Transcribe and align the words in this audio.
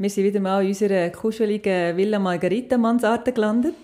Wir 0.00 0.08
sind 0.08 0.24
wieder 0.24 0.40
mal 0.40 0.62
in 0.62 0.68
unserer 0.68 1.10
kuscheligen 1.10 1.94
Villa 1.94 2.18
Margarita 2.18 2.78
Mansarde 2.78 3.32
gelandet. 3.32 3.74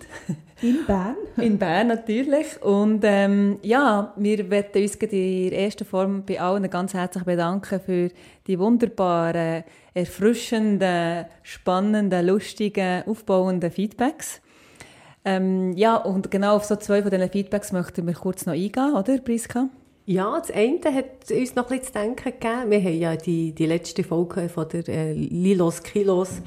In 0.63 0.83
Bern. 0.87 1.15
In 1.37 1.59
Bern 1.59 1.89
natürlich. 1.89 2.59
Und 2.63 3.01
ähm, 3.03 3.59
ja, 3.61 4.15
wir 4.17 4.43
möchten 4.45 4.81
uns 4.81 4.95
in 4.95 5.49
der 5.51 5.59
ersten 5.59 5.85
Form 5.85 6.23
bei 6.25 6.41
allen 6.41 6.67
ganz 6.71 6.95
herzlich 6.95 7.23
bedanken 7.23 7.79
für 7.79 8.09
die 8.47 8.57
wunderbaren, 8.57 9.63
erfrischenden, 9.93 11.25
spannenden, 11.43 12.25
lustigen, 12.25 13.03
aufbauenden 13.05 13.69
Feedbacks. 13.69 14.41
Ähm, 15.23 15.73
ja, 15.73 15.97
und 15.97 16.31
genau 16.31 16.55
auf 16.55 16.65
so 16.65 16.77
zwei 16.77 17.03
von 17.03 17.11
diesen 17.11 17.29
Feedbacks 17.29 17.71
möchten 17.71 18.07
wir 18.07 18.15
kurz 18.15 18.47
noch 18.47 18.53
eingehen, 18.53 18.95
oder 18.95 19.19
Priska? 19.19 19.69
Ja, 20.09 20.39
das 20.39 20.51
eine 20.51 20.79
hat 20.85 21.29
uns 21.29 21.55
noch 21.55 21.67
bisschen 21.67 21.83
zu 21.83 21.91
denken 21.91 22.31
gegeben. 22.39 22.71
Wir 22.71 22.81
haben 22.81 22.97
ja 22.97 23.15
die, 23.17 23.51
die 23.51 23.65
letzte 23.65 24.05
Folge 24.05 24.47
von 24.47 24.65
der 24.69 24.87
äh, 24.87 25.11
Lilos 25.11 25.83
Kilos 25.83 26.41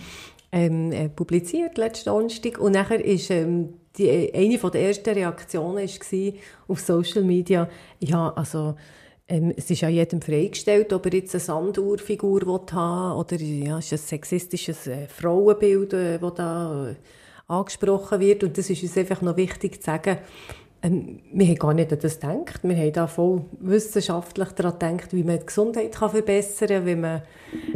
ähm, 0.50 0.90
äh, 0.92 1.10
publiziert, 1.10 1.76
letzten 1.76 2.08
Donnerstag. 2.08 2.58
Und 2.58 2.72
nachher 2.72 3.04
ist 3.04 3.30
ähm, 3.30 3.74
die, 3.98 4.32
eine 4.32 4.58
von 4.58 4.70
der 4.70 4.84
ersten 4.84 5.10
Reaktionen 5.10 5.86
war 5.86 6.32
auf 6.68 6.80
Social 6.80 7.22
Media, 7.22 7.68
ja, 7.98 8.32
also 8.34 8.76
ähm, 9.28 9.52
es 9.54 9.70
ist 9.70 9.82
ja 9.82 9.90
jedem 9.90 10.22
freigestellt, 10.22 10.90
ob 10.94 11.04
er 11.04 11.12
jetzt 11.16 11.34
eine 11.34 11.40
Sanduhrfigur 11.40 12.40
haben 12.72 13.14
will, 13.14 13.20
oder 13.20 13.36
ja, 13.36 13.78
ist 13.78 13.92
ein 13.92 13.98
sexistisches 13.98 14.86
äh, 14.86 15.06
Frauenbild, 15.06 15.92
äh, 15.92 16.18
das 16.18 16.34
da 16.34 16.88
äh, 16.88 16.94
angesprochen 17.46 18.20
wird. 18.20 18.42
Und 18.42 18.56
das 18.56 18.70
ist 18.70 18.82
uns 18.82 18.96
einfach 18.96 19.20
noch 19.20 19.36
wichtig 19.36 19.82
zu 19.82 19.86
sagen, 19.86 20.16
ähm, 20.82 21.20
wir 21.32 21.46
haben 21.46 21.56
gar 21.56 21.74
nicht 21.74 21.92
an 21.92 21.98
das 22.00 22.20
gedacht. 22.20 22.60
Wir 22.62 22.76
haben 22.76 22.92
da 22.92 23.06
voll 23.06 23.42
wissenschaftlich 23.60 24.48
daran 24.52 24.78
gedacht, 24.78 25.12
wie 25.12 25.24
man 25.24 25.38
die 25.38 25.46
Gesundheit 25.46 25.92
kann 25.92 26.10
verbessern 26.10 26.68
kann, 26.68 26.86
wie 26.86 26.96
man 26.96 27.22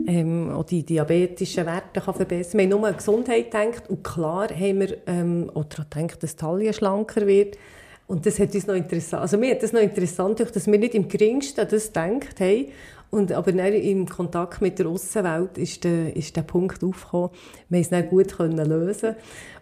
ähm, 0.06 0.50
auch 0.50 0.64
die 0.64 0.82
diabetischen 0.82 1.66
Werte 1.66 2.00
kann 2.00 2.14
verbessern 2.14 2.52
kann. 2.52 2.58
Wir 2.58 2.64
haben 2.64 2.80
nur 2.80 2.88
an 2.88 2.96
Gesundheit 2.96 3.50
gedacht 3.50 3.90
und 3.90 4.02
klar 4.02 4.48
haben 4.48 4.80
wir 4.80 4.96
ähm, 5.06 5.50
auch 5.54 5.64
daran 5.64 5.86
gedacht, 5.90 6.22
dass 6.22 6.36
die 6.36 6.40
Taille 6.40 6.72
schlanker 6.72 7.26
wird. 7.26 7.58
Und 8.06 8.26
das 8.26 8.38
hat 8.38 8.54
uns 8.54 8.66
noch 8.66 8.74
interessant, 8.74 9.22
also 9.22 9.38
mir 9.38 9.52
hat 9.52 9.62
das 9.62 9.72
noch 9.72 9.80
interessant 9.80 10.38
dass 10.40 10.66
wir 10.66 10.78
nicht 10.78 10.94
im 10.94 11.08
geringsten 11.08 11.60
an 11.60 11.68
das 11.70 11.88
gedacht 11.88 12.40
haben. 12.40 12.66
Und, 13.10 13.32
aber 13.32 13.52
dann 13.52 13.72
im 13.72 14.08
Kontakt 14.08 14.60
mit 14.60 14.78
der 14.78 14.86
Außenwelt 14.86 15.56
ist 15.56 15.84
der, 15.84 16.16
ist 16.16 16.34
der 16.36 16.42
Punkt 16.42 16.82
aufgekommen. 16.82 17.30
Wir 17.68 17.76
haben 17.76 17.82
es 17.82 17.90
dann 17.90 18.08
gut 18.08 18.36
können 18.36 18.68
lösen 18.68 19.14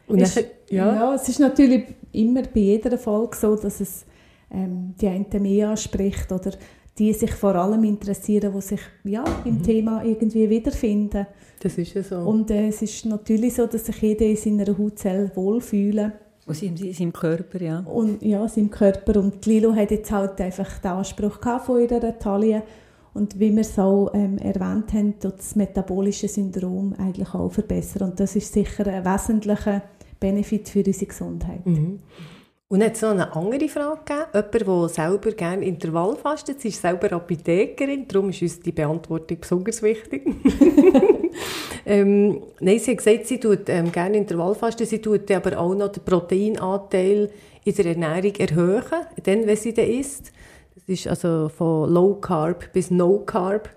und 0.07 0.21
ist, 0.21 0.37
dann, 0.37 0.45
ja. 0.73 0.95
ja, 0.95 1.15
es 1.15 1.29
ist 1.29 1.41
natürlich 1.41 1.85
immer 2.13 2.43
bei 2.43 2.61
jeder 2.61 2.97
Folge 2.99 3.37
so, 3.37 3.57
dass 3.57 3.81
es 3.81 4.05
ähm, 4.51 4.95
die 5.01 5.09
einen 5.09 5.27
mehr 5.41 5.71
anspricht 5.71 6.31
oder 6.33 6.53
die 6.99 7.13
sich 7.13 7.33
vor 7.33 7.55
allem 7.55 7.85
interessieren, 7.85 8.53
die 8.55 8.61
sich 8.61 8.81
ja, 9.05 9.25
im 9.45 9.59
mhm. 9.59 9.63
Thema 9.63 10.05
irgendwie 10.05 10.49
wiederfinden. 10.49 11.27
Das 11.61 11.79
ist 11.79 11.95
ja 11.95 12.03
so. 12.03 12.17
Und 12.17 12.51
äh, 12.51 12.69
es 12.69 12.83
ist 12.83 13.07
natürlich 13.07 13.55
so, 13.55 13.67
dass 13.67 13.87
sich 13.87 13.97
jeder 14.03 14.27
in 14.27 14.37
seiner 14.37 14.77
Hautzelle 14.77 15.31
wohlfühlt. 15.35 16.13
Und 16.45 16.63
in 16.63 16.93
seinem 16.93 17.13
Körper, 17.13 17.63
ja. 17.63 17.79
Und 17.81 18.21
ja, 18.23 18.47
seinem 18.49 18.71
Körper. 18.71 19.21
Und 19.21 19.47
Lilo 19.47 19.75
hat 19.75 19.91
jetzt 19.91 20.11
halt 20.11 20.41
einfach 20.41 20.79
den 20.79 20.91
Anspruch 20.91 21.39
von 21.65 21.81
ihrer 21.81 22.19
Taille. 22.19 22.63
Und 23.15 23.39
wie 23.39 23.53
wir 23.53 23.61
es 23.61 23.79
auch 23.79 24.11
ähm, 24.13 24.39
erwähnt 24.39 24.93
haben, 24.93 25.15
das 25.21 25.55
metabolische 25.55 26.29
Syndrom 26.29 26.95
eigentlich 26.99 27.33
auch 27.33 27.51
verbessern. 27.51 28.11
Und 28.11 28.21
das 28.21 28.35
ist 28.37 28.53
sicher 28.53 28.87
ein 28.87 29.05
wesentlicher 29.05 29.83
Benefit 30.23 30.69
für 30.69 30.85
unsere 30.85 31.07
Gesundheit. 31.07 31.67
Mhm. 31.67 31.99
Und 32.69 32.83
hat 32.83 32.95
es 32.95 33.03
noch 33.03 33.11
eine 33.11 33.37
andere 33.37 33.69
Frage 33.69 34.01
gegeben? 34.03 34.29
Jemand, 34.33 34.69
der 34.69 34.89
selber 34.89 35.33
gerne 35.33 35.67
Intervall 35.67 36.17
fastet. 36.17 36.59
Sie 36.59 36.69
ist 36.69 36.81
selber 36.81 37.13
Apothekerin, 37.13 38.09
darum 38.09 38.31
ist 38.31 38.41
uns 38.41 38.61
die 38.61 38.73
Beantwortung 38.73 39.41
besonders 39.41 39.83
wichtig. 39.83 40.23
ähm, 41.87 42.41
nein, 42.61 42.79
sie 42.79 42.93
hat 42.93 42.99
gesagt, 42.99 43.27
sie 43.27 43.39
tut 43.39 43.69
ähm, 43.69 43.93
gerne 43.93 44.17
Intervallfasten, 44.17 44.87
sie 44.87 45.01
tut 45.01 45.31
aber 45.31 45.59
auch 45.59 45.75
noch 45.75 45.93
den 45.93 46.03
Proteinanteil 46.03 47.31
in 47.65 47.75
der 47.75 47.87
Ernährung 47.87 48.37
erhöhen, 48.37 48.83
dann, 49.23 49.47
wenn 49.47 49.57
sie 49.57 49.75
den 49.75 50.01
isst. 50.01 50.33
Das 50.75 50.85
ist 50.87 51.07
also 51.07 51.51
von 51.51 51.93
Low 51.93 52.15
Carb 52.15 52.73
bis 52.73 52.91
No 52.91 53.19
Carb. 53.19 53.69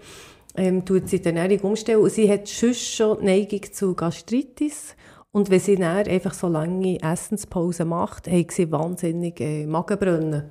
Ähm, 0.56 0.86
tut 0.86 1.10
sie 1.10 1.20
die 1.20 1.26
Ernährung 1.26 1.72
umstellen. 1.72 2.00
Und 2.00 2.14
sie 2.14 2.32
hat 2.32 2.48
schon 2.48 2.74
schon 2.74 3.26
Neigung 3.26 3.62
zu 3.74 3.94
Gastritis. 3.94 4.96
Und 5.36 5.50
wenn 5.50 5.60
sie 5.60 5.76
dann 5.76 6.08
einfach 6.08 6.34
so 6.34 6.48
lange 6.48 6.98
Essenspause 7.04 7.84
macht, 7.84 8.32
hat 8.32 8.52
sie 8.52 8.72
wahnsinnig 8.72 9.38
Magenbrunnen. 9.68 10.44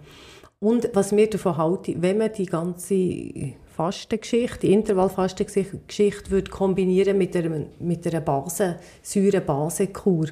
Und 0.60 0.90
was 0.92 1.16
wir 1.16 1.30
davon 1.30 1.56
halten, 1.56 2.02
wenn 2.02 2.18
man 2.18 2.30
die 2.30 2.44
ganze 2.44 3.54
Fastengeschichte, 3.74 4.58
die 4.66 4.74
Intervallfastengeschichte 4.74 6.30
würde 6.30 6.50
kombinieren 6.50 7.16
mit 7.16 7.34
einer, 7.34 7.64
mit 7.80 8.06
einer 8.06 8.20
Base, 8.20 8.76
Säure-Base-Kur. 9.00 10.26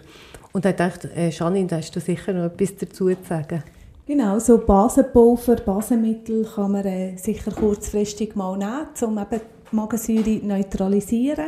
Und 0.53 0.67
ich 0.67 0.77
dachte, 0.77 1.11
äh, 1.17 1.31
Janine, 1.31 1.69
da 1.69 1.77
hast 1.79 1.97
du 1.97 2.01
sicher 2.01 2.35
noch 2.35 2.53
etwas 2.53 2.77
dazu 2.77 3.09
zu 3.09 3.17
sagen. 3.27 3.63
Genau, 4.07 4.39
so 4.39 4.59
Basenpulver, 4.59 5.57
Basenmittel 5.57 6.47
kann 6.55 6.73
man 6.73 6.85
äh, 6.85 7.17
sicher 7.17 7.53
kurzfristig 7.53 8.37
mal 8.37 8.59
nehmen, 8.59 8.89
um 9.01 9.17
eben 9.17 9.41
die 9.71 9.77
Magensäure 9.77 10.41
neutralisieren 10.43 11.47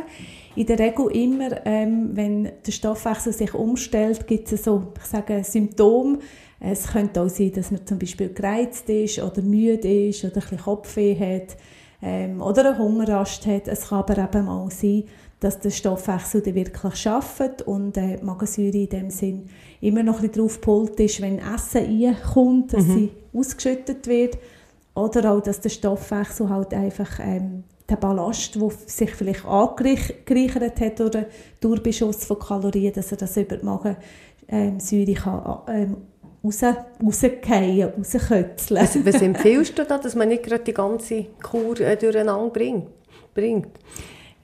in 0.55 0.65
der 0.65 0.79
Regel 0.79 1.07
immer, 1.11 1.65
ähm, 1.65 2.11
wenn 2.13 2.49
der 2.65 2.71
Stoffwechsel 2.71 3.33
sich 3.33 3.53
umstellt, 3.53 4.25
gibt 4.27 4.51
es 4.51 4.63
so, 4.63 4.93
ich 4.97 5.05
sage, 5.05 5.43
Symptome. 5.43 6.19
Es 6.59 6.87
könnte 6.87 7.21
auch 7.21 7.29
sein, 7.29 7.51
dass 7.51 7.71
man 7.71 7.85
zum 7.85 7.99
Beispiel 7.99 8.29
gereizt 8.29 8.89
ist 8.89 9.19
oder 9.19 9.41
müde 9.41 10.07
ist 10.07 10.23
oder 10.23 10.35
ein 10.35 10.41
bisschen 10.41 10.57
Kopfweh 10.59 11.15
hat 11.15 11.57
ähm, 12.01 12.41
oder 12.41 12.69
eine 12.69 12.77
Hungerrast 12.77 13.45
hat. 13.45 13.67
Es 13.67 13.89
kann 13.89 13.99
aber 13.99 14.17
eben 14.17 14.47
auch 14.47 14.71
sein, 14.71 15.03
dass 15.39 15.59
der 15.59 15.69
Stoffwechsel 15.69 16.41
dann 16.41 16.55
wirklich 16.55 16.95
schafft 16.95 17.61
und 17.63 17.97
äh, 17.97 18.17
die 18.17 18.23
Magensäure 18.23 18.77
in 18.77 18.89
dem 18.89 19.09
Sinn 19.09 19.49
immer 19.81 20.01
noch 20.01 20.21
ein 20.21 20.29
bisschen 20.29 20.47
drauf 20.63 20.97
ist, 20.97 21.21
wenn 21.21 21.39
Essen 21.39 22.05
reinkommt, 22.05 22.73
dass 22.73 22.85
mhm. 22.85 22.93
sie 22.93 23.11
ausgeschüttet 23.37 24.07
wird. 24.07 24.37
Oder 24.95 25.33
auch, 25.33 25.41
dass 25.41 25.59
der 25.59 25.69
Stoffwechsel 25.69 26.49
halt 26.49 26.73
einfach 26.73 27.19
ähm, 27.21 27.65
der 27.89 27.95
Ballast, 27.97 28.55
der 28.55 28.69
sich 28.87 29.11
vielleicht 29.11 29.45
angereichert 29.45 30.81
hat 30.81 31.01
oder 31.01 31.25
Durchbeschuss 31.59 32.25
von 32.25 32.39
Kalorien, 32.39 32.93
dass 32.93 33.11
er 33.11 33.17
das 33.17 33.37
über 33.37 33.57
die 33.57 33.65
Magensäure 33.65 35.13
kann, 35.13 35.59
ähm, 35.67 35.97
raus, 36.43 36.63
rausgehen, 37.03 37.91
rauskötzeln. 37.97 38.81
Was, 38.81 39.05
was 39.05 39.21
empfiehlst 39.21 39.77
du 39.77 39.85
da, 39.85 39.97
dass 39.97 40.15
man 40.15 40.29
nicht 40.29 40.43
gerade 40.43 40.63
die 40.63 40.73
ganze 40.73 41.25
Kur 41.41 41.79
äh, 41.79 41.95
durcheinander 41.95 42.49
bringt? 42.49 42.87
bringt? 43.33 43.67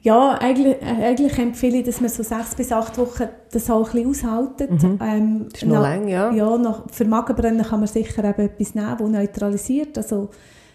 Ja, 0.03 0.31
eigentlich, 0.39 0.77
eigentlich 0.81 1.37
empfehle 1.37 1.77
ich, 1.77 1.85
dass 1.85 2.01
man 2.01 2.09
so 2.09 2.23
sechs 2.23 2.55
bis 2.55 2.71
acht 2.71 2.97
Wochen 2.97 3.29
das 3.51 3.69
auch 3.69 3.93
ein 3.93 4.03
bisschen 4.03 4.09
aushaltet. 4.09 4.71
Mhm. 4.71 4.99
Ähm, 4.99 5.45
das 5.51 5.61
ist 5.61 5.67
noch 5.67 5.81
lang, 5.81 6.07
ja. 6.07 6.31
Ja, 6.31 6.57
nach, 6.57 6.89
für 6.91 7.05
Magenbrennen 7.05 7.63
kann 7.63 7.79
man 7.79 7.87
sicher 7.87 8.23
eben 8.23 8.41
etwas 8.41 8.73
nehmen, 8.73 8.97
das 8.97 9.09
neutralisiert. 9.09 9.97
Also 9.97 10.29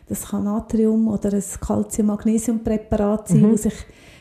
das 0.09 0.28
kann 0.28 0.44
Natrium 0.44 1.09
oder 1.09 1.33
ein 1.33 1.44
Calcium-Magnesium-Präparat 1.61 3.28
sein, 3.28 3.43
mhm. 3.43 3.53
das 3.53 3.62
sich 3.65 3.75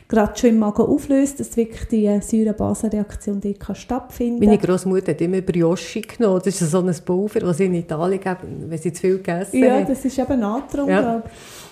gerade 0.08 0.38
schon 0.38 0.50
im 0.50 0.58
Magen 0.58 0.82
auflöst, 0.82 1.40
dass 1.40 1.56
wirklich 1.56 1.88
die 1.88 2.20
Säure-Basen-Reaktion 2.20 3.40
dort 3.40 3.60
kann 3.60 3.74
stattfinden 3.74 4.44
Meine 4.44 4.58
Großmutter 4.58 5.12
hat 5.12 5.20
immer 5.20 5.40
Brioche 5.40 6.00
genommen. 6.00 6.40
Das 6.44 6.60
ist 6.60 6.70
so 6.70 6.78
ein 6.78 6.94
Pulver, 7.04 7.40
das 7.40 7.56
sie 7.56 7.66
in 7.66 7.74
Italien 7.74 8.20
geben, 8.20 8.64
wenn 8.68 8.78
sie 8.78 8.92
zu 8.92 9.00
viel 9.00 9.16
gegessen 9.16 9.58
ja, 9.58 9.70
haben. 9.70 9.80
Ja, 9.80 9.84
das 9.88 10.04
ist 10.04 10.18
eben 10.18 10.40
Natrium, 10.40 10.88
ja. 10.88 11.22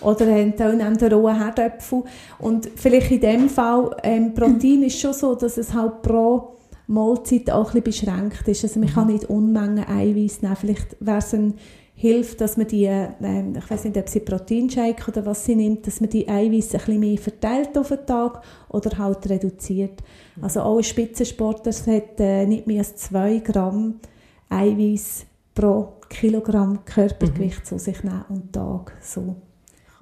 Oder 0.01 0.27
haben 0.27 0.55
auch 0.61 1.13
rohe 1.13 1.39
Herdöpfel. 1.39 2.03
Und 2.39 2.69
vielleicht 2.75 3.11
in 3.11 3.21
dem 3.21 3.49
Fall, 3.49 3.97
ähm, 4.03 4.35
Protein 4.35 4.83
ist 4.83 5.01
schon 5.01 5.13
so, 5.13 5.35
dass 5.35 5.57
es 5.57 5.73
halt 5.73 6.03
pro 6.03 6.57
Mahlzeit 6.87 7.51
auch 7.51 7.73
ein 7.73 7.83
bisschen 7.83 8.11
beschränkt 8.13 8.47
ist. 8.49 8.65
Also 8.65 8.81
man 8.81 8.91
kann 8.91 9.07
nicht 9.07 9.25
Unmengen 9.25 9.85
Eiweiß 9.87 10.43
nehmen. 10.43 10.57
Vielleicht 10.57 10.97
wäre 11.01 11.19
es 11.19 11.33
ein 11.33 11.55
hilft, 11.95 12.41
dass 12.41 12.57
man 12.57 12.67
die, 12.67 12.85
äh, 12.85 13.09
ich 13.57 13.71
weiß 13.71 13.85
nicht, 13.85 13.97
ob 13.97 14.09
sie 14.09 14.21
Proteinshake 14.21 15.09
oder 15.09 15.25
was 15.27 15.45
sie 15.45 15.55
nimmt, 15.55 15.87
dass 15.87 16.01
man 16.01 16.11
die 16.11 16.29
Eiweiß 16.29 16.75
ein 16.75 16.79
bisschen 16.79 17.01
mehr 17.01 17.19
verteilt 17.19 17.79
auf 17.79 17.89
den 17.89 18.05
Tag 18.05 18.43
oder 18.69 18.99
halt 18.99 19.29
reduziert. 19.31 20.03
Also 20.43 20.61
auch 20.61 20.79
ein 20.79 20.85
Spitzensportler 20.85 21.73
hat 21.73 22.19
äh, 22.19 22.47
nicht 22.47 22.67
mehr 22.67 22.81
als 22.81 22.97
2 22.97 23.39
Gramm 23.39 24.01
Eiweiß 24.49 25.27
pro 25.55 25.95
Kilogramm 26.09 26.85
Körpergewicht 26.85 27.61
mhm. 27.61 27.65
zu 27.65 27.79
sich 27.79 28.03
nehmen 28.03 28.25
am 28.29 28.53
Tag. 28.53 28.93
So. 29.01 29.37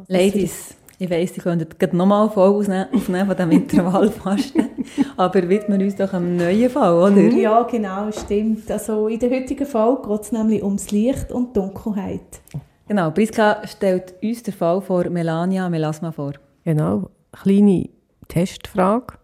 Ladies, 0.09 0.75
Ich 1.03 1.11
weiss, 1.11 1.37
ich 1.37 1.43
könnte 1.43 1.67
gerade 1.67 1.97
nochmal 1.97 2.31
voll 2.31 2.61
aufnehmen 2.61 3.27
von 3.27 3.37
diesem 3.37 3.51
Intervallfasten. 3.51 4.69
Aber 5.17 5.49
widmen 5.49 5.81
wir 5.81 5.87
uns 5.87 5.97
doch 5.97 6.13
einem 6.13 6.37
neuen 6.37 6.71
Fall, 6.71 6.95
oder? 6.95 7.23
Ja, 7.37 7.65
genau, 7.65 8.13
stimmt. 8.13 8.71
Also 8.71 9.09
in 9.09 9.19
der 9.19 9.31
heutigen 9.31 9.67
Folge 9.67 10.09
geht 10.09 10.21
es 10.21 10.31
nämlich 10.31 10.63
ums 10.63 10.93
Licht 10.93 11.33
und 11.33 11.57
Dunkelheit. 11.57 12.41
Genau, 12.87 13.11
Priska 13.11 13.67
stellt 13.67 14.15
uns 14.23 14.45
den 14.45 14.55
Fall 14.55 14.81
vor 14.81 15.11
Melania 15.11 15.69
Melasma 15.69 16.13
vor. 16.13 16.35
Genau, 16.63 17.11
kleine 17.33 17.89
Testfrage. 18.29 19.15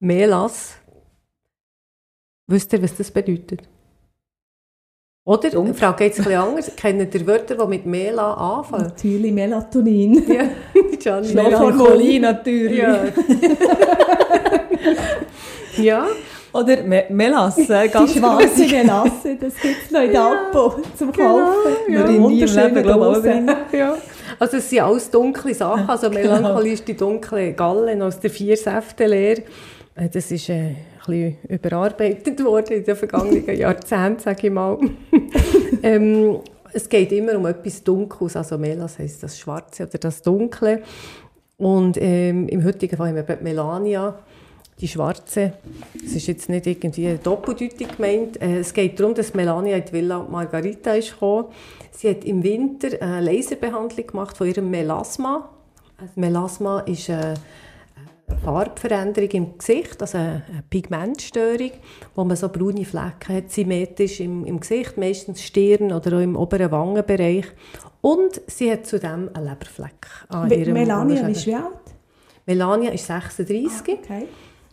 Melas, 0.00 0.74
wisst 2.46 2.74
ihr, 2.74 2.82
was 2.82 2.94
das 2.94 3.10
bedeutet? 3.10 3.66
Oder? 5.26 5.50
Dunkel. 5.50 5.72
Ich 5.72 5.80
frage 5.80 6.04
jetzt 6.04 6.20
ein 6.20 6.24
bisschen 6.24 6.40
anders. 6.40 6.70
Kennt 6.76 7.14
ihr 7.14 7.26
Wörter, 7.26 7.56
die 7.56 7.66
mit 7.66 7.84
Mela 7.84 8.32
anfangen? 8.32 8.84
Natürlich, 8.84 9.32
Melatonin. 9.32 10.24
Ja, 11.04 11.20
Melancholie 11.20 12.18
natürlich. 12.18 12.78
Ja. 12.78 13.04
ja. 15.76 16.06
Oder 16.52 16.82
Me 16.82 17.04
Melasse, 17.10 17.88
ganz 17.92 18.12
Die 18.12 18.18
schwarze 18.18 18.66
Melasse, 18.66 19.36
das 19.40 19.54
gibt 19.54 19.84
es 19.84 19.90
noch 19.92 20.00
in 20.00 20.10
der 20.10 20.22
Abbau 20.22 20.74
zum 20.98 21.12
genau, 21.12 21.38
Kaufen. 21.38 21.92
Ja. 21.92 22.08
Wir 22.08 22.18
nie 22.18 22.40
im 22.40 22.56
Leben, 22.56 22.82
glaube 22.82 23.46
ich, 23.70 23.78
ja. 23.78 23.96
Also 24.40 24.56
es 24.56 24.68
sind 24.68 24.80
alles 24.80 25.10
dunkle 25.10 25.54
Sachen. 25.54 25.88
Also 25.88 26.10
genau. 26.10 26.34
Melancholie 26.34 26.72
ist 26.72 26.88
die 26.88 26.96
dunkle 26.96 27.52
Gallen 27.52 28.02
aus 28.02 28.18
der 28.18 28.30
Vier-Säfte-Lehre. 28.30 29.42
Äh, 29.94 30.08
das 30.12 30.30
ist 30.30 30.48
äh, 30.48 30.74
bisschen 31.06 31.36
überarbeitet 31.48 32.44
worden 32.44 32.78
in 32.78 32.84
den 32.84 32.96
vergangenen 32.96 33.56
Jahrzehnten, 33.56 34.20
sage 34.20 34.46
ich 34.46 34.52
mal. 34.52 34.78
ähm, 35.82 36.40
es 36.72 36.88
geht 36.88 37.12
immer 37.12 37.36
um 37.36 37.46
etwas 37.46 37.82
Dunkles, 37.82 38.36
also 38.36 38.58
Melas 38.58 38.98
heisst 38.98 39.22
das 39.22 39.38
Schwarze 39.38 39.84
oder 39.84 39.98
das 39.98 40.22
Dunkle. 40.22 40.82
Und 41.56 41.96
ähm, 42.00 42.48
im 42.48 42.64
heutigen 42.64 42.96
Fall 42.96 43.08
haben 43.08 43.28
wir 43.28 43.38
Melania, 43.40 44.18
die 44.78 44.88
Schwarze. 44.88 45.54
Es 46.04 46.14
ist 46.14 46.26
jetzt 46.26 46.48
nicht 46.50 46.66
irgendwie 46.66 47.18
doppeldeutig 47.22 47.96
gemeint. 47.96 48.40
Äh, 48.42 48.58
es 48.58 48.74
geht 48.74 49.00
darum, 49.00 49.14
dass 49.14 49.32
Melania 49.32 49.76
in 49.76 49.84
die 49.84 49.92
Villa 49.92 50.26
Margarita 50.30 50.92
ist 50.92 51.12
gekommen. 51.12 51.46
Sie 51.92 52.10
hat 52.10 52.24
im 52.24 52.42
Winter 52.42 52.88
eine 53.00 53.20
Laserbehandlung 53.22 54.06
gemacht 54.06 54.36
von 54.36 54.46
ihrem 54.46 54.70
Melasma. 54.70 55.48
Melasma 56.14 56.80
ist 56.80 57.08
eine 57.08 57.34
Farbveränderung 58.44 59.30
im 59.30 59.58
Gesicht, 59.58 60.00
also 60.00 60.18
eine 60.18 60.42
Pigmentstörung, 60.68 61.70
wo 62.14 62.24
man 62.24 62.36
so 62.36 62.48
braune 62.48 62.84
Flecken 62.84 63.36
hat, 63.36 63.50
symmetrisch 63.50 64.20
im, 64.20 64.44
im 64.44 64.60
Gesicht, 64.60 64.96
meistens 64.96 65.42
Stirn 65.42 65.92
oder 65.92 66.16
auch 66.16 66.20
im 66.20 66.36
oberen 66.36 66.70
Wangenbereich. 66.70 67.46
Und 68.00 68.40
sie 68.46 68.70
hat 68.70 68.86
zudem 68.86 69.30
einen 69.32 69.46
Leberfleck 69.46 70.06
an 70.28 70.50
ihrem 70.50 70.74
Melania 70.74 71.26
ist 71.28 71.46
wie 71.46 71.54
alt? 71.54 71.72
Melania 72.46 72.92
ist 72.92 73.06
36. 73.06 73.66
Ah, 73.66 73.98
okay. 74.02 74.28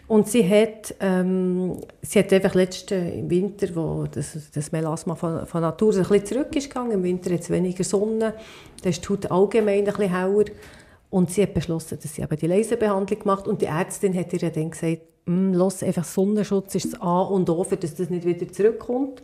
Und 0.07 0.27
sie 0.27 0.47
hat, 0.47 0.93
ähm, 0.99 1.77
sie 2.01 2.19
hat 2.19 2.31
einfach 2.33 2.53
letzten 2.53 3.19
im 3.19 3.29
Winter, 3.29 3.67
wo 3.73 4.05
das, 4.05 4.37
das 4.53 4.71
Melasma 4.71 5.15
von, 5.15 5.45
von 5.45 5.61
Natur 5.61 5.93
ein 5.93 6.03
bisschen 6.03 6.25
zurück 6.25 6.55
ist 6.55 6.69
gegangen, 6.69 6.91
im 6.91 7.03
Winter 7.03 7.33
hat 7.33 7.39
es 7.39 7.49
weniger 7.49 7.83
Sonne, 7.83 8.33
da 8.83 8.89
ist 8.89 9.03
die 9.03 9.09
Haut 9.09 9.31
allgemein 9.31 9.79
ein 9.79 9.85
bisschen 9.85 10.11
heller. 10.11 10.45
Und 11.13 11.29
sie 11.29 11.43
hat 11.43 11.53
beschlossen, 11.53 11.99
dass 12.01 12.15
sie 12.15 12.23
eben 12.23 12.35
die 12.35 12.47
Laserbehandlung 12.47 13.19
macht. 13.25 13.47
Und 13.47 13.61
die 13.61 13.67
Ärztin 13.67 14.17
hat 14.17 14.33
ihr 14.33 14.49
dann 14.49 14.71
gesagt, 14.71 15.01
hm, 15.27 15.53
los, 15.53 15.83
einfach 15.83 16.03
Sonnenschutz 16.03 16.73
ist 16.73 16.93
das 16.93 17.01
A 17.01 17.21
und 17.21 17.47
O, 17.51 17.63
für 17.63 17.77
dass 17.77 17.93
das 17.93 18.09
nicht 18.09 18.25
wieder 18.25 18.51
zurückkommt. 18.51 19.21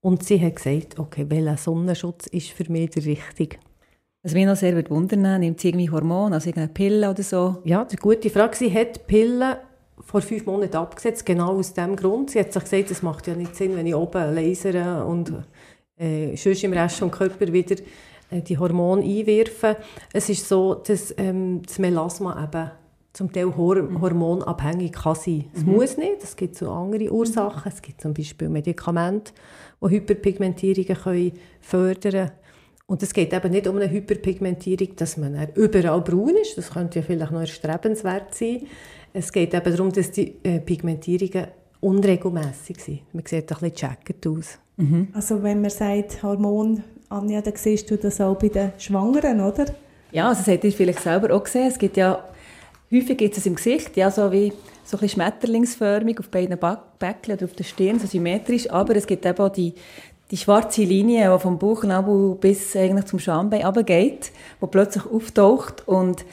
Und 0.00 0.24
sie 0.24 0.44
hat 0.44 0.56
gesagt, 0.56 0.98
okay, 0.98 1.24
welcher 1.28 1.56
Sonnenschutz 1.56 2.26
ist 2.26 2.48
für 2.48 2.68
mich 2.68 2.90
der 2.90 3.04
richtige? 3.04 3.58
Was 4.24 4.34
mich 4.34 4.44
noch 4.44 4.56
sehr 4.56 4.90
wundern 4.90 5.38
nimmt 5.38 5.60
sie 5.60 5.68
irgendwie 5.68 5.88
Hormone, 5.88 6.34
also 6.34 6.48
irgendeine 6.48 6.74
Pille 6.74 7.08
oder 7.08 7.22
so? 7.22 7.58
Ja, 7.62 7.86
eine 7.86 7.96
gute 7.96 8.28
Frage. 8.28 8.56
Sie 8.56 8.74
hat 8.74 9.06
Pillen 9.06 9.54
vor 10.00 10.20
fünf 10.20 10.46
Monaten 10.46 10.76
abgesetzt, 10.76 11.24
genau 11.24 11.56
aus 11.56 11.74
diesem 11.74 11.94
Grund. 11.94 12.30
Sie 12.30 12.40
hat 12.40 12.52
sich 12.52 12.64
gesagt, 12.64 12.90
es 12.90 13.02
macht 13.02 13.28
ja 13.28 13.36
nicht 13.36 13.54
Sinn, 13.54 13.76
wenn 13.76 13.86
ich 13.86 13.94
oben 13.94 14.34
lasere 14.34 15.04
und 15.04 15.32
äh, 15.96 16.34
sonst 16.34 16.64
im 16.64 16.72
Rest 16.72 17.00
des 17.00 17.12
Körpers 17.12 17.52
wieder 17.52 17.76
die 18.30 18.58
Hormone 18.58 19.02
einwerfen. 19.02 19.76
Es 20.12 20.28
ist 20.28 20.48
so, 20.48 20.74
dass 20.74 21.14
ähm, 21.18 21.62
das 21.62 21.78
Melasma 21.78 22.44
eben 22.44 22.70
zum 23.12 23.32
Teil 23.32 23.56
hor 23.56 23.76
mhm. 23.76 24.00
hormonabhängig 24.00 24.92
kann 24.92 25.14
sein. 25.14 25.44
Es 25.54 25.64
mhm. 25.64 25.72
muss 25.72 25.96
nicht, 25.96 26.22
es 26.22 26.34
gibt 26.36 26.56
so 26.56 26.70
andere 26.70 27.12
Ursachen. 27.12 27.70
Es 27.72 27.80
gibt 27.80 28.00
zum 28.00 28.12
Beispiel 28.12 28.48
Medikamente, 28.48 29.32
die 29.80 29.90
Hyperpigmentierungen 29.90 30.96
können 30.96 31.32
fördern 31.60 32.12
können. 32.12 32.30
Und 32.86 33.02
es 33.02 33.14
geht 33.14 33.32
eben 33.32 33.50
nicht 33.50 33.66
um 33.66 33.76
eine 33.76 33.90
Hyperpigmentierung, 33.90 34.96
dass 34.96 35.16
man 35.16 35.48
überall 35.54 36.02
braun 36.02 36.34
ist. 36.42 36.58
Das 36.58 36.70
könnte 36.70 36.98
ja 36.98 37.04
vielleicht 37.04 37.32
noch 37.32 37.40
erstrebenswert 37.40 38.34
sein. 38.34 38.66
Es 39.12 39.32
geht 39.32 39.54
eben 39.54 39.76
darum, 39.76 39.92
dass 39.92 40.10
die 40.10 40.34
äh, 40.42 40.60
Pigmentierungen 40.60 41.46
unregelmäßig 41.80 42.80
sind. 42.80 43.14
Man 43.14 43.24
sieht 43.24 43.50
ein 43.50 43.58
bisschen 43.60 43.74
checkert 43.74 44.26
aus. 44.26 44.58
Mhm. 44.76 45.08
Also 45.12 45.42
wenn 45.42 45.60
man 45.60 45.70
sagt 45.70 46.22
Hormon 46.22 46.82
Anja, 47.08 47.40
da 47.40 47.50
siehst 47.54 47.90
du 47.90 47.96
das 47.96 48.20
auch 48.20 48.36
bei 48.36 48.48
den 48.48 48.72
Schwangeren, 48.78 49.40
oder? 49.40 49.66
Ja, 50.12 50.28
also 50.28 50.42
das 50.42 50.54
habt 50.54 50.64
ihr 50.64 50.72
vielleicht 50.72 51.00
selber 51.00 51.34
auch 51.34 51.44
gesehen. 51.44 51.68
Es 51.68 51.78
gibt 51.78 51.96
ja, 51.96 52.24
häufig 52.92 53.18
gibt 53.18 53.36
es 53.36 53.46
im 53.46 53.56
Gesicht, 53.56 53.96
ja, 53.96 54.10
so 54.10 54.30
wie 54.32 54.52
so 54.84 54.98
ein 54.98 55.08
schmetterlingsförmig 55.08 56.20
auf 56.20 56.28
beiden 56.28 56.58
Bäckchen 56.98 57.34
oder 57.34 57.44
auf 57.44 57.52
der 57.52 57.64
Stirn, 57.64 57.98
so 57.98 58.06
symmetrisch, 58.06 58.70
aber 58.70 58.96
es 58.96 59.06
gibt 59.06 59.24
eben 59.24 59.38
auch 59.38 59.48
die, 59.48 59.74
die 60.30 60.36
schwarze 60.36 60.82
Linie, 60.82 61.32
die 61.32 61.40
vom 61.40 61.58
Bauchnabel 61.58 62.36
bis 62.36 62.76
eigentlich 62.76 63.06
zum 63.06 63.18
Schambein 63.18 63.64
runtergeht, 63.64 64.30
die 64.60 64.66
plötzlich 64.66 65.04
auftaucht 65.06 65.86
und 65.86 66.24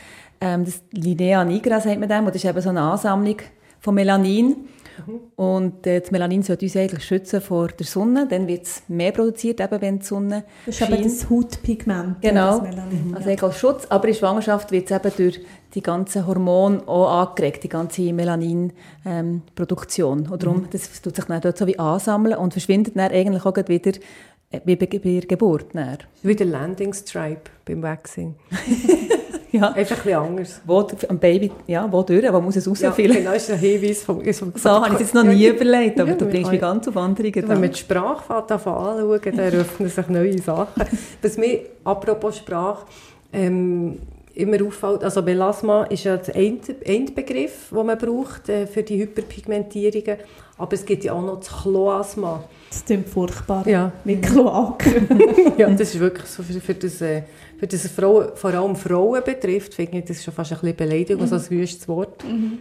ähm, 0.42 0.66
das 0.66 0.82
Linea 0.92 1.46
nigra 1.46 1.80
sagt 1.80 2.00
man 2.00 2.10
dem, 2.10 2.26
und 2.26 2.36
das 2.36 2.44
ist 2.44 2.50
eben 2.50 2.62
so 2.62 2.70
eine 2.70 2.82
Ansammlung 2.82 3.38
von 3.80 3.96
Melanin 3.96 4.56
und 5.36 5.88
äh, 5.88 6.02
das 6.02 6.12
Melanin 6.12 6.44
sollte 6.44 6.66
uns 6.66 6.76
eigentlich 6.76 7.04
schützen 7.04 7.42
vor 7.42 7.68
der 7.68 7.86
Sonne, 7.86 8.28
dann 8.28 8.48
wird 8.48 8.66
es 8.66 8.84
mehr 8.88 9.12
produziert, 9.12 9.60
eben 9.60 9.82
wenn 9.82 10.00
die 10.00 10.06
Sonne 10.06 10.44
Das 10.66 10.80
ist 10.80 10.90
eben 10.90 11.04
das 11.04 11.30
Hautpigment. 11.30 12.22
Genau, 12.22 12.60
das 12.60 12.70
Melanin, 12.70 13.14
also 13.16 13.30
ja. 13.30 13.42
als 13.42 13.60
Schutz, 13.60 13.86
aber 13.90 14.08
in 14.08 14.14
Schwangerschaft 14.14 14.72
wird 14.72 14.90
es 14.90 14.98
eben 14.98 15.12
durch 15.16 15.42
die 15.74 15.82
ganzen 15.82 16.28
Hormone 16.28 16.88
auch 16.88 17.30
angeregt, 17.30 17.64
die 17.64 17.70
ganze 17.70 18.14
Melaninproduktion. 18.14 20.26
Ähm, 20.26 20.32
und 20.32 20.44
darum, 20.44 20.58
mhm. 20.58 20.68
das 20.72 21.02
tut 21.02 21.16
sich 21.16 21.26
dann 21.26 21.42
dort 21.42 21.58
so 21.58 21.68
wie 21.68 21.80
ansammeln 21.80 22.38
und 22.38 22.54
verschwindet 22.54 22.98
dann 22.98 23.12
eigentlich 23.12 23.46
auch 23.46 23.56
wieder 23.56 23.92
äh, 24.52 24.60
wie 24.66 24.76
bei, 24.76 24.86
bei 24.86 25.00
der 25.00 25.28
Geburt. 25.28 25.68
Dann. 25.74 25.98
Wie 26.24 26.36
der 26.36 26.48
Landing 26.48 26.94
Stripe 26.94 27.50
beim 27.66 27.82
Vaccine. 27.82 28.36
Ja. 29.52 29.72
Einfach 29.74 29.98
ein 29.98 30.04
bisschen 30.04 30.20
anders. 30.20 30.62
Wo, 30.66 30.88
am 31.10 31.20
Baby, 31.20 31.52
ja, 31.68 31.88
wo 31.92 32.02
durch, 32.04 32.32
wo 32.32 32.40
muss 32.40 32.56
es 32.56 32.68
rausfüllen? 32.68 33.12
Ja, 33.12 33.20
genau, 33.20 33.34
das 33.34 33.44
ist 33.44 33.52
ein 33.52 33.60
Hinweis 33.60 34.04
vom, 34.04 34.24
vom 34.34 34.54
So 34.56 34.70
habe 34.70 34.88
ich 34.88 34.94
es 34.94 35.00
jetzt 35.00 35.14
noch 35.14 35.24
nie 35.24 35.46
überlegt, 35.46 36.00
aber 36.00 36.12
ja, 36.12 36.16
du 36.16 36.26
bringst 36.26 36.52
mich 36.52 36.62
ganz 36.62 36.88
auf 36.88 36.96
andere 36.96 37.32
Gedanken. 37.32 37.56
Wenn 37.56 37.62
man 37.62 37.72
die 37.72 37.78
Sprache 37.78 38.34
anschauen, 38.34 39.20
dann 39.24 39.54
öffnen 39.54 39.90
sich 39.90 40.08
neue 40.08 40.38
Sachen. 40.40 40.84
Was 41.22 41.38
mir, 41.38 41.60
apropos 41.84 42.38
Sprache, 42.38 42.86
ähm, 43.34 44.00
immer 44.34 44.66
auffällt, 44.66 45.04
also 45.04 45.22
Melasma 45.22 45.84
ist 45.84 46.06
ja 46.06 46.16
der 46.16 46.36
Endbegriff, 46.36 47.70
den 47.72 47.86
man 47.86 47.98
braucht 47.98 48.48
äh, 48.48 48.66
für 48.68 48.84
die 48.84 49.02
Hyperpigmentierungen, 49.02 50.18
aber 50.58 50.74
es 50.74 50.86
gibt 50.86 51.04
ja 51.04 51.14
auch 51.14 51.22
noch 51.22 51.40
das 51.40 51.50
Chloasma. 51.62 52.44
Das 52.70 52.86
klingt 52.86 53.10
furchtbar, 53.10 53.68
ja. 53.68 53.92
mit 54.06 54.22
Kloak. 54.22 54.86
ja, 55.58 55.70
das 55.70 55.94
ist 55.94 56.00
wirklich 56.00 56.28
so 56.28 56.42
für, 56.42 56.62
für 56.62 56.74
das... 56.74 57.02
Äh, 57.02 57.24
für 57.62 57.68
das 57.68 57.86
es 57.86 57.92
Frauen, 57.92 58.30
vor 58.34 58.52
allem 58.56 58.76
Frauen 58.76 59.24
betrifft, 59.24 59.76
finde 59.76 60.00
ich 60.00 60.06
das 60.06 60.24
schon 60.24 60.34
fast 60.34 60.52
ein 60.52 60.58
bisschen 60.58 60.76
Beleidigung, 60.76 61.28
mhm. 61.28 61.32
also 61.32 61.36
ein 61.36 61.60
wüstes 61.60 61.88
Wort. 61.88 62.24
Mhm. 62.24 62.58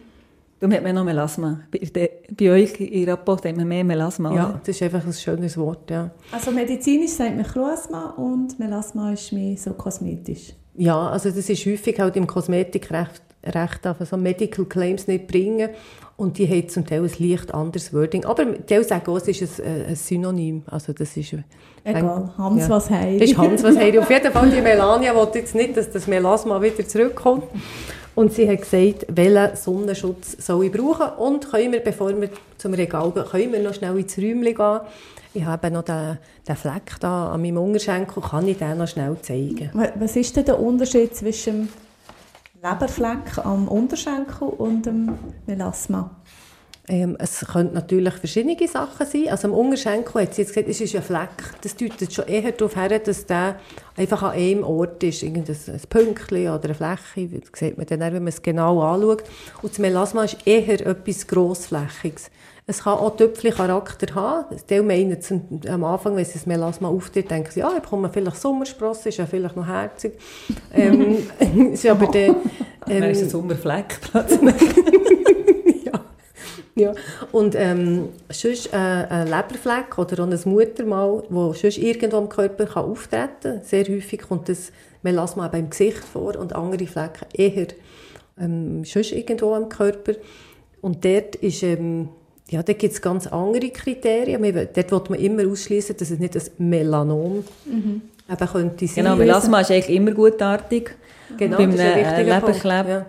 Darum 0.58 0.74
hat 0.76 0.82
man 0.82 0.94
noch 0.94 1.04
Melasma. 1.04 1.60
Bei, 1.70 2.10
bei 2.36 2.50
euch 2.50 2.78
in 2.78 3.08
Rapport 3.08 3.46
hat 3.46 3.56
man 3.56 3.66
mehr 3.66 3.82
Melasma, 3.82 4.34
Ja, 4.34 4.48
oder? 4.50 4.60
das 4.62 4.76
ist 4.76 4.82
einfach 4.82 5.02
ein 5.02 5.12
schönes 5.14 5.56
Wort, 5.56 5.90
ja. 5.90 6.10
Also 6.30 6.50
medizinisch 6.50 7.12
sagt 7.12 7.34
man 7.34 7.46
Chloasma 7.46 8.10
und 8.10 8.58
Melasma 8.58 9.14
ist 9.14 9.32
mehr 9.32 9.56
so 9.56 9.72
kosmetisch. 9.72 10.52
Ja, 10.76 11.08
also 11.08 11.30
das 11.30 11.48
ist 11.48 11.64
häufig 11.64 11.98
halt 11.98 12.16
im 12.16 12.26
Kosmetikrecht 12.26 13.22
Recht 13.44 13.86
auf 13.86 13.96
so 14.00 14.16
Medical 14.16 14.64
Claims 14.66 15.06
nicht 15.06 15.26
bringen 15.26 15.70
und 16.16 16.36
die 16.36 16.46
haben 16.46 16.68
zum 16.68 16.86
Teil 16.86 17.02
ein 17.02 17.10
leicht 17.18 17.54
anderes 17.54 17.94
Wording. 17.94 18.26
Aber 18.26 18.44
die 18.44 18.84
sagen 18.84 19.10
auch, 19.10 19.16
es 19.16 19.28
ist 19.28 19.60
ein, 19.60 19.86
ein 19.86 19.96
Synonym. 19.96 20.62
Also 20.66 20.92
das 20.92 21.16
ist, 21.16 21.34
Egal, 21.82 22.30
Hans 22.36 22.62
ja. 22.62 22.68
was 22.68 22.90
heiri. 22.90 23.18
Das 23.18 23.30
ist 23.30 23.38
Hans 23.38 23.62
was 23.62 23.76
heiri. 23.78 23.98
Auf 23.98 24.10
jeden 24.10 24.30
Fall, 24.30 24.50
die 24.50 24.60
Melania 24.60 25.14
will 25.14 25.28
jetzt 25.34 25.54
nicht, 25.54 25.76
dass 25.76 25.90
das 25.90 26.06
Melasma 26.06 26.60
wieder 26.60 26.86
zurückkommt. 26.86 27.44
Und 28.14 28.34
sie 28.34 28.48
hat 28.48 28.60
gesagt, 28.60 29.06
welchen 29.08 29.56
Sonnenschutz 29.56 30.36
soll 30.44 30.66
ich 30.66 30.72
brauchen 30.72 31.08
und 31.18 31.50
können 31.50 31.72
wir, 31.72 31.80
bevor 31.80 32.20
wir 32.20 32.28
zum 32.58 32.74
Regal 32.74 33.10
gehen, 33.12 33.24
können 33.24 33.52
wir 33.52 33.60
noch 33.60 33.72
schnell 33.74 33.98
ins 33.98 34.18
Räumchen 34.18 34.54
gehen. 34.54 34.80
Ich 35.32 35.44
habe 35.44 35.70
noch 35.70 35.84
den, 35.84 36.18
den 36.46 36.56
Fleck 36.56 36.96
da 37.00 37.32
an 37.32 37.40
meinem 37.40 37.58
Unterschenkel, 37.58 38.22
kann 38.22 38.48
ich 38.48 38.58
den 38.58 38.76
noch 38.78 38.88
schnell 38.88 39.16
zeigen. 39.22 39.70
Was 39.94 40.16
ist 40.16 40.36
denn 40.36 40.44
der 40.44 40.60
Unterschied 40.60 41.16
zwischen 41.16 41.68
Leberfleck 42.62 43.38
am 43.38 43.68
Unterschenkel 43.68 44.48
und 44.48 44.84
dem 44.84 45.18
Melasma? 45.46 46.10
Ähm, 46.88 47.16
es 47.18 47.40
können 47.40 47.72
natürlich 47.72 48.12
verschiedene 48.14 48.56
Sachen 48.68 49.06
sein. 49.06 49.28
Also 49.30 49.48
am 49.48 49.54
Unterschenkel 49.54 50.22
hat 50.22 50.36
jetzt 50.36 50.48
gesagt, 50.48 50.68
es 50.68 50.80
ist 50.80 50.94
ein 50.94 51.02
Fleck. 51.02 51.30
Das 51.62 51.74
deutet 51.74 52.12
schon 52.12 52.26
eher 52.26 52.52
darauf 52.52 52.76
her, 52.76 52.98
dass 52.98 53.24
der 53.24 53.58
einfach 53.96 54.22
an 54.24 54.32
einem 54.32 54.64
Ort 54.64 55.02
ist. 55.02 55.22
Irgendein 55.22 55.56
ein 55.68 55.80
Pünktchen 55.88 56.50
oder 56.50 56.64
eine 56.64 56.74
Fläche. 56.74 57.40
Das 57.40 57.58
sieht 57.58 57.78
man 57.78 57.86
dann, 57.86 58.00
wenn 58.00 58.14
man 58.14 58.28
es 58.28 58.42
genau 58.42 58.82
anschaut. 58.82 59.22
Und 59.62 59.72
das 59.72 59.78
Melasma 59.78 60.24
ist 60.24 60.38
eher 60.44 60.86
etwas 60.86 61.26
Grossflächiges. 61.26 62.30
Es 62.66 62.84
kann 62.84 62.98
auch 62.98 63.16
Töpfchen-Charakter 63.16 64.14
haben. 64.14 64.56
Die 64.68 64.80
meinen 64.80 65.18
am 65.68 65.84
Anfang, 65.84 66.16
wenn 66.16 66.24
sie 66.24 66.34
das 66.34 66.46
Melasma 66.46 66.88
auftritt, 66.88 67.30
denken 67.30 67.50
sie, 67.50 67.60
ja, 67.60 67.72
ich 67.76 67.82
bekomme 67.82 68.10
vielleicht 68.12 68.40
Sommersprosse, 68.40 69.08
ist 69.08 69.18
ja 69.18 69.26
vielleicht 69.26 69.56
noch 69.56 69.66
herzig. 69.66 70.18
ähm, 70.72 71.18
ist 71.72 71.86
aber 71.86 72.06
der... 72.06 72.36
Ähm, 72.88 73.02
ist 73.04 73.22
ein 73.22 73.30
Sommerfleck 73.30 73.98
ja. 75.84 76.00
ja. 76.74 76.94
Und 77.32 77.54
ähm, 77.56 78.08
sonst 78.30 78.72
äh, 78.72 78.76
ein 78.76 79.26
Leberfleck 79.26 79.98
oder 79.98 80.22
auch 80.22 80.28
ein 80.28 80.38
Muttermal, 80.44 81.22
das 81.28 81.60
sonst 81.60 81.78
irgendwo 81.78 82.18
am 82.18 82.28
Körper 82.28 82.66
kann 82.66 82.84
auftreten 82.84 83.28
kann. 83.42 83.62
Sehr 83.62 83.84
häufig 83.84 84.22
kommt 84.22 84.48
das 84.48 84.72
Melasma 85.02 85.48
beim 85.48 85.70
Gesicht 85.70 86.04
vor 86.04 86.36
und 86.36 86.54
andere 86.54 86.86
Flecken 86.86 87.26
eher 87.32 87.68
ähm, 88.38 88.84
sonst 88.84 89.12
irgendwo 89.12 89.54
am 89.54 89.68
Körper. 89.68 90.12
Und 90.80 91.04
dort 91.04 91.36
ist... 91.36 91.62
Ähm, 91.62 92.10
ja, 92.50 92.62
da 92.64 92.72
gibt 92.72 92.92
es 92.92 93.00
ganz 93.00 93.28
andere 93.28 93.70
Kriterien. 93.70 94.42
Dort 94.88 95.08
will 95.08 95.16
man 95.16 95.24
immer 95.24 95.50
ausschließen, 95.50 95.96
dass 95.96 96.10
es 96.10 96.18
nicht 96.18 96.36
ein 96.36 96.68
Melanom 96.68 97.44
mhm. 97.64 98.02
eben 98.28 98.48
könnte 98.48 98.86
sein. 98.88 99.04
Genau, 99.04 99.16
Melasma 99.16 99.60
ist 99.60 99.70
eigentlich 99.70 99.96
immer 99.96 100.10
gutartig. 100.10 100.96
Genau, 101.38 101.58
Bei 101.58 101.62
einem 101.62 101.78
äh, 101.78 102.22
Leberkleb... 102.22 102.88
Ja. 102.88 103.06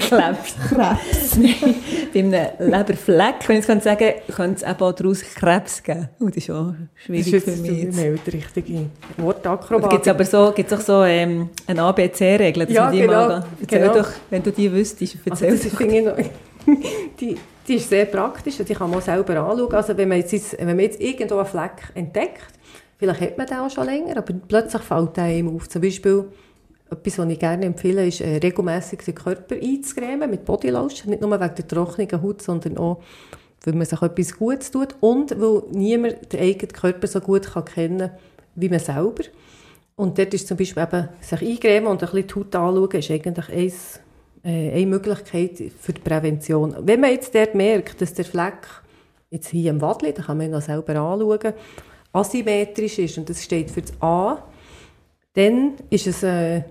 Krebs. 0.00 0.56
Krebs. 0.68 1.38
Bei 2.12 2.18
einem 2.18 2.32
Leberfleck, 2.58 3.48
wenn 3.48 3.60
ich 3.60 3.68
es 3.68 3.84
sagen 3.84 4.14
könnte 4.34 4.64
es 4.64 4.68
eben 4.68 4.82
auch 4.82 4.92
daraus 4.92 5.22
Krebs 5.22 5.80
geben. 5.80 6.08
Und 6.18 6.36
das 6.36 6.42
ist 6.42 6.50
auch 6.50 6.74
schwierig 6.96 7.30
das 7.30 7.44
ist 7.44 7.64
für 7.64 7.72
mich. 7.72 7.96
Nein, 7.96 8.18
die 8.26 8.30
richtige 8.30 8.86
Wortakrobatik. 9.18 9.90
Gibt 9.90 10.06
es 10.06 10.12
aber 10.12 10.24
so, 10.24 10.52
gibt's 10.52 10.72
auch 10.72 10.80
so 10.80 11.04
ähm, 11.04 11.50
eine 11.68 11.82
ABC-Regel, 11.82 12.68
ja, 12.72 12.90
genau, 12.90 13.42
Erzähl 13.60 13.78
genau. 13.78 13.94
doch, 13.94 14.08
wenn 14.30 14.42
du 14.42 14.50
die 14.50 14.72
wüsstest, 14.72 15.18
erzähl 15.24 15.50
also 15.52 15.68
das 15.68 16.16
doch. 16.16 16.24
die, 17.20 17.36
die 17.66 17.74
ist 17.74 17.88
sehr 17.88 18.06
praktisch 18.06 18.58
und 18.60 18.68
die 18.68 18.74
kann 18.74 18.90
man 18.90 19.00
selber 19.00 19.36
anschauen. 19.36 19.74
Also 19.74 19.96
wenn 19.96 20.08
man 20.08 20.18
jetzt, 20.18 20.58
wenn 20.58 20.66
man 20.66 20.80
jetzt 20.80 21.00
irgendwo 21.00 21.36
einen 21.36 21.46
Fleck 21.46 21.92
entdeckt, 21.94 22.52
vielleicht 22.98 23.20
hat 23.20 23.38
man 23.38 23.46
den 23.46 23.58
auch 23.58 23.70
schon 23.70 23.86
länger, 23.86 24.16
aber 24.16 24.34
plötzlich 24.46 24.82
fällt 24.82 25.16
der 25.16 25.28
ihm 25.28 25.54
auf. 25.54 25.68
Zum 25.68 25.82
Beispiel, 25.82 26.24
etwas, 26.90 27.18
was 27.18 27.28
ich 27.28 27.38
gerne 27.38 27.66
empfehle, 27.66 28.06
ist, 28.06 28.20
äh, 28.20 28.36
regelmässig 28.36 29.02
den 29.04 29.14
Körper 29.14 29.54
einzucremen 29.54 30.30
mit 30.30 30.44
Bodylotion. 30.44 31.10
Nicht 31.10 31.22
nur 31.22 31.30
wegen 31.30 31.54
der 31.54 31.68
trockenen 31.68 32.22
Haut, 32.22 32.42
sondern 32.42 32.76
auch, 32.78 33.02
weil 33.64 33.74
man 33.74 33.86
sich 33.86 34.02
etwas 34.02 34.36
Gutes 34.36 34.70
tut 34.70 34.96
und 35.00 35.40
weil 35.40 35.62
niemand 35.70 36.32
den 36.32 36.40
eigenen 36.40 36.72
Körper 36.72 37.06
so 37.06 37.20
gut 37.20 37.52
kann 37.52 37.64
kennen 37.64 37.98
kann 37.98 38.10
wie 38.54 38.68
man 38.68 38.78
selber. 38.78 39.24
Und 39.96 40.18
dort 40.18 40.34
ist 40.34 40.48
zum 40.48 40.56
Beispiel 40.56 40.82
eben, 40.82 41.08
sich 41.20 41.42
eingremen 41.42 41.88
und 41.88 42.02
ein 42.02 42.10
bisschen 42.10 42.26
die 42.26 42.34
Haut 42.34 42.56
anschauen, 42.56 42.90
ist 42.92 43.10
eigentlich 43.10 43.48
eins 43.48 44.00
eine 44.44 44.86
Möglichkeit 44.86 45.62
für 45.78 45.92
die 45.92 46.00
Prävention. 46.00 46.74
Wenn 46.80 47.00
man 47.00 47.10
jetzt 47.10 47.34
dort 47.34 47.54
merkt, 47.54 48.00
dass 48.00 48.14
der 48.14 48.24
Fleck 48.24 48.66
jetzt 49.30 49.48
hier 49.48 49.70
im 49.70 49.80
Wadli, 49.80 50.12
da 50.12 50.22
kann 50.22 50.36
man 50.36 50.46
ihn 50.46 50.52
noch 50.52 50.62
selber 50.62 50.96
anschauen, 50.96 51.54
asymmetrisch 52.12 52.98
ist 52.98 53.18
und 53.18 53.28
das 53.30 53.42
steht 53.42 53.70
für 53.70 53.82
das 53.82 53.92
A, 54.00 54.42
dann 55.34 55.74
ist 55.88 56.06
es, 56.06 56.22
äh, 56.22 56.62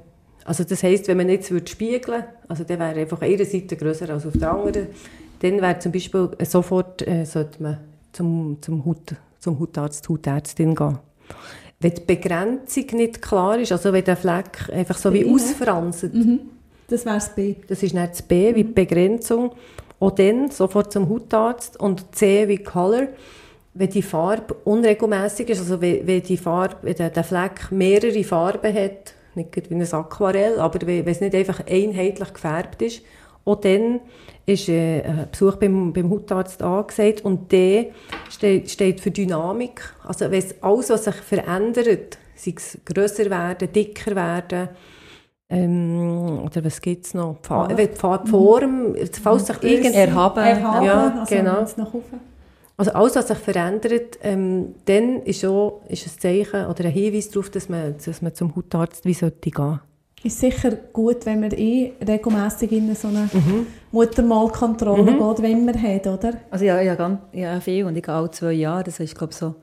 also 0.46 0.64
das 0.64 0.84
heisst, 0.84 1.08
wenn 1.08 1.18
man 1.18 1.30
jetzt 1.30 1.50
würde 1.50 1.70
spiegeln 1.70 2.24
also 2.48 2.64
dann 2.64 2.80
wäre 2.80 3.00
einfach 3.00 3.22
eine 3.22 3.46
Seite 3.46 3.78
grösser 3.78 4.10
als 4.10 4.26
auf 4.26 4.34
der 4.34 4.52
anderen, 4.52 4.88
dann 5.40 5.62
wäre 5.62 5.80
zum 5.80 5.92
Beispiel 5.92 6.30
äh, 6.38 6.46
sofort, 6.46 7.08
äh, 7.08 7.26
sollte 7.26 7.64
man 7.64 7.78
zum, 8.12 8.58
zum, 8.62 8.86
Haut, 8.86 9.16
zum 9.40 9.60
Hautarzt, 9.60 10.08
Hautärztin 10.10 10.76
gehen. 10.76 11.00
Wenn 11.80 11.94
die 11.96 12.02
Begrenzung 12.02 12.86
nicht 12.94 13.22
klar 13.22 13.58
ist, 13.58 13.72
also 13.72 13.94
wenn 13.94 14.04
der 14.04 14.18
Fleck 14.18 14.70
einfach 14.72 14.98
so 14.98 15.12
wie 15.14 15.26
ausfranset, 15.26 16.14
mhm 16.14 16.42
das 16.92 17.06
wäre 17.06 17.16
das 17.16 17.34
B. 17.34 17.56
Das 17.68 17.84
ist 17.84 17.94
nicht 17.94 18.12
das 18.12 18.22
B 18.22 18.54
wie 18.56 18.64
die 18.64 18.74
Begrenzung. 18.74 19.52
Und 20.00 20.20
dann 20.20 20.50
sofort 20.50 20.92
zum 20.92 21.10
Hautarzt 21.10 21.80
und 21.80 22.16
C 22.16 22.48
wie 22.48 22.58
Color. 22.58 23.08
Wenn 23.74 23.90
die 23.90 24.02
Farbe 24.02 24.54
unregelmäßig 24.66 25.50
ist, 25.50 25.60
also 25.60 25.80
wenn, 25.80 26.06
wenn, 26.06 26.22
die 26.22 26.38
Farbe, 26.38 26.78
wenn 26.82 26.96
der, 26.96 27.10
der 27.10 27.24
Fleck 27.24 27.72
mehrere 27.72 28.24
Farben 28.24 28.74
hat, 28.74 29.14
nicht 29.36 29.70
wie 29.70 29.76
ein 29.76 29.94
Aquarell, 29.94 30.60
aber 30.60 30.86
wenn, 30.86 31.06
wenn 31.06 31.12
es 31.12 31.22
nicht 31.22 31.36
einfach 31.36 31.66
einheitlich 31.66 32.34
gefärbt 32.34 32.82
ist, 32.82 33.02
auch 33.46 33.62
dann 33.62 34.02
ist 34.46 34.70
äh, 34.70 35.02
ein 35.02 35.28
Besuch 35.32 35.56
beim, 35.56 35.94
beim 35.94 36.10
Hautarzt 36.10 36.62
angesagt 36.62 37.24
und 37.24 37.52
D 37.52 37.92
steht, 38.30 38.70
steht 38.70 39.00
für 39.00 39.12
Dynamik. 39.12 39.82
Also 40.04 40.30
wenn 40.30 40.40
es 40.40 40.62
alles, 40.62 40.90
was 40.90 41.06
sich 41.06 41.16
verändert, 41.16 42.18
sei 42.36 42.54
es 42.56 42.78
grösser 42.86 43.30
werden, 43.30 43.72
dicker 43.72 44.16
werden, 44.16 44.70
ähm, 45.52 46.40
oder 46.46 46.64
was 46.64 46.82
gibt 46.82 47.06
es 47.06 47.14
noch? 47.14 47.38
Pfa 47.42 47.70
ja. 47.70 47.88
Farbform, 47.94 48.96
falls 49.22 49.48
sich 49.48 49.62
irgend... 49.64 49.94
Erhaben. 49.94 50.44
Erhaben, 50.44 50.86
ja, 50.86 51.20
also 51.20 51.36
genau. 51.36 51.66
Also 52.78 52.94
alles, 52.94 53.16
was 53.16 53.28
sich 53.28 53.38
verändert, 53.38 54.18
ähm, 54.24 54.76
dann 54.86 55.22
ist, 55.24 55.46
auch, 55.46 55.82
ist 55.88 56.08
ein 56.08 56.20
Zeichen 56.20 56.66
oder 56.66 56.86
ein 56.86 56.92
Hinweis 56.92 57.30
darauf, 57.30 57.50
dass 57.50 57.70
man, 57.70 57.96
dass 58.04 58.22
man 58.22 58.34
zum 58.34 58.56
Hautarzt 58.56 59.06
wie 59.06 59.14
sollte 59.14 59.52
gehen 59.52 59.80
ist 60.24 60.40
sicher 60.40 60.72
gut, 60.94 61.26
wenn 61.26 61.40
man 61.40 61.52
eh 61.52 61.94
regelmässig 62.08 62.72
in 62.72 62.94
so 62.96 63.08
eine 63.08 63.30
mhm. 63.34 63.68
Muttermalkontrolle 63.92 65.12
mhm. 65.14 65.18
geht, 65.18 65.42
wenn 65.42 65.66
man 65.66 65.82
hat, 65.82 66.08
oder? 66.08 66.34
Also 66.52 66.66
ja, 66.66 66.80
ja, 66.80 66.96
ganz, 66.96 67.20
ja 67.34 67.60
viel 67.60 67.86
und 67.86 67.96
ich 67.96 68.04
gehe 68.04 68.14
alle 68.14 68.30
zwei 68.30 68.52
Jahre, 68.52 68.84
das 68.84 69.00
ist 69.00 69.18
glaube 69.18 69.32
ich 69.32 69.38
so 69.38 69.56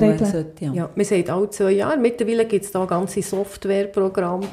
Regeln. 0.00 0.30
Sollte, 0.30 0.64
ja. 0.64 0.72
ja, 0.72 0.90
man 0.94 1.04
sagt 1.04 1.30
alle 1.30 1.50
zwei 1.50 1.72
Jahre. 1.72 1.96
Mittlerweile 1.96 2.46
gibt 2.46 2.64
es 2.64 2.70
da 2.70 2.84
ganze 2.84 3.22
Softwareprogramme, 3.22 4.46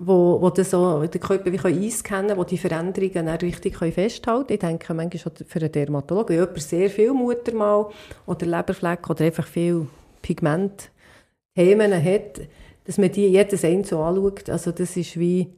wo, 0.00 0.40
wo 0.40 0.50
das 0.50 0.70
so 0.70 1.04
den 1.06 1.20
Körper 1.20 1.52
wie 1.52 1.58
einscannen 1.58 2.28
können, 2.28 2.46
die 2.46 2.54
die 2.54 2.58
Veränderungen 2.58 3.26
dann 3.26 3.38
richtig 3.38 3.76
festhalten 3.76 4.46
können. 4.46 4.46
Ich 4.48 4.58
denke 4.58 4.94
manchmal 4.94 5.18
schon 5.20 5.32
für 5.46 5.60
einen 5.60 5.72
Dermatologen, 5.72 6.36
wenn 6.36 6.44
jemand 6.44 6.62
sehr 6.62 6.90
viel 6.90 7.12
Muttermal 7.12 7.86
oder 8.26 8.46
Leberfleck 8.46 9.08
oder 9.10 9.24
einfach 9.24 9.46
viel 9.46 9.86
Pigmentthemen 10.22 10.90
hat, 12.04 12.40
dass 12.84 12.98
man 12.98 13.12
die 13.12 13.26
jedes 13.26 13.64
einzeln 13.64 14.00
anschaut. 14.00 14.48
Also 14.50 14.72
das 14.72 14.96
ist 14.96 15.18
wie, 15.18 15.48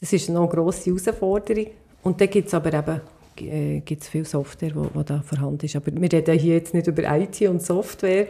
das 0.00 0.12
ist 0.12 0.28
eine 0.28 0.46
grosse 0.46 0.90
Herausforderung. 0.90 1.66
Und 2.02 2.20
dann 2.20 2.30
gibt 2.30 2.48
es 2.48 2.54
aber 2.54 2.72
eben 2.72 3.00
äh, 3.40 3.80
gibt 3.80 4.02
es 4.02 4.08
viel 4.08 4.24
Software, 4.24 4.70
die 4.70 5.04
da 5.04 5.20
vorhanden 5.20 5.66
ist. 5.66 5.76
Aber 5.76 5.86
wir 5.92 6.12
reden 6.12 6.38
hier 6.38 6.54
jetzt 6.54 6.74
nicht 6.74 6.86
über 6.86 7.02
IT 7.16 7.40
und 7.42 7.62
Software, 7.62 8.26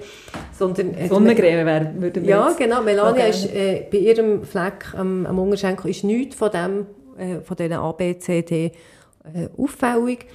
sondern... 0.53 0.95
Äh, 0.95 1.09
Sonnencreme 1.09 1.67
wäre, 1.67 1.93
würden 1.99 2.23
wir 2.25 2.31
Ja, 2.31 2.53
genau. 2.59 2.83
Melania 2.83 3.11
okay. 3.13 3.31
ist 3.31 3.55
äh, 3.55 3.87
bei 3.91 3.99
ihrem 3.99 4.45
Fleck 4.45 4.95
am, 4.95 5.27
am 5.27 5.39
Unterschenkel 5.39 5.91
ist 5.91 6.05
nichts 6.05 6.37
von 6.37 6.51
dem, 6.51 6.87
äh, 7.19 7.41
von 7.41 7.57
diesen 7.57 7.75
A, 7.75 7.93
B, 7.93 8.19
C, 8.19 8.43
D 8.43 8.73
äh, 9.35 9.49
auffällig. 9.57 10.27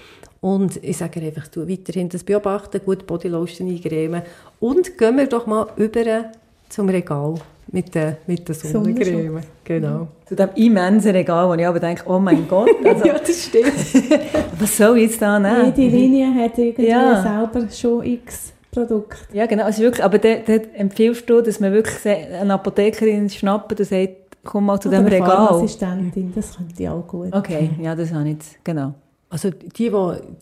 Und 0.42 0.84
ich 0.84 0.98
sage 0.98 1.22
einfach, 1.22 1.48
du 1.48 1.70
weiterhin 1.70 2.10
das 2.10 2.24
beobachten, 2.24 2.82
gut 2.84 3.08
Bodylotion 3.08 3.70
eingremen 3.70 4.24
und 4.60 4.98
gehen 4.98 5.18
wir 5.18 5.28
doch 5.28 5.48
mal 5.48 5.68
über 5.78 6.32
zum 6.68 6.90
Regal 6.90 7.36
mit 7.72 7.96
der, 7.96 8.18
mit 8.28 8.48
der 8.48 8.56
Sonnencreme. 8.56 9.42
Genau. 9.64 10.08
Zu 10.26 10.36
dem 10.36 10.50
immensen 10.56 11.12
Regal, 11.12 11.48
wo 11.50 11.54
ich 11.54 11.66
aber 11.66 11.80
denke, 11.80 12.04
oh 12.08 12.20
mein 12.20 12.48
Gott. 12.48 12.70
Also, 12.86 13.06
ja, 13.06 13.18
das 13.18 13.46
stimmt. 13.46 13.74
was 14.60 14.78
soll 14.78 14.98
ich 14.98 15.12
jetzt 15.12 15.22
da 15.22 15.40
nehmen? 15.40 15.74
Jede 15.76 15.96
Linie 15.96 16.34
hat 16.44 16.58
irgendwie 16.58 16.88
ja. 16.88 17.22
selber 17.22 17.70
schon 17.72 18.04
x 18.04 18.54
Produkte. 18.72 19.18
Ja, 19.34 19.46
genau. 19.46 19.66
Also 19.66 19.84
wirklich, 19.84 20.04
aber 20.04 20.18
dort, 20.18 20.50
empfiehlst 20.74 21.30
du, 21.30 21.42
dass 21.42 21.60
man 21.60 21.72
wirklich 21.74 22.06
eine 22.06 22.54
Apothekerin 22.54 23.30
schnappen 23.30 23.78
und 23.78 23.86
sagt, 23.86 24.14
komm 24.44 24.66
mal 24.66 24.80
zu 24.80 24.90
Oder 24.90 25.00
dem 25.00 25.08
Regal. 25.08 25.30
Pharmaassistentin, 25.30 26.34
das 26.36 26.58
könnte 26.58 26.82
ich 26.82 26.90
auch 26.90 27.08
gut. 27.08 27.34
Okay, 27.34 27.70
ja, 27.82 27.96
das 27.96 28.12
habe 28.12 28.28
ich 28.28 28.34
jetzt, 28.34 28.64
genau. 28.64 28.94
Also 29.34 29.50
die, 29.50 29.68
die, 29.68 29.90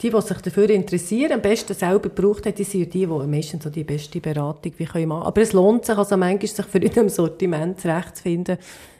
die, 0.01 0.09
die 0.09 0.21
sich 0.21 0.37
dafür 0.41 0.69
interessieren, 0.69 1.31
am 1.31 1.41
besten 1.41 1.73
selber 1.73 2.09
gebraucht 2.09 2.45
haben, 2.45 2.55
die 2.55 2.65
sind 2.65 2.93
die, 2.93 3.05
die 3.05 3.07
meistens 3.07 3.63
so 3.63 3.69
die 3.69 3.85
beste 3.85 4.19
Beratung 4.19 4.73
wie 4.75 4.85
können 4.85 5.07
machen. 5.07 5.27
Aber 5.27 5.41
es 5.41 5.53
lohnt 5.53 5.85
sich 5.85 5.97
also 5.97 6.17
manchmal, 6.17 6.47
sich 6.49 6.65
für 6.65 6.79
in 6.79 6.91
einem 6.91 7.07
Sortiment 7.07 7.79
zurechtzufinden, 7.79 8.57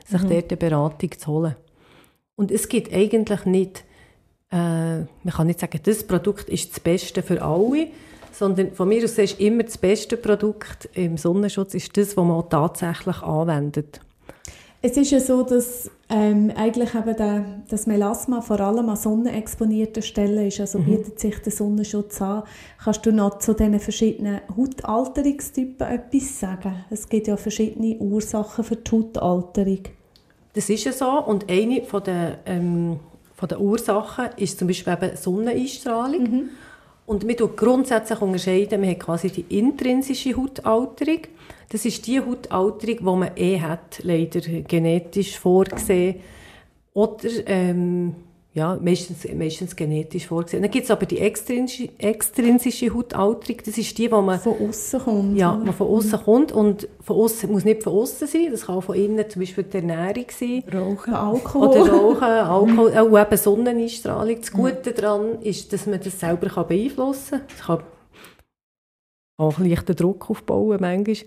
sich 0.07 0.21
mhm. 0.21 0.29
dort 0.29 0.49
eine 0.49 0.55
Beratung 0.55 1.11
zu 1.19 1.27
holen. 1.27 1.55
Und 2.37 2.51
es 2.51 2.69
gibt 2.69 2.93
eigentlich 2.93 3.43
nicht, 3.43 3.83
äh, 4.49 4.55
man 4.99 5.33
kann 5.35 5.47
nicht 5.47 5.59
sagen, 5.59 5.81
das 5.83 6.07
Produkt 6.07 6.47
ist 6.47 6.71
das 6.71 6.79
Beste 6.79 7.21
für 7.21 7.41
alle, 7.41 7.87
sondern 8.31 8.71
von 8.71 8.87
mir 8.87 9.03
aus 9.03 9.17
ist 9.17 9.41
immer 9.41 9.63
das 9.63 9.77
beste 9.77 10.15
Produkt 10.15 10.87
im 10.93 11.17
Sonnenschutz 11.17 11.73
ist 11.73 11.97
das, 11.97 12.15
was 12.15 12.25
man 12.25 12.49
tatsächlich 12.49 13.21
anwendet. 13.23 13.99
Es 14.81 14.95
ist 14.95 15.11
ja 15.11 15.19
so, 15.19 15.43
dass 15.43 15.91
ähm, 16.11 16.51
eigentlich 16.55 16.93
eben 16.93 17.15
der, 17.15 17.63
das 17.69 17.87
Melasma 17.87 18.41
vor 18.41 18.59
allem 18.59 18.89
an 18.89 18.97
sonnenexponierten 18.97 20.03
Stellen 20.03 20.47
ist, 20.47 20.59
also 20.59 20.79
mhm. 20.79 20.85
bietet 20.85 21.19
sich 21.19 21.39
der 21.39 21.53
Sonnenschutz 21.53 22.21
an. 22.21 22.43
Kannst 22.83 23.05
du 23.05 23.13
noch 23.13 23.39
zu 23.39 23.53
diesen 23.53 23.79
verschiedenen 23.79 24.41
Hautalterungstypen 24.55 25.87
etwas 25.87 26.39
sagen? 26.39 26.83
Es 26.89 27.07
gibt 27.07 27.27
ja 27.27 27.37
verschiedene 27.37 27.95
Ursachen 27.97 28.65
für 28.65 28.75
die 28.75 28.91
Hautalterung. 28.91 29.83
Das 30.53 30.69
ist 30.69 30.83
ja 30.83 30.91
so 30.91 31.23
und 31.23 31.49
eine 31.49 31.83
von 31.83 32.03
der, 32.03 32.39
ähm, 32.45 32.99
von 33.33 33.47
den 33.47 33.59
Ursachen 33.59 34.29
ist 34.35 34.59
zum 34.59 34.67
Beispiel 34.67 34.93
eben 34.93 35.15
Sonneneinstrahlung. 35.15 36.23
Mhm. 36.23 36.49
Und 37.05 37.27
wir 37.27 37.35
unterscheiden 37.35 37.55
grundsätzlich 37.55 38.21
unterscheiden, 38.21 38.81
wir 38.81 38.89
haben 38.89 38.99
quasi 38.99 39.29
die 39.29 39.45
intrinsische 39.57 40.35
Hautalterung. 40.35 41.21
Das 41.71 41.85
ist 41.85 42.05
die 42.05 42.19
Hautalterung, 42.19 42.97
die 42.97 43.03
man 43.03 43.31
eh 43.37 43.61
hat, 43.61 44.01
leider 44.03 44.41
genetisch 44.41 45.39
vorgesehen. 45.39 46.15
Oder 46.93 47.29
ähm, 47.45 48.13
ja, 48.53 48.77
meistens, 48.81 49.25
meistens 49.33 49.73
genetisch 49.73 50.27
vorgesehen. 50.27 50.61
Dann 50.61 50.71
gibt 50.71 50.83
es 50.83 50.91
aber 50.91 51.05
die 51.05 51.19
extrinsische, 51.19 51.87
extrinsische 51.97 52.93
Hautalterung, 52.93 53.61
das 53.65 53.77
ist 53.77 53.97
die, 53.97 54.09
die 54.09 54.09
man... 54.09 54.37
Von 54.41 54.67
außen 54.67 54.99
kommt. 54.99 55.37
Ja, 55.37 55.61
die 55.65 55.71
von 55.71 55.87
außen 55.87 56.19
mhm. 56.19 56.23
kommt 56.25 56.51
und 56.51 56.89
von 56.99 57.15
außen 57.15 57.49
muss 57.49 57.63
nicht 57.63 57.83
von 57.83 57.93
außen 57.93 58.27
sein, 58.27 58.47
das 58.51 58.65
kann 58.65 58.75
auch 58.75 58.83
von 58.83 58.95
innen 58.95 59.29
zum 59.29 59.41
Beispiel 59.41 59.63
die 59.63 59.77
Ernährung 59.77 60.25
sein. 60.37 60.63
Rauchen, 60.73 61.13
Alkohol. 61.13 61.67
Oder 61.69 61.89
Rauchen, 61.89 62.23
Alkohol, 62.23 62.97
auch 62.97 63.21
eben 63.21 63.37
Sonneneinstrahlung. 63.37 64.37
Das 64.41 64.51
Gute 64.51 64.89
mhm. 64.89 64.95
daran 64.95 65.41
ist, 65.41 65.71
dass 65.71 65.85
man 65.85 66.01
das 66.03 66.19
selber 66.19 66.65
beeinflussen 66.65 67.39
kann. 67.39 67.41
Das 67.47 67.65
kann 67.65 67.79
auch 69.41 69.59
leichten 69.59 69.95
Druck 69.95 70.29
aufbauen 70.29 70.77
manchmal. 70.79 71.17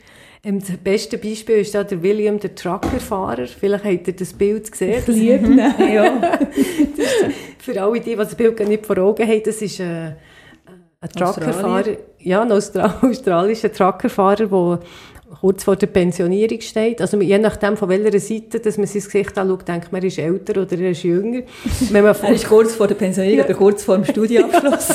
Ähm, 0.44 0.60
das 0.60 0.76
beste 0.76 1.18
Beispiel 1.18 1.56
ist 1.56 1.74
da 1.74 1.84
der 1.84 2.02
William, 2.02 2.38
der 2.38 2.54
Truckerfahrer. 2.54 3.46
Vielleicht 3.46 3.84
habt 3.84 4.08
ihr 4.08 4.16
das 4.16 4.32
Bild 4.32 4.70
gesehen. 4.70 5.02
Ich 5.06 5.06
liebe 5.06 5.46
ihn. 5.46 5.58
ja. 5.92 6.38
für 7.58 7.82
alle 7.82 8.00
die, 8.00 8.10
die 8.10 8.16
das 8.16 8.34
Bild 8.34 8.66
nicht 8.68 8.86
vor 8.86 8.98
Augen 8.98 9.26
haben, 9.26 9.42
das 9.44 9.60
ist 9.62 9.80
äh, 9.80 10.12
ein 11.00 11.08
Truckerfahrer, 11.16 11.96
ja, 12.20 12.42
ein 12.42 12.52
Austra 12.52 12.98
australischer 13.02 13.72
Truckerfahrer, 13.72 14.46
der 14.46 14.80
kurz 15.40 15.64
vor 15.64 15.76
der 15.76 15.88
Pensionierung 15.88 16.60
steht. 16.60 17.00
Also 17.00 17.20
je 17.20 17.38
nachdem, 17.38 17.76
von 17.76 17.88
welcher 17.88 18.18
Seite 18.18 18.60
dass 18.60 18.78
man 18.78 18.86
sein 18.86 19.02
Gesicht 19.02 19.36
anschaut, 19.36 19.66
denkt 19.68 19.92
man, 19.92 20.00
er 20.02 20.08
ist 20.08 20.18
älter 20.18 20.62
oder 20.62 20.78
er 20.78 20.90
ist 20.90 21.02
jünger. 21.02 21.42
Wenn 21.90 22.04
man 22.04 22.14
er 22.14 22.32
ist 22.32 22.46
kurz 22.48 22.74
vor 22.74 22.86
der 22.86 22.94
Pensionierung 22.94 23.38
ja. 23.38 23.44
oder 23.44 23.54
kurz 23.54 23.82
vor 23.82 23.96
dem 23.96 24.04
Studienabschluss. 24.04 24.88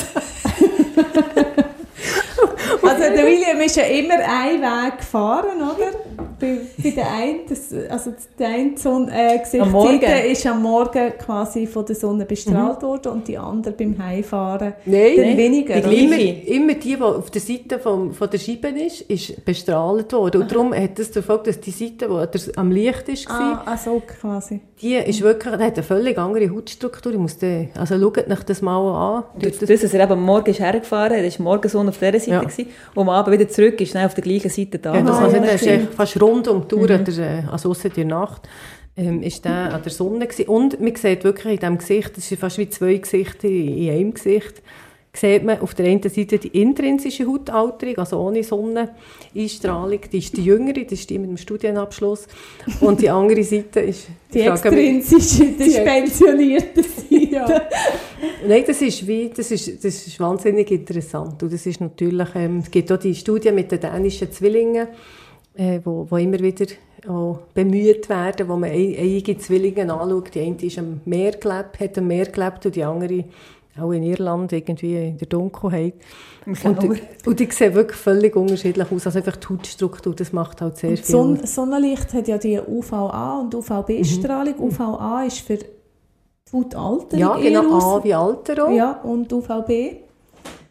Also 3.10 3.22
der 3.22 3.32
William 3.32 3.60
ist 3.60 3.76
ja 3.76 3.84
immer 3.84 4.14
einen 4.14 4.62
Weg 4.62 4.98
gefahren, 4.98 5.58
oder? 5.58 5.90
Bei, 6.38 6.58
bei 6.82 6.90
der 6.90 7.12
einen, 7.12 7.40
das, 7.48 7.72
also 7.90 8.14
der 8.38 8.48
eine 8.48 8.78
Sonne, 8.78 9.12
äh, 9.12 9.38
Gesichtsseite 9.38 10.28
ist 10.28 10.46
am 10.46 10.62
Morgen 10.62 11.12
quasi 11.18 11.66
von 11.66 11.84
der 11.84 11.96
Sonne 11.96 12.24
bestrahlt 12.24 12.82
mhm. 12.82 12.86
worden 12.86 13.12
und 13.12 13.28
die 13.28 13.36
andere 13.36 13.74
beim 13.74 13.98
Heimfahren 14.02 14.74
Nein, 14.86 15.16
dann 15.16 15.36
weniger. 15.36 15.80
Die 15.80 16.04
immer, 16.04 16.18
immer 16.46 16.74
die, 16.74 16.96
die 16.96 17.02
auf 17.02 17.30
der 17.30 17.40
Seite 17.40 17.78
vom, 17.78 18.12
von 18.12 18.30
der 18.30 18.38
Scheibe 18.38 18.68
ist, 18.68 19.02
ist 19.02 19.44
bestrahlt 19.44 20.12
worden. 20.12 20.42
Und 20.42 20.46
Aha. 20.46 20.54
darum 20.54 20.74
hat 20.74 20.98
das 20.98 21.10
dafür 21.10 21.38
dass 21.38 21.60
die 21.60 21.70
Seite, 21.70 22.08
die 22.08 22.56
am 22.56 22.70
Licht 22.70 23.08
ist, 23.08 23.30
ah, 23.30 23.62
ah, 23.64 23.76
so 23.76 24.02
quasi. 24.06 24.60
die 24.80 24.94
ist 24.94 25.20
wirklich, 25.22 25.54
die 25.56 25.62
hat 25.62 25.74
eine 25.74 25.82
völlig 25.82 26.18
andere 26.18 26.50
Hautstruktur. 26.50 27.12
Ich 27.12 27.18
muss 27.18 27.38
den, 27.38 27.70
also 27.74 27.98
schaut 27.98 28.18
euch 28.18 28.44
das 28.44 28.62
mal 28.62 28.78
an. 28.78 29.24
Das, 29.38 29.58
das, 29.58 29.80
dass 29.80 29.94
er 29.94 30.04
eben 30.04 30.12
am 30.12 30.22
Morgen 30.22 30.50
ist 30.50 30.60
hergefahren, 30.60 31.12
er 31.12 31.24
war 31.24 31.42
Morgensonne 31.42 31.90
auf 31.90 31.98
dieser 31.98 32.18
Seite 32.18 32.30
ja. 32.30 32.40
gewesen, 32.40 32.66
und 33.00 33.08
am 33.08 33.14
Abend 33.14 33.38
wieder 33.38 33.48
zurück 33.48 33.80
ist, 33.80 33.96
auf 33.96 34.14
der 34.14 34.24
gleichen 34.24 34.50
Seite 34.50 34.78
da. 34.78 34.94
Ja, 34.94 35.02
das 35.02 35.18
ah, 35.18 35.28
ja, 35.28 35.42
ist 35.44 35.94
fast 35.94 36.20
rund 36.20 36.48
um 36.48 36.62
die 36.62 36.68
Tour, 36.68 36.88
mhm. 36.88 37.04
der, 37.04 37.18
äh, 37.18 37.42
also 37.50 37.70
ausser 37.70 37.88
der 37.88 38.04
Nacht, 38.04 38.48
ähm, 38.96 39.22
ist 39.22 39.44
der 39.44 39.74
an 39.74 39.82
der 39.82 39.92
Sonne 39.92 40.26
gewesen. 40.26 40.48
Und 40.48 40.80
man 40.80 40.94
sieht 40.94 41.24
wirklich 41.24 41.54
in 41.54 41.60
diesem 41.60 41.78
Gesicht, 41.78 42.16
das 42.16 42.30
ist 42.30 42.40
fast 42.40 42.58
wie 42.58 42.68
zwei 42.68 42.96
Gesichter 42.96 43.48
in 43.48 43.90
einem 43.90 44.14
Gesicht, 44.14 44.62
sieht 45.12 45.44
man 45.44 45.60
auf 45.60 45.74
der 45.74 45.86
einen 45.86 46.02
Seite 46.02 46.38
die 46.38 46.60
intrinsische 46.60 47.26
Hautalterung, 47.26 47.98
also 47.98 48.20
ohne 48.20 48.44
Sonneneinstrahlung, 48.44 50.00
die 50.12 50.18
ist 50.18 50.36
die 50.36 50.44
jüngere, 50.44 50.84
das 50.84 51.00
ist 51.00 51.10
die 51.10 51.18
mit 51.18 51.30
dem 51.30 51.36
Studienabschluss. 51.36 52.28
Und 52.80 53.00
die 53.00 53.10
andere 53.10 53.42
Seite 53.42 53.80
ist... 53.80 54.06
Die 54.32 54.42
extrinsische, 54.42 55.46
die, 55.46 55.64
die 55.64 55.80
pensionierte 55.80 56.82
Seite. 56.82 57.30
Ja. 57.30 57.62
Nein, 58.46 58.64
das 58.66 58.80
ist, 58.82 59.06
wie, 59.06 59.30
das, 59.34 59.50
ist, 59.50 59.84
das 59.84 60.06
ist 60.06 60.20
wahnsinnig 60.20 60.70
interessant. 60.70 61.42
Und 61.42 61.52
das 61.52 61.66
ist 61.66 61.80
natürlich, 61.80 62.28
ähm, 62.36 62.58
es 62.58 62.70
gibt 62.70 62.92
auch 62.92 62.98
die 62.98 63.14
Studie 63.14 63.50
mit 63.50 63.72
den 63.72 63.80
dänischen 63.80 64.30
Zwillingen, 64.30 64.88
äh, 65.56 65.80
wo, 65.84 66.06
wo 66.08 66.16
immer 66.16 66.38
wieder 66.38 66.66
auch 67.08 67.40
bemüht 67.54 68.08
werden, 68.08 68.48
wo 68.48 68.56
man 68.56 68.70
einige 68.70 69.36
Zwillinge 69.38 69.92
anschaut. 69.92 70.34
Die 70.34 70.40
eine 70.40 70.56
ist 70.62 70.78
am 70.78 71.00
Meer 71.04 71.32
gelebt, 71.32 71.80
hat 71.80 71.98
am 71.98 72.06
Meer 72.06 72.26
gelebt 72.26 72.66
und 72.66 72.76
die 72.76 72.84
andere 72.84 73.24
auch 73.78 73.92
in 73.92 74.02
Irland, 74.02 74.52
irgendwie 74.52 74.96
in 74.96 75.18
der 75.18 75.28
Dunkelheit. 75.28 75.94
Und, 76.46 76.82
die, 76.82 76.92
und 77.26 77.40
die 77.40 77.48
sehen 77.50 77.74
wirklich 77.74 77.98
völlig 77.98 78.34
unterschiedlich 78.34 78.90
aus. 78.90 79.06
Also 79.06 79.18
einfach 79.18 79.36
die 79.36 79.48
Hautstruktur, 79.48 80.14
das 80.14 80.32
macht 80.32 80.60
halt 80.60 80.76
sehr 80.76 80.90
und 80.90 80.98
viel. 80.98 81.06
Sonn 81.06 81.46
Sonnenlicht 81.46 82.12
hat 82.12 82.28
ja 82.28 82.38
die 82.38 82.58
UVA 82.58 83.40
und 83.40 83.54
UVB-Strahlung. 83.54 84.56
Mhm. 84.56 84.64
UVA 84.64 85.24
ist 85.26 85.40
für 85.40 85.56
die 85.56 85.66
Hautalterung. 86.52 87.18
Ja, 87.18 87.36
genau. 87.36 87.78
A 87.78 88.04
wie 88.04 88.14
Alterung. 88.14 88.74
Ja, 88.74 88.92
und 89.02 89.32
UVB? 89.32 89.70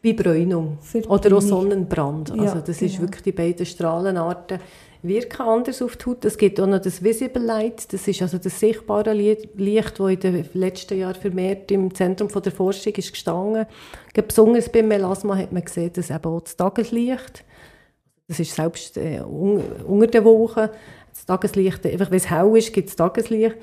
Wie 0.01 0.13
Bräunung. 0.13 0.77
Oder 1.07 1.37
auch 1.37 1.41
Sonnenbrand. 1.41 2.31
Also 2.31 2.43
ja, 2.43 2.61
das 2.61 2.79
genau. 2.79 2.91
ist 2.91 3.01
wirklich 3.01 3.23
die 3.23 3.31
beiden 3.31 3.65
Strahlenarten 3.65 4.59
wirken 5.01 5.41
anders 5.41 5.81
auf 5.81 5.95
die 5.95 6.05
Haut. 6.05 6.25
Es 6.25 6.37
gibt 6.37 6.59
auch 6.59 6.67
noch 6.67 6.81
das 6.81 7.03
Visible 7.03 7.41
Light, 7.41 7.91
das 7.93 8.07
ist 8.07 8.21
also 8.21 8.37
das 8.37 8.59
sichtbare 8.59 9.13
Licht, 9.13 9.99
das 9.99 10.09
in 10.09 10.19
den 10.19 10.49
letzten 10.53 10.97
Jahren 10.99 11.15
vermehrt 11.15 11.71
im 11.71 11.93
Zentrum 11.93 12.29
der 12.29 12.51
Forschung 12.51 12.93
ist 12.93 13.11
gestanden. 13.11 13.65
Besonders 14.13 14.69
beim 14.69 14.87
Melasma 14.87 15.37
hat 15.37 15.51
man 15.51 15.63
gesehen, 15.63 15.93
dass 15.93 16.09
eben 16.09 16.25
auch 16.25 16.41
das 16.41 16.57
Tageslicht, 16.57 17.45
das 18.27 18.39
ist 18.39 18.53
selbst 18.53 18.97
äh, 18.97 19.21
un 19.21 19.61
unter 19.87 20.07
der 20.07 20.25
Woche, 20.25 20.71
das 21.11 21.25
Tageslicht, 21.25 21.85
einfach 21.85 22.11
wenn 22.11 22.17
es 22.17 22.29
hell 22.29 22.55
ist, 22.55 22.73
gibt 22.73 22.89
es 22.89 22.95
Tageslicht. 22.95 23.55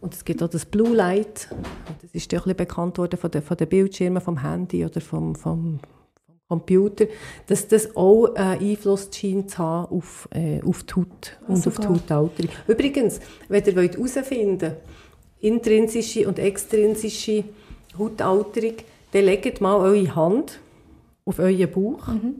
Und 0.00 0.14
es 0.14 0.24
gibt 0.24 0.42
auch 0.42 0.48
das 0.48 0.64
Blue 0.64 0.94
Light. 0.94 1.48
Das 2.02 2.10
ist 2.12 2.30
ja 2.32 2.38
ein 2.38 2.42
bisschen 2.44 2.56
bekannt 2.56 2.98
worden 2.98 3.18
von 3.18 3.30
den, 3.30 3.42
von 3.42 3.56
den 3.56 3.68
Bildschirmen 3.68 4.22
vom 4.22 4.42
Handy 4.42 4.84
oder 4.84 5.00
vom, 5.00 5.34
vom, 5.34 5.80
Computer, 6.48 7.06
dass 7.46 7.68
das 7.68 7.94
auch 7.94 8.34
einen 8.34 8.60
Einfluss 8.60 9.10
scheint 9.14 9.50
zu 9.50 9.58
haben 9.58 9.94
auf, 9.94 10.28
äh, 10.32 10.60
auf 10.62 10.82
die 10.82 10.94
Haut 10.94 11.36
und 11.46 11.54
also 11.54 11.70
auf 11.70 11.78
die 11.78 11.86
Hautalterung. 11.86 12.50
Übrigens, 12.66 13.20
wenn 13.48 13.64
ihr 13.64 13.74
herausfinden 13.74 14.60
wollt, 14.62 14.76
intrinsische 15.40 16.26
und 16.26 16.38
extrinsische 16.38 17.44
Hautalterung, 17.98 18.74
dann 19.12 19.24
legt 19.24 19.60
mal 19.60 19.76
eure 19.76 20.14
Hand 20.16 20.58
auf 21.26 21.38
euren 21.38 21.70
Bauch. 21.70 22.08
Mhm. 22.08 22.36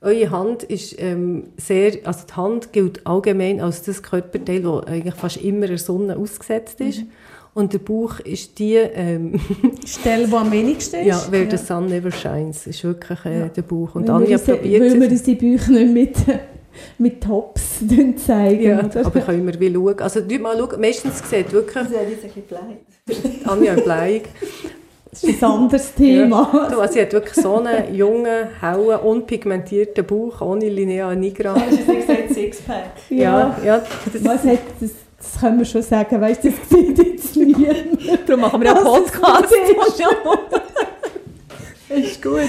Eure 0.00 0.30
Hand 0.30 0.62
ist 0.62 0.98
ähm, 0.98 1.48
sehr, 1.58 1.98
also 2.04 2.26
die 2.26 2.32
Hand 2.34 2.72
gilt 2.72 3.06
allgemein 3.06 3.60
als 3.60 3.82
das 3.82 4.02
Körperteil, 4.02 4.62
das 4.62 4.86
eigentlich 4.86 5.14
fast 5.14 5.36
immer 5.36 5.66
der 5.66 5.76
Sonne 5.76 6.16
ausgesetzt 6.16 6.80
ist. 6.80 7.00
Mhm. 7.00 7.10
Und 7.52 7.72
der 7.72 7.78
Bauch 7.78 8.20
ist 8.20 8.58
die 8.58 8.76
ähm, 8.76 9.40
Stelle, 9.86 10.26
die 10.28 10.34
am 10.34 10.52
wenigsten 10.52 11.00
ist. 11.00 11.06
Ja, 11.06 11.20
weil 11.30 11.44
ja. 11.44 11.50
the 11.50 11.56
sun 11.56 11.86
never 11.86 12.12
shines, 12.12 12.66
ist 12.66 12.84
wirklich 12.84 13.24
äh, 13.24 13.40
ja. 13.40 13.48
der 13.48 13.62
Bauch. 13.62 13.94
Und 13.94 14.08
Anja 14.08 14.38
probiert 14.38 14.82
es. 14.82 14.92
Weil 14.92 15.00
wir 15.00 15.10
unsere 15.10 15.36
Bäuche 15.36 15.72
nicht 15.72 15.92
mit, 15.92 16.16
mit 16.98 17.22
Tops 17.22 17.80
zeigen, 18.26 18.62
ja, 18.62 18.84
oder? 18.84 19.06
aber 19.06 19.20
können 19.20 19.46
wir 19.46 19.58
wie 19.58 19.72
schauen. 19.72 19.98
Also 19.98 20.20
mal 20.40 20.56
schauen, 20.56 20.80
meistens 20.80 21.28
sieht 21.28 21.52
wirklich... 21.52 21.88
Sie 21.88 21.94
ist 21.94 22.24
ein 22.24 22.30
bisschen 22.30 22.42
bleich. 22.44 23.46
Anja 23.46 23.74
bleich. 23.74 24.22
Das 25.10 25.24
ist 25.24 25.42
ein 25.42 25.50
anderes 25.50 25.92
Thema. 25.94 26.48
Ja. 26.52 26.68
Du, 26.70 26.80
also 26.80 26.94
sie 26.94 27.00
hat 27.00 27.12
wirklich 27.12 27.34
so 27.34 27.56
einen 27.56 27.92
jungen, 27.94 28.46
hellen, 28.60 29.00
unpigmentierten 29.00 30.06
Bauch, 30.06 30.40
ohne 30.40 30.68
Linea 30.68 31.12
nigra. 31.16 31.54
Das 31.54 31.72
ist 31.72 31.88
nicht 31.88 32.06
gesagt 32.06 32.32
Sixpack. 32.32 32.92
Ja, 33.08 33.16
ja. 33.16 33.56
ja 33.64 33.82
das, 34.12 34.24
Was 34.24 34.44
hat 34.44 34.60
das 34.80 34.92
das 35.20 35.40
können 35.40 35.58
wir 35.58 35.64
schon 35.66 35.82
sagen, 35.82 36.20
weißt 36.20 36.44
du, 36.44 36.50
das 36.50 36.68
sieht 36.68 36.98
jetzt 36.98 37.36
niemand. 37.36 38.26
Darum 38.26 38.40
machen 38.40 38.60
wir 38.60 38.68
ja 38.68 38.74
Podcast. 38.74 39.54
Das 41.88 41.98
ist 41.98 42.22
gut. 42.22 42.48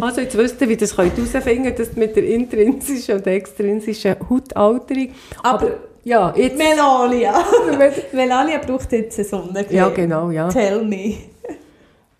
Also 0.00 0.20
jetzt 0.20 0.36
wisst 0.36 0.60
ihr, 0.60 0.68
wie 0.68 0.76
das 0.76 0.96
herausfinden 0.96 1.64
könnt, 1.64 1.78
das 1.78 1.96
mit 1.96 2.16
der 2.16 2.24
intrinsischen 2.24 3.16
und 3.16 3.26
extrinsischen 3.26 4.16
Hautalterung. 4.28 5.08
Aber, 5.42 5.58
Aber 5.60 5.70
ja, 6.04 6.34
jetzt... 6.36 6.58
Melalia. 6.58 7.44
Melalia 8.12 8.58
braucht 8.58 8.92
jetzt 8.92 9.18
eine 9.18 9.28
Sonnencreme. 9.28 9.76
Ja, 9.76 9.88
genau, 9.90 10.30
ja. 10.30 10.48
Tell 10.48 10.84
me. 10.84 11.14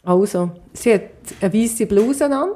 Also, 0.05 0.51
sie 0.73 0.95
hat 0.95 1.03
eine 1.41 1.53
weiße 1.53 1.87
Bluse 1.87 2.25
an. 2.25 2.51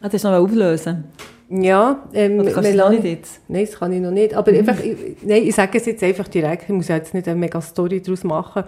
Ah, 0.00 0.04
das 0.04 0.14
ist 0.14 0.24
noch 0.24 0.32
auflösen. 0.32 1.04
Ja, 1.50 2.08
ähm, 2.12 2.40
Oder 2.40 2.52
kannst 2.52 2.72
du 2.72 2.76
das 2.76 2.90
nicht 2.90 3.04
jetzt? 3.04 3.40
Nein, 3.48 3.64
das 3.64 3.78
kann 3.78 3.92
ich 3.92 4.00
noch 4.00 4.10
nicht. 4.10 4.34
Aber 4.34 4.52
mhm. 4.52 4.58
einfach, 4.58 4.84
ich, 4.84 4.96
nein, 5.22 5.42
ich 5.44 5.54
sage 5.54 5.78
es 5.78 5.86
jetzt 5.86 6.02
einfach 6.02 6.28
direkt, 6.28 6.64
ich 6.64 6.68
muss 6.68 6.88
jetzt 6.88 7.14
nicht 7.14 7.26
eine 7.26 7.38
mega 7.38 7.60
Story 7.60 8.02
daraus 8.02 8.22
machen. 8.24 8.64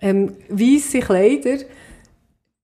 Ähm, 0.00 0.32
weisse 0.48 1.00
Kleider, 1.00 1.58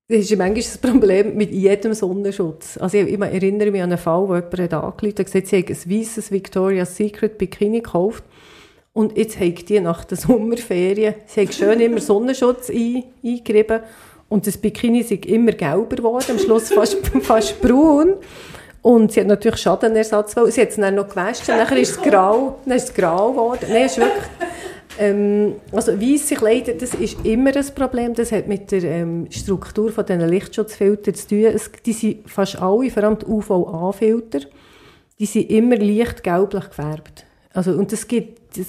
das 0.08 0.18
ist 0.18 0.38
manchmal 0.38 0.54
das 0.54 0.78
Problem 0.78 1.36
mit 1.36 1.50
jedem 1.50 1.92
Sonnenschutz. 1.92 2.78
Also 2.78 2.96
ich, 2.98 3.08
ich 3.08 3.20
erinnere 3.20 3.72
mich 3.72 3.82
an 3.82 3.90
einen 3.90 3.98
Fall, 3.98 4.28
wo 4.28 4.36
jemand 4.36 4.58
hat 4.58 4.74
angerufen 4.74 5.18
hat, 5.18 5.26
gesagt, 5.26 5.46
sie 5.48 5.58
hat 5.58 5.68
ein 5.68 5.90
weißes 5.90 6.30
Victoria's 6.30 6.96
Secret 6.96 7.36
Bikini 7.36 7.80
gekauft 7.80 8.22
und 8.92 9.18
jetzt 9.18 9.40
hat 9.40 9.68
die 9.68 9.80
nach 9.80 10.04
der 10.04 10.16
Sommerferien, 10.16 11.14
sie 11.26 11.42
hat 11.42 11.54
schön 11.54 11.80
immer 11.80 12.00
Sonnenschutz 12.00 12.70
ein, 12.70 13.02
eingerieben 13.24 13.80
und 14.28 14.46
das 14.46 14.56
Bikini 14.56 15.00
ist 15.00 15.10
immer 15.10 15.52
gelber 15.52 15.96
geworden, 15.96 16.26
am 16.30 16.38
Schluss 16.38 16.72
fast, 16.72 17.04
fast 17.22 17.60
braun. 17.60 18.14
Und 18.86 19.10
sie 19.10 19.18
hat 19.18 19.26
natürlich 19.26 19.60
Schadenersatz, 19.60 20.36
weil 20.36 20.52
sie 20.52 20.60
hat 20.60 20.68
es 20.68 20.76
dann 20.76 20.94
noch 20.94 21.08
gewaschen, 21.08 21.56
nachher 21.56 21.76
ist 21.76 21.90
es 21.90 22.02
grau, 22.02 22.60
dann 22.64 22.76
ist 22.76 22.90
es 22.90 22.94
grau 22.94 23.32
geworden. 23.32 23.66
Nein, 23.68 23.86
ist 23.86 23.98
wirklich, 23.98 24.24
Ähm, 25.00 25.56
also 25.72 26.00
weisse 26.00 26.36
Kleider, 26.36 26.72
das 26.72 26.94
ist 26.94 27.18
immer 27.24 27.54
ein 27.54 27.66
Problem. 27.74 28.14
Das 28.14 28.30
hat 28.30 28.46
mit 28.46 28.70
der 28.70 28.84
ähm, 28.84 29.26
Struktur 29.28 29.90
von 29.90 30.06
diesen 30.06 30.28
Lichtschutzfiltern 30.28 31.14
zu 31.14 31.28
tun. 31.28 31.44
Es, 31.46 31.68
die 31.84 31.92
sind 31.92 32.30
fast 32.30 32.62
alle, 32.62 32.88
vor 32.88 33.02
allem 33.02 33.18
die 33.18 33.26
UVA-Filter, 33.26 34.40
die 35.18 35.26
sind 35.26 35.50
immer 35.50 35.76
leicht 35.76 36.22
gelblich 36.22 36.68
gefärbt. 36.68 37.26
Also, 37.52 37.72
und 37.72 37.92
es 37.92 38.06
gibt, 38.06 38.56
das, 38.56 38.66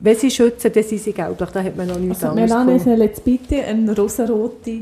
wenn 0.00 0.16
sie 0.16 0.30
schützen, 0.30 0.72
dann 0.72 0.82
sind 0.82 1.00
sie 1.00 1.12
gelblich. 1.12 1.50
Da 1.50 1.62
hat 1.62 1.76
man 1.76 1.88
noch 1.88 1.98
nichts 1.98 2.24
Also 2.24 2.40
anderes 2.40 2.86
Melanie 2.86 3.10
bitte 3.22 3.62
eine 3.62 3.94
rosarote 3.94 4.80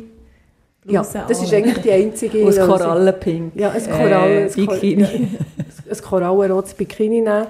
Ja, 0.88 1.02
das 1.28 1.42
ist 1.42 1.52
eigentlich 1.52 1.78
die 1.78 1.90
einzige 1.90 2.38
Aus 2.46 2.56
Lösung. 2.56 2.68
Korallenpink. 2.76 3.52
Ja, 3.56 3.70
ein 3.70 3.82
Korallen, 3.84 4.38
Äh, 4.38 4.44
ein 4.44 4.54
Bikini. 4.54 5.02
ja, 5.02 5.92
ein 5.92 5.98
korallenrotes 6.02 6.74
Bikini 6.74 7.20
nehmen. 7.20 7.46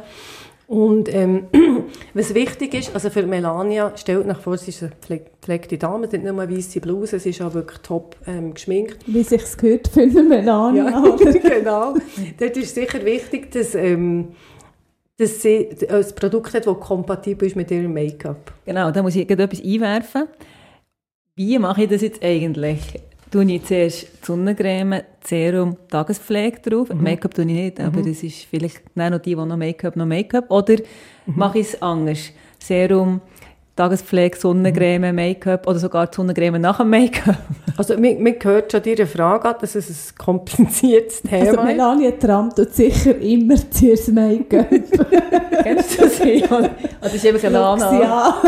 Und 0.68 1.14
ähm, 1.14 1.44
was 2.14 2.35
wichtig 2.35 2.75
ist, 2.75 2.92
also 2.92 3.09
für 3.09 3.22
Melania, 3.25 3.92
stellt 3.94 4.27
euch 4.29 4.37
vor, 4.38 4.59
sie 4.59 4.70
ist 4.70 4.83
eine 4.83 4.90
pfleg- 4.92 5.27
gepflegte 5.40 5.79
Dame, 5.79 6.09
sie 6.09 6.16
hat 6.16 6.25
nicht 6.25 6.33
nur 6.35 6.42
eine 6.42 6.57
weisse 6.57 6.81
Bluse, 6.81 7.20
sie 7.20 7.31
ist 7.31 7.40
auch 7.40 7.55
wirklich 7.55 7.79
top 7.83 8.16
ähm, 8.27 8.53
geschminkt. 8.53 8.96
Wie 9.07 9.22
sich's 9.22 9.57
gehört 9.57 9.87
für 9.87 10.01
eine 10.01 10.22
Melania, 10.25 10.88
Ja, 10.88 11.16
genau. 11.49 11.94
Dort 12.40 12.57
ist 12.57 12.75
sicher 12.75 13.05
wichtig, 13.05 13.53
dass, 13.53 13.77
ähm, 13.77 14.31
dass 15.18 15.40
sie 15.40 15.68
ein 15.88 16.05
Produkt 16.16 16.53
hat, 16.53 16.66
das 16.66 16.81
kompatibel 16.81 17.46
ist 17.46 17.55
mit 17.55 17.70
ihrem 17.70 17.92
Make-up. 17.94 18.53
Genau, 18.64 18.90
da 18.90 19.03
muss 19.05 19.14
ich 19.14 19.29
gerade 19.29 19.44
etwas 19.44 19.62
einwerfen. 19.62 20.25
Wie 21.37 21.59
mache 21.61 21.85
ich 21.85 21.90
das 21.90 22.03
jetzt 22.03 22.25
eigentlich? 22.25 22.81
Tue 23.31 23.45
ich 23.53 23.65
zuerst 23.65 24.25
Sonnencreme, 24.25 25.03
Serum, 25.25 25.77
Tagespflege 25.89 26.61
drauf? 26.61 26.89
Make-up 26.95 27.35
tue 27.35 27.45
ich 27.45 27.51
nicht, 27.51 27.81
aber 27.81 28.01
das 28.01 28.23
ist 28.23 28.45
vielleicht 28.45 28.83
nein, 28.95 29.12
noch 29.12 29.19
die, 29.19 29.35
die 29.35 29.37
noch 29.37 29.57
Make-up, 29.57 29.97
noch 29.97 30.07
Make-up. 30.07 30.49
Oder 30.51 30.77
mache 31.27 31.59
ich 31.59 31.67
es 31.67 31.83
anders? 31.83 32.31
Serum, 32.59 33.21
Tagespflege, 33.77 34.39
Sonnencreme, 34.39 35.15
Make-up 35.15 35.67
oder 35.67 35.79
sogar 35.79 36.07
die 36.07 36.17
Sonnencreme 36.17 36.59
nach 36.61 36.79
dem 36.79 36.91
Make-up? 36.91 37.37
Also, 37.79 37.93
man, 37.99 38.23
man 38.23 38.35
hört 38.43 38.73
schon 38.73 38.83
Ihre 38.85 39.05
Frage 39.05 39.51
an, 39.51 39.57
dass 39.61 39.75
es 39.75 39.91
ein 39.91 40.17
kompliziertes 40.17 41.21
Thema 41.29 41.51
Also. 41.51 41.62
Melania 41.62 42.11
Trump 42.12 42.57
tut 42.57 42.73
sicher 42.75 43.19
immer 43.19 43.57
zuerst 43.71 44.11
Make-up. 44.12 44.71
Kennst 44.71 45.99
du 45.99 46.03
das? 46.05 46.21
Oder 46.23 46.71
oder 47.03 47.15
ist 47.15 47.25
eben 47.27 47.53
Lana? 47.53 48.01
Ja. 48.01 48.43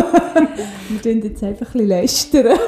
Wir 0.89 1.03
tun 1.03 1.23
jetzt 1.23 1.45
einfach 1.45 1.67
ein 1.67 1.73
bisschen 1.73 1.89
lästern. 1.89 2.59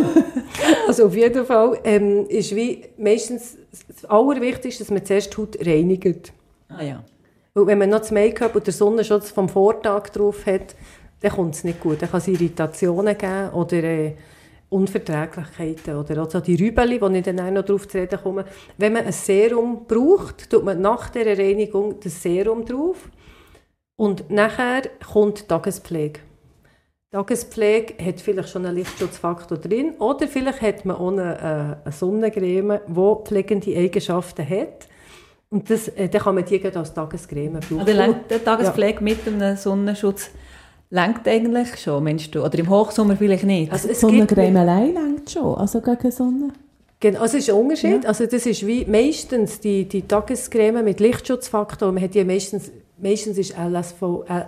Also 0.86 1.06
auf 1.06 1.16
jeden 1.16 1.46
Fall 1.46 1.78
ähm, 1.82 2.26
ist 2.28 2.54
wie 2.54 2.82
meistens 2.98 3.56
das 3.88 4.04
Allerwichtigste, 4.04 4.84
dass 4.84 4.90
man 4.90 5.02
zuerst 5.02 5.32
die 5.32 5.36
Haut 5.38 5.56
reinigt. 5.66 6.32
Ah 6.68 6.82
ja. 6.82 7.02
Weil 7.54 7.66
wenn 7.66 7.78
man 7.78 7.90
noch 7.90 8.00
das 8.00 8.10
Make-up 8.10 8.54
und 8.54 8.66
den 8.66 8.74
Sonnenschutz 8.74 9.30
vom 9.30 9.48
Vortag 9.48 10.10
drauf 10.10 10.44
hat, 10.46 10.76
dann 11.20 11.32
kommt 11.32 11.54
es 11.54 11.64
nicht 11.64 11.80
gut. 11.80 12.00
Dann 12.02 12.10
kann 12.10 12.18
es 12.18 12.28
Irritationen 12.28 13.16
geben 13.16 13.50
oder 13.50 13.84
äh, 13.84 14.14
Unverträglichkeiten 14.70 15.96
oder 15.96 16.22
auch 16.22 16.30
so 16.30 16.40
die 16.40 16.54
Rübeli, 16.54 16.98
die 16.98 17.18
ich 17.18 17.24
dann 17.24 17.40
auch 17.40 17.50
noch 17.50 17.64
drauf 17.64 17.88
zu 17.88 17.98
reden 17.98 18.20
komme. 18.22 18.44
Wenn 18.78 18.92
man 18.92 19.04
ein 19.04 19.12
Serum 19.12 19.86
braucht, 19.86 20.48
tut 20.48 20.64
man 20.64 20.80
nach 20.80 21.10
der 21.10 21.36
Reinigung 21.36 21.98
das 22.00 22.22
Serum 22.22 22.64
drauf 22.64 23.10
und 23.96 24.30
nachher 24.30 24.82
kommt 25.12 25.40
die 25.40 25.46
Tagespflege. 25.46 26.20
Die 27.12 27.16
Tagespflege 27.16 27.94
hat 28.04 28.20
vielleicht 28.20 28.50
schon 28.50 28.64
einen 28.64 28.76
Lichtschutzfaktor 28.76 29.58
drin 29.58 29.94
oder 29.98 30.28
vielleicht 30.28 30.62
hat 30.62 30.84
man 30.84 30.96
auch 30.96 31.10
eine, 31.10 31.36
äh, 31.36 31.84
eine 31.84 31.92
Sonnencreme, 31.92 32.80
die 32.86 33.24
pflegende 33.24 33.76
Eigenschaften 33.76 34.48
hat. 34.48 34.88
Und 35.48 35.68
das, 35.68 35.88
äh, 35.88 36.08
dann 36.08 36.22
kann 36.22 36.36
man 36.36 36.44
die 36.44 36.64
als 36.64 36.94
Tagescreme 36.94 37.58
brauchen. 37.58 37.80
Also 37.80 38.16
der 38.30 38.44
Tagespflege 38.44 39.02
mit 39.02 39.26
einem 39.26 39.56
Sonnenschutz 39.56 40.30
lenkt 40.90 41.26
eigentlich 41.26 41.76
schon, 41.76 42.04
meinst 42.04 42.34
du? 42.34 42.44
Oder 42.44 42.58
im 42.58 42.68
Hochsommer 42.68 43.16
vielleicht 43.16 43.44
nicht? 43.44 43.72
Also 43.72 43.88
es 43.88 44.00
Sonnencreme 44.00 44.56
allein 44.56 44.94
längt 44.94 45.30
schon, 45.30 45.54
also 45.56 45.80
gegen 45.80 46.10
Sonne. 46.10 46.52
Genau, 46.98 47.20
also 47.20 47.38
es 47.38 47.48
ist 47.48 47.54
ein 47.54 47.60
Unterschied. 47.60 48.04
Also 48.04 48.26
das 48.26 48.44
ist 48.44 48.66
wie 48.66 48.84
meistens 48.84 49.58
die, 49.60 49.86
die 49.86 50.02
Tagescreme 50.02 50.84
mit 50.84 51.00
Lichtschutzfaktor. 51.00 51.92
Man 51.92 52.02
hat 52.02 52.14
die 52.14 52.24
meistens, 52.24 52.70
meistens 52.98 53.38
ist 53.38 53.54
LSV, 53.56 54.02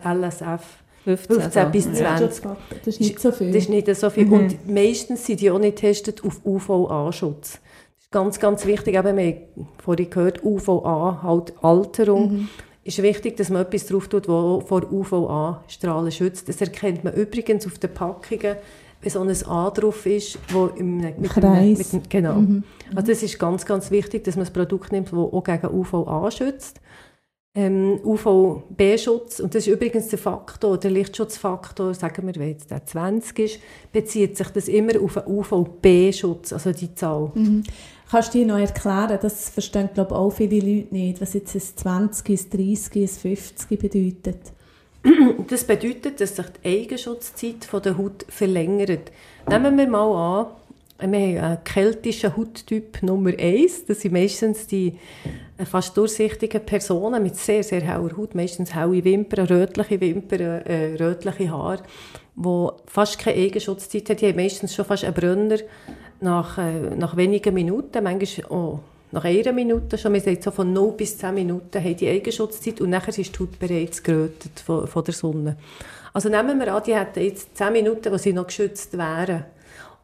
LSF 0.04 0.60
15, 1.04 1.40
15 1.40 1.70
bis 1.70 1.84
ja. 1.86 2.16
20. 2.16 2.18
Schutzfaktor, 2.18 2.78
Das 2.84 2.86
ist 2.94 3.00
nicht 3.00 3.20
so 3.20 3.32
viel. 3.32 3.46
Das 3.52 3.62
ist 3.62 3.68
nicht 3.70 3.96
so 3.96 4.10
viel. 4.10 4.30
Und 4.30 4.68
meistens 4.68 5.24
sind 5.24 5.40
die 5.40 5.50
auch 5.50 5.58
nicht 5.58 5.76
getestet 5.76 6.22
auf 6.24 6.40
UVA-Schutz. 6.44 7.52
Das 7.52 8.04
ist 8.04 8.12
ganz, 8.12 8.38
ganz 8.38 8.66
wichtig. 8.66 8.96
Eben, 8.96 9.16
wir 9.16 9.24
haben 9.24 9.68
vorhin 9.82 10.10
gehört, 10.10 10.44
UVA, 10.44 11.20
halt 11.22 11.54
Alterung. 11.62 12.48
Ist 12.84 13.02
wichtig, 13.02 13.36
dass 13.36 13.48
man 13.48 13.62
etwas 13.62 13.86
drauf 13.86 14.08
tut, 14.08 14.24
das 14.24 14.68
vor 14.68 14.90
UVA-Strahlen 14.90 16.10
schützt. 16.10 16.48
Das 16.48 16.60
erkennt 16.60 17.04
man 17.04 17.14
übrigens 17.14 17.66
auf 17.66 17.78
den 17.78 17.92
Packungen, 17.94 18.56
wenn 19.00 19.10
so 19.10 19.20
ein 19.20 19.46
A 19.48 19.70
drauf 19.70 20.04
ist, 20.06 20.38
wo 20.48 20.66
im, 20.66 20.96
mit 20.98 21.16
einem- 21.16 21.22
Kreis. 21.28 21.78
mit 21.78 21.92
einem- 21.92 22.08
genau. 22.08 22.60
Also 22.94 23.12
das 23.12 23.22
ist 23.22 23.38
ganz, 23.38 23.64
ganz 23.66 23.90
wichtig, 23.90 24.24
dass 24.24 24.36
man 24.36 24.46
ein 24.46 24.52
Produkt 24.52 24.92
nimmt, 24.92 25.08
das 25.08 25.14
auch 25.18 25.44
gegen 25.44 25.66
UVA 25.68 26.30
schützt. 26.30 26.80
Ähm, 27.54 28.00
UVB-Schutz, 28.02 29.40
und 29.40 29.54
das 29.54 29.66
ist 29.66 29.74
übrigens 29.74 30.08
der 30.08 30.18
Faktor, 30.18 30.78
der 30.78 30.90
Lichtschutzfaktor, 30.90 31.92
sagen 31.92 32.26
wir, 32.26 32.34
wenn 32.36 32.48
jetzt 32.48 32.70
der 32.70 32.86
20 32.86 33.38
ist, 33.40 33.60
bezieht 33.92 34.38
sich 34.38 34.48
das 34.48 34.68
immer 34.68 34.98
auf 35.00 35.18
einen 35.18 35.26
UVB-Schutz, 35.36 36.52
also 36.54 36.72
die 36.72 36.94
Zahl. 36.94 37.30
Mhm. 37.34 37.62
Kannst 38.12 38.34
du 38.34 38.40
dir 38.40 38.46
noch 38.46 38.58
erklären, 38.58 39.18
das 39.22 39.48
verstehen 39.48 39.88
glaube 39.94 40.14
auch 40.14 40.28
viele 40.28 40.56
Leute 40.56 40.94
nicht, 40.94 41.22
was 41.22 41.32
jetzt 41.32 41.54
ein 41.54 41.62
20, 41.62 42.28
ein 42.28 42.50
30, 42.50 43.02
ein 43.04 43.08
50 43.08 43.78
bedeutet? 43.78 44.36
Das 45.48 45.64
bedeutet, 45.64 46.20
dass 46.20 46.36
sich 46.36 46.44
die 46.62 46.82
Eigenschutzzeit 46.82 47.66
der 47.72 47.96
Haut 47.96 48.26
verlängert. 48.28 49.10
Nehmen 49.48 49.78
wir 49.78 49.88
mal 49.88 50.50
an, 51.00 51.10
wir 51.10 51.40
haben 51.40 51.44
einen 51.44 51.64
keltischen 51.64 52.36
Hauttyp 52.36 53.02
Nummer 53.02 53.30
1. 53.30 53.86
Das 53.86 54.02
sind 54.02 54.12
meistens 54.12 54.66
die 54.66 54.98
äh, 55.56 55.64
fast 55.64 55.96
durchsichtigen 55.96 56.66
Personen 56.66 57.22
mit 57.22 57.36
sehr, 57.36 57.62
sehr 57.62 57.80
heller 57.80 58.14
Haut. 58.14 58.34
Meistens 58.34 58.74
helle 58.74 59.02
Wimpern, 59.02 59.46
rötliche 59.46 60.00
Wimpern, 60.02 60.40
äh, 60.40 60.96
rötliche 61.00 61.50
Haare, 61.50 61.82
die 62.36 62.68
fast 62.86 63.18
keine 63.18 63.38
Eigenschutzzeit 63.38 64.10
haben. 64.10 64.16
Die 64.18 64.26
haben 64.28 64.36
meistens 64.36 64.74
schon 64.74 64.84
fast 64.84 65.04
einen 65.04 65.14
Brenner 65.14 65.58
nach, 66.22 66.58
äh, 66.58 66.94
nach 66.96 67.16
wenigen 67.16 67.54
Minuten, 67.54 68.02
manchmal 68.02 68.46
auch 68.50 68.80
nach 69.12 69.24
einer 69.24 69.52
Minute 69.52 69.98
schon. 69.98 70.12
Man 70.12 70.20
sagt 70.20 70.42
so 70.42 70.50
von 70.50 70.72
0 70.72 70.92
bis 70.92 71.18
10 71.18 71.34
Minuten 71.34 71.82
haben 71.82 71.96
die 71.96 72.08
Eigenschutzzeit 72.08 72.80
und 72.80 72.90
nachher 72.90 73.16
ist 73.16 73.36
die 73.36 73.40
Haut 73.40 73.58
bereits 73.58 74.02
gerötet 74.02 74.60
von, 74.64 74.86
von 74.86 75.04
der 75.04 75.14
Sonne. 75.14 75.56
Also 76.14 76.28
nehmen 76.28 76.58
wir 76.58 76.74
an, 76.74 76.82
die 76.84 76.94
hätten 76.94 77.20
jetzt 77.20 77.56
10 77.56 77.72
Minuten, 77.72 78.12
wo 78.12 78.16
sie 78.16 78.32
noch 78.32 78.46
geschützt 78.46 78.96
wären. 78.96 79.44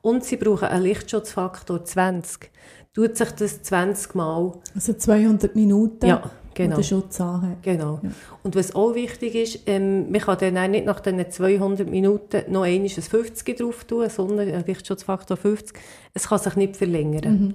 Und 0.00 0.24
sie 0.24 0.36
brauchen 0.36 0.68
einen 0.68 0.84
Lichtschutzfaktor 0.84 1.84
20. 1.84 2.50
Tut 2.94 3.16
sich 3.16 3.30
das 3.32 3.62
20 3.62 4.14
Mal. 4.14 4.52
Also 4.74 4.94
200 4.94 5.54
Minuten, 5.54 6.06
Ja, 6.06 6.30
genau. 6.64 6.76
der 6.76 6.82
Schutz 6.82 7.20
anhat. 7.20 7.62
Genau. 7.62 8.00
Und 8.42 8.54
was 8.56 8.74
auch 8.74 8.94
wichtig 8.94 9.34
ist, 9.34 9.60
ähm, 9.66 10.10
man 10.10 10.20
kann 10.20 10.36
dann 10.40 10.58
auch 10.58 10.68
nicht 10.68 10.84
nach 10.86 11.00
diesen 11.00 11.30
200 11.30 11.88
Minuten 11.88 12.42
noch 12.52 12.62
einmal 12.62 12.88
ein 12.88 13.02
50 13.02 13.56
drauf 13.56 13.84
tun, 13.84 14.08
sondern 14.10 14.48
ein 14.52 14.64
Lichtschutzfaktor 14.66 15.36
50. 15.36 15.78
Es 16.14 16.28
kann 16.28 16.38
sich 16.38 16.56
nicht 16.56 16.76
verlängern. 16.76 17.54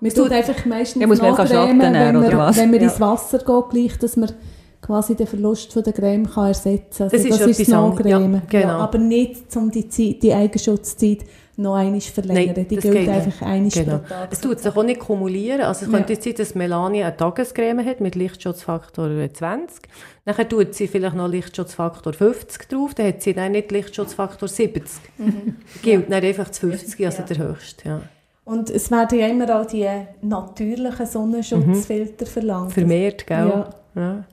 Man 0.00 0.10
tut 0.14 0.30
einfach 0.32 0.64
meistens 0.64 1.00
Ja, 1.02 1.06
muss 1.06 1.20
man 1.20 1.36
Schatten 1.36 1.78
wenn 1.78 1.92
nehmen, 1.92 2.14
man, 2.14 2.24
oder 2.24 2.38
was? 2.38 2.56
wenn 2.56 2.70
man 2.70 2.80
Ja. 2.80 2.86
ins 2.88 2.98
Wasser 3.00 3.38
geht, 3.38 3.70
gleich, 3.70 3.98
dass 3.98 4.16
man 4.16 4.32
quasi 4.80 5.14
den 5.14 5.26
Verlust 5.26 5.74
von 5.74 5.82
der 5.82 5.92
Creme 5.92 6.26
kann 6.26 6.46
ersetzen 6.46 6.80
kann. 6.96 7.04
Also 7.10 7.16
Das 7.16 7.24
ist 7.26 7.40
das 7.40 7.46
ist 7.50 7.60
etwas 7.60 7.74
an- 7.74 7.90
Nachcremen. 7.90 8.34
ja, 8.50 8.60
genau. 8.60 8.78
aber 8.78 8.96
nicht, 8.98 9.54
um 9.56 9.70
die, 9.70 9.86
Zeit, 9.90 10.22
die 10.22 10.32
Eigenschutzzeit 10.32 11.18
noch 11.60 11.74
einmal 11.74 12.00
verlängern. 12.00 12.54
Nein, 12.56 12.66
die 12.68 12.74
das 12.76 12.82
gilt 12.84 13.08
einfach 13.08 13.42
einmal 13.42 13.70
Genau. 13.70 13.98
pro 13.98 14.08
Tag. 14.08 14.28
Es 14.32 14.40
tut 14.40 14.60
sich 14.60 14.76
auch 14.76 14.82
nicht 14.82 15.00
kumulieren. 15.00 15.60
Also 15.62 15.84
es 15.86 15.90
Ja. 15.92 15.96
könnte 15.98 16.12
jetzt 16.14 16.24
sein, 16.24 16.34
dass 16.36 16.54
Melania 16.54 17.06
eine 17.08 17.16
Tagescreme 17.16 17.84
hat 17.84 18.00
mit 18.00 18.14
Lichtschutzfaktor 18.14 19.08
20. 19.32 19.82
Nachher 20.24 20.48
tut 20.48 20.74
sie 20.74 20.86
vielleicht 20.88 21.16
noch 21.16 21.28
Lichtschutzfaktor 21.28 22.12
50 22.12 22.68
drauf. 22.68 22.94
Dann 22.94 23.06
hat 23.08 23.22
sie 23.22 23.34
dann 23.34 23.52
nicht 23.52 23.70
Lichtschutzfaktor 23.70 24.48
70. 24.48 25.00
Gilt 25.82 26.10
dann 26.10 26.22
einfach 26.24 26.48
das 26.48 26.58
50, 26.58 27.04
also 27.06 27.22
der 27.22 27.38
höchste. 27.38 27.88
Ja. 27.88 28.00
Und 28.44 28.68
es 28.70 28.90
werden 28.90 29.18
ja 29.18 29.26
immer 29.28 29.60
auch 29.60 29.66
die 29.66 29.86
natürlichen 30.22 31.06
Sonnenschutzfilter 31.06 32.26
verlangt. 32.26 32.72
Vermehrt, 32.72 33.26
gell? 33.26 33.48
Ja. 33.48 33.70
Ja. 33.94 34.24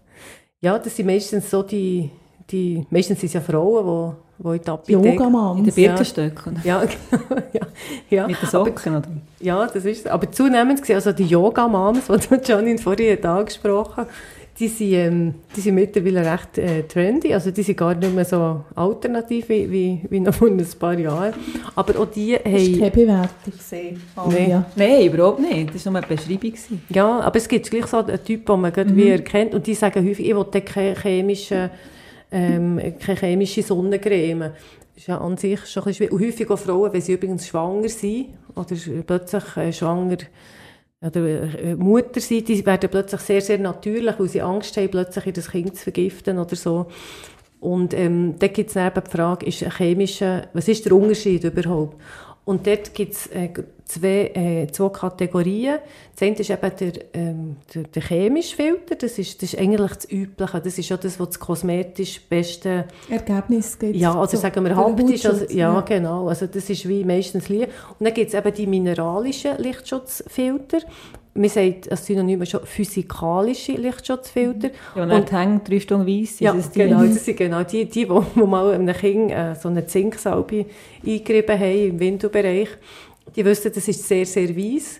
ja, 0.62 0.80
das 0.80 0.96
sind 0.96 1.06
meistens 1.06 1.50
so 1.50 1.62
die, 1.64 2.10
die 2.50 2.86
meistens 2.90 3.20
sind 3.20 3.28
es 3.28 3.34
ja 3.34 3.42
Frauen, 3.42 3.86
die, 4.16 4.27
die 4.40 4.48
in 4.48 4.62
die 4.62 4.70
Apotheke... 4.70 5.10
Yogamams. 5.10 5.60
In 5.60 5.66
den 5.66 5.74
Birkenstöcken. 5.74 6.62
Ja, 6.64 6.84
genau. 7.10 7.42
ja, 7.54 7.62
ja. 8.10 8.28
Mit 8.28 8.42
den 8.42 8.50
Socken, 8.50 8.96
oder? 8.96 9.08
Ja, 9.40 9.68
das 9.68 9.86
ist 9.86 10.04
so. 10.04 10.10
Aber 10.10 10.32
zunehmend 10.32 10.82
gesehen, 10.82 10.96
also 10.96 11.12
die 11.12 11.26
Yoga-Moms, 11.26 12.08
die 12.30 12.52
Janine 12.52 12.78
vorhin 12.78 13.14
hat 13.14 13.26
angesprochen 13.26 14.06
die 14.60 14.68
sind, 14.68 14.94
ähm, 14.94 15.34
die 15.56 15.62
sind 15.62 15.76
mittlerweile 15.76 16.32
recht 16.32 16.58
äh, 16.58 16.84
trendy. 16.84 17.34
Also 17.34 17.52
die 17.52 17.62
sind 17.62 17.78
gar 17.78 17.94
nicht 17.94 18.14
mehr 18.14 18.26
so 18.26 18.64
alternativ 18.76 19.50
wie, 19.50 19.70
wie, 19.70 20.02
wie 20.10 20.20
noch 20.20 20.34
vor 20.34 20.48
ein 20.48 20.66
paar 20.80 20.98
Jahren. 20.98 21.34
Aber 21.76 22.00
auch 22.00 22.08
die 22.08 22.38
Das 22.44 22.54
ist 22.54 22.70
haben... 22.70 22.80
keine 22.80 22.92
Bewertung 22.92 23.54
gesehen. 23.56 24.02
Nein. 24.16 24.50
Ja. 24.50 24.66
Nein, 24.76 25.06
überhaupt 25.06 25.40
nicht. 25.40 25.76
Das 25.76 25.86
war 25.86 25.94
nur 25.94 26.04
eine 26.04 26.16
Beschreibung. 26.16 26.54
Ja, 26.90 27.20
aber 27.20 27.38
es 27.38 27.48
gibt 27.48 27.70
gleich 27.70 27.86
so 27.86 27.98
einen 27.98 28.24
Typ, 28.24 28.46
den 28.46 28.62
man 28.62 28.74
gerade 28.74 28.96
wie 28.96 29.10
erkennt. 29.10 29.54
Und 29.54 29.68
die 29.68 29.76
sagen 29.76 30.08
häufig, 30.08 30.28
ich 30.28 30.36
will 30.36 30.62
keine 30.62 30.96
chemische, 30.96 31.70
ähm, 32.32 32.80
keine 33.00 33.20
chemische 33.20 33.64
Sonnencreme. 33.64 34.52
ist 34.96 35.08
ja 35.08 35.18
an 35.20 35.38
sich 35.38 35.66
schon 35.66 35.84
ein 35.84 35.88
bisschen 35.88 36.12
häufig 36.12 36.50
auch 36.50 36.60
Frauen, 36.60 36.94
wenn 36.94 37.02
sie 37.02 37.14
übrigens 37.14 37.48
schwanger 37.48 37.90
sind 37.90 38.28
oder 38.56 38.76
plötzlich 39.06 39.58
äh, 39.58 39.74
schwanger 39.74 40.18
oder 41.02 41.22
äh, 41.22 41.76
Mutter 41.76 42.20
sind, 42.20 42.48
die 42.48 42.66
werden 42.66 42.90
plötzlich 42.90 43.22
sehr, 43.22 43.42
sehr 43.42 43.60
natürlich, 43.60 44.20
weil 44.20 44.28
sie 44.28 44.42
Angst 44.42 44.76
haben, 44.78 44.90
plötzlich 44.90 45.34
das 45.34 45.52
Kind 45.52 45.76
zu 45.76 45.84
vergiften 45.84 46.40
oder 46.40 46.56
so. 46.56 46.88
Und 47.60 47.94
ähm, 47.94 48.36
da 48.38 48.48
gibt 48.48 48.70
es 48.70 48.76
eben 48.76 49.04
die 49.04 49.12
Frage, 49.12 49.46
ist 49.46 49.64
ein 49.64 49.72
chemischer, 49.72 50.48
was 50.54 50.68
ist 50.68 50.86
der 50.86 50.94
Unterschied 50.94 51.44
überhaupt? 51.44 51.98
Und 52.48 52.66
dort 52.66 52.94
gibt 52.94 53.12
es 53.12 53.28
äh, 53.28 53.50
zwei, 53.84 54.32
äh, 54.34 54.68
zwei 54.72 54.88
Kategorien. 54.88 55.80
Das 56.16 56.26
eine 56.26 56.38
ist 56.38 56.50
eben 56.50 56.72
der, 56.80 56.94
ähm, 57.14 57.58
der, 57.76 57.84
der 57.84 58.02
chemische 58.02 58.56
Filter, 58.56 58.96
das 58.96 59.20
ist, 59.20 59.42
das 59.42 59.52
ist 59.52 59.60
eigentlich 59.60 59.92
das 59.92 60.10
Übliche, 60.10 60.62
das 60.62 60.78
ist 60.78 60.88
ja 60.88 60.96
das, 60.96 61.20
was 61.20 61.28
das 61.28 61.40
kosmetisch 61.40 62.22
beste 62.22 62.86
Ergebnis 63.10 63.78
gibt. 63.78 63.98
Ja, 63.98 64.18
also 64.18 64.38
so 64.38 64.42
sagen 64.42 64.64
wir 64.64 64.78
haptisch, 64.78 65.26
also, 65.26 65.44
ja, 65.50 65.74
ja, 65.74 65.82
genau, 65.82 66.30
also 66.30 66.48
das 66.48 66.70
ist 66.70 66.88
wie 66.88 67.04
meistens 67.04 67.50
Licht. 67.50 67.68
Und 68.00 68.06
dann 68.06 68.14
gibt 68.14 68.30
es 68.30 68.34
eben 68.34 68.54
die 68.54 68.66
mineralischen 68.66 69.58
Lichtschutzfilter, 69.58 70.80
man 71.38 71.50
sagt 71.50 71.92
als 71.92 72.06
Synonym 72.06 72.46
schon 72.46 72.66
physikalische 72.66 73.74
Lichtschutzfilter. 73.74 74.70
Ja, 74.96 75.04
und, 75.04 75.12
und 75.12 75.32
hängt 75.32 75.70
drei 75.70 75.80
Stunden 75.80 76.08
weiss. 76.08 76.40
Ja, 76.40 76.54
das 76.54 76.72
genau, 76.72 77.04
das 77.04 77.24
sind 77.24 77.38
genau 77.38 77.64
die, 77.64 77.86
die, 77.86 78.10
wo 78.10 78.22
mal 78.46 78.74
einem 78.74 78.96
Kind 78.96 79.32
äh, 79.32 79.56
so 79.56 79.70
eine 79.70 79.86
Zinksalbe 79.86 80.66
eingerieben 81.06 81.60
haben 81.60 81.90
im 81.90 82.00
Windelbereich. 82.00 82.70
Die 83.36 83.46
wissen, 83.46 83.72
das 83.74 83.88
ist 83.88 84.08
sehr, 84.08 84.26
sehr 84.26 84.56
weiss. 84.56 85.00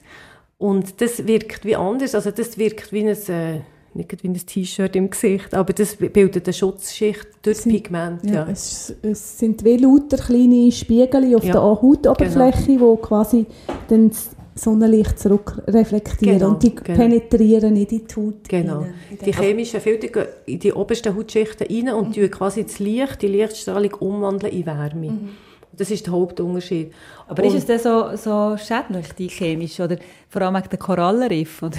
Und 0.58 1.02
das 1.02 1.26
wirkt 1.26 1.66
wie 1.66 1.76
anders, 1.76 2.16
also 2.16 2.32
das 2.32 2.58
wirkt 2.58 2.92
wie 2.94 3.08
ein... 3.08 3.18
Äh, 3.28 3.62
nicht 3.98 4.24
wie 4.24 4.28
ein 4.28 4.36
T-Shirt 4.36 4.96
im 4.96 5.10
Gesicht, 5.10 5.54
aber 5.54 5.74
das 5.74 5.96
bildet 5.96 6.46
eine 6.46 6.54
Schutzschicht 6.54 7.28
durch 7.42 7.58
sind, 7.58 7.72
Pigment. 7.72 8.24
Ja. 8.26 8.34
ja. 8.34 8.48
Es, 8.50 8.94
es, 9.02 9.40
sind 9.40 9.64
wie 9.64 9.78
lauter 9.78 10.18
kleine 10.18 10.72
Spiegel 10.72 11.36
auf 11.36 11.44
ja, 11.44 11.54
der 11.54 11.62
Hautoberfläche, 11.62 12.66
genau. 12.68 12.82
wo 12.82 12.96
quasi 12.98 13.46
dann 13.88 14.12
Sonnenlicht 14.58 15.20
zurückreflektieren 15.20 16.40
genau, 16.40 16.50
und 16.52 16.64
die 16.64 16.76
genau. 16.76 16.98
penetrieren 16.98 17.76
in 17.76 17.88
die 17.88 18.04
Haut. 18.16 18.50
Genau. 18.50 18.80
Rein, 18.80 18.94
die 19.26 19.32
chemischen 19.32 19.82
Filter 19.82 20.08
gehen 20.08 20.28
in 20.46 20.60
die 20.60 20.74
obersten 20.74 21.16
Hautschichten 21.16 21.68
rein 21.68 21.94
und 21.94 22.18
mhm. 22.18 22.32
quasi 22.32 22.64
das 22.64 22.80
Licht, 22.80 23.22
die 23.22 23.28
Lichtstrahlung 23.28 23.94
umwandeln 23.94 24.54
in 24.54 24.66
Wärme. 24.66 25.12
Mhm. 25.12 25.30
Das 25.74 25.92
ist 25.92 26.06
der 26.08 26.14
Hauptunterschied. 26.14 26.92
Aber 27.28 27.44
und, 27.44 27.50
ist 27.50 27.58
es 27.58 27.66
denn 27.66 27.80
so, 27.80 28.16
so 28.16 28.58
schädlich, 28.58 29.14
die 29.14 29.28
chemisch, 29.28 29.80
oder 29.80 29.98
vor 30.28 30.42
allem 30.42 30.56
wegen 30.56 30.70
der 30.70 30.80
Korallenriff, 30.80 31.62
oder? 31.62 31.78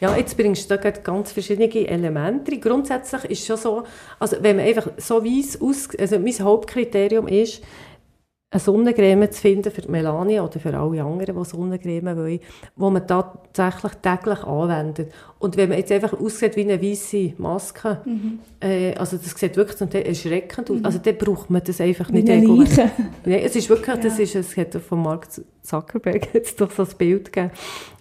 Ja, 0.00 0.14
jetzt 0.14 0.36
bringst 0.36 0.70
du 0.70 0.76
da 0.76 0.90
ganz 0.90 1.32
verschiedene 1.32 1.72
Elemente. 1.72 2.58
Grundsätzlich 2.58 3.24
ist 3.24 3.40
es 3.40 3.46
schon 3.46 3.56
so, 3.56 3.82
also 4.18 4.36
wenn 4.40 4.56
man 4.56 4.66
einfach 4.66 4.88
so 4.98 5.24
weiss 5.24 5.58
aus, 5.60 5.88
also 5.98 6.18
mein 6.18 6.38
Hauptkriterium 6.38 7.28
ist, 7.28 7.62
eine 8.48 8.60
Sonnencreme 8.60 9.30
zu 9.30 9.40
finden 9.40 9.72
für 9.72 9.90
Melania 9.90 10.44
oder 10.44 10.60
für 10.60 10.72
alle 10.76 11.02
anderen, 11.02 11.36
die 11.36 11.44
Sonnencreme 11.44 12.16
wollen, 12.16 12.38
die 12.38 12.40
man 12.76 13.06
tatsächlich 13.06 13.92
täglich 13.94 14.44
anwendet. 14.44 15.12
Und 15.40 15.56
wenn 15.56 15.68
man 15.68 15.78
jetzt 15.78 15.90
einfach 15.90 16.12
aussieht 16.12 16.54
wie 16.54 16.60
eine 16.60 16.80
weiße 16.80 17.34
Maske, 17.38 18.00
mhm. 18.04 18.38
äh, 18.60 18.94
also 18.94 19.16
das 19.16 19.32
sieht 19.32 19.56
wirklich 19.56 19.76
zum 19.76 19.90
Teil 19.90 20.02
erschreckend 20.02 20.70
aus, 20.70 20.78
mhm. 20.78 20.84
also 20.84 20.98
dann 20.98 21.18
braucht 21.18 21.50
man 21.50 21.62
das 21.64 21.80
einfach 21.80 22.10
nicht. 22.10 22.28
Nein, 22.28 22.66
es 23.24 23.56
ist 23.56 23.68
wirklich, 23.68 23.88
ja. 23.96 23.96
das 23.96 24.18
ist, 24.20 24.36
es 24.36 24.56
hat 24.56 24.74
von 24.74 25.02
Mark 25.02 25.26
Zuckerberg 25.62 26.32
jetzt 26.32 26.60
doch 26.60 26.70
so 26.70 26.84
ein 26.84 26.96
Bild 26.96 27.32
gegeben, 27.32 27.50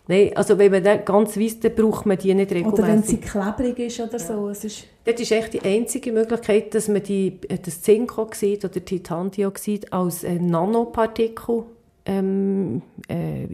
Nein, 0.08 0.32
also 0.36 0.58
wenn 0.58 0.72
man 0.72 0.84
dann 0.84 1.04
ganz 1.04 1.38
weiss, 1.38 1.60
dann 1.60 1.74
braucht 1.74 2.06
man 2.06 2.18
die 2.18 2.34
nicht 2.34 2.52
regelmäßig. 2.52 2.80
Oder 2.80 2.88
wenn 2.88 3.04
sie 3.04 3.18
klebrig 3.18 3.80
ist 3.80 4.00
oder 4.00 4.20
so. 4.20 4.50
Es 4.50 4.64
ist 4.64 4.84
das 5.04 5.20
ist 5.20 5.32
echt 5.32 5.54
die 5.54 5.62
einzige 5.62 6.12
Möglichkeit, 6.12 6.74
dass 6.74 6.88
man 6.88 7.04
die, 7.04 7.40
das 7.64 7.82
Zinkoxid 7.82 8.66
oder 8.66 8.84
Titandioxid 8.84 9.94
als 9.94 10.24
Nanopartikel 10.24 11.64
ähm, 12.06 12.84
äh, 13.08 13.48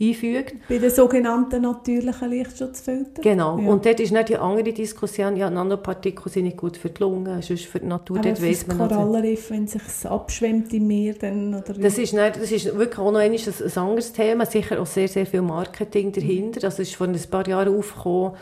einfügt. 0.00 0.54
Bei 0.68 0.78
den 0.78 0.90
sogenannten 0.90 1.62
natürlichen 1.62 2.28
Lichtschutzfiltern? 2.28 3.22
Genau. 3.22 3.58
Ja. 3.58 3.68
Und 3.68 3.86
dort 3.86 4.00
ist 4.00 4.12
nicht 4.12 4.28
die 4.30 4.36
andere 4.36 4.72
Diskussion, 4.72 5.36
ja, 5.36 5.48
Nanopartikel 5.48 6.30
sind 6.30 6.44
nicht 6.44 6.56
gut 6.56 6.76
für 6.76 6.90
die 6.90 7.00
Lungen, 7.00 7.40
sonst 7.40 7.66
für 7.66 7.78
die 7.78 7.86
Natur. 7.86 8.18
Aber 8.18 8.28
dort 8.28 8.42
weiss 8.42 8.66
man 8.66 8.78
Korallenriff, 8.78 9.50
wenn 9.50 9.64
es 9.64 9.72
sich 9.72 10.10
abschwemmt 10.10 10.72
im 10.74 10.86
Meer, 10.88 11.14
dann, 11.14 11.54
oder 11.54 11.74
das 11.74 11.98
ist, 11.98 12.12
nicht, 12.12 12.36
das 12.36 12.50
ist 12.50 12.76
wirklich 12.76 12.98
auch 12.98 13.12
noch 13.12 13.20
ein, 13.20 13.32
ein 13.32 13.78
anderes 13.78 14.12
Thema, 14.12 14.46
sicher 14.46 14.80
auch 14.80 14.86
sehr, 14.86 15.08
sehr 15.08 15.26
viel 15.26 15.42
Marketing 15.42 16.10
dahinter. 16.10 16.60
Das 16.60 16.78
ist 16.80 16.96
vor 16.96 17.06
ein 17.06 17.18
paar 17.30 17.46
Jahren 17.46 17.76
aufgekommen, 17.76 18.32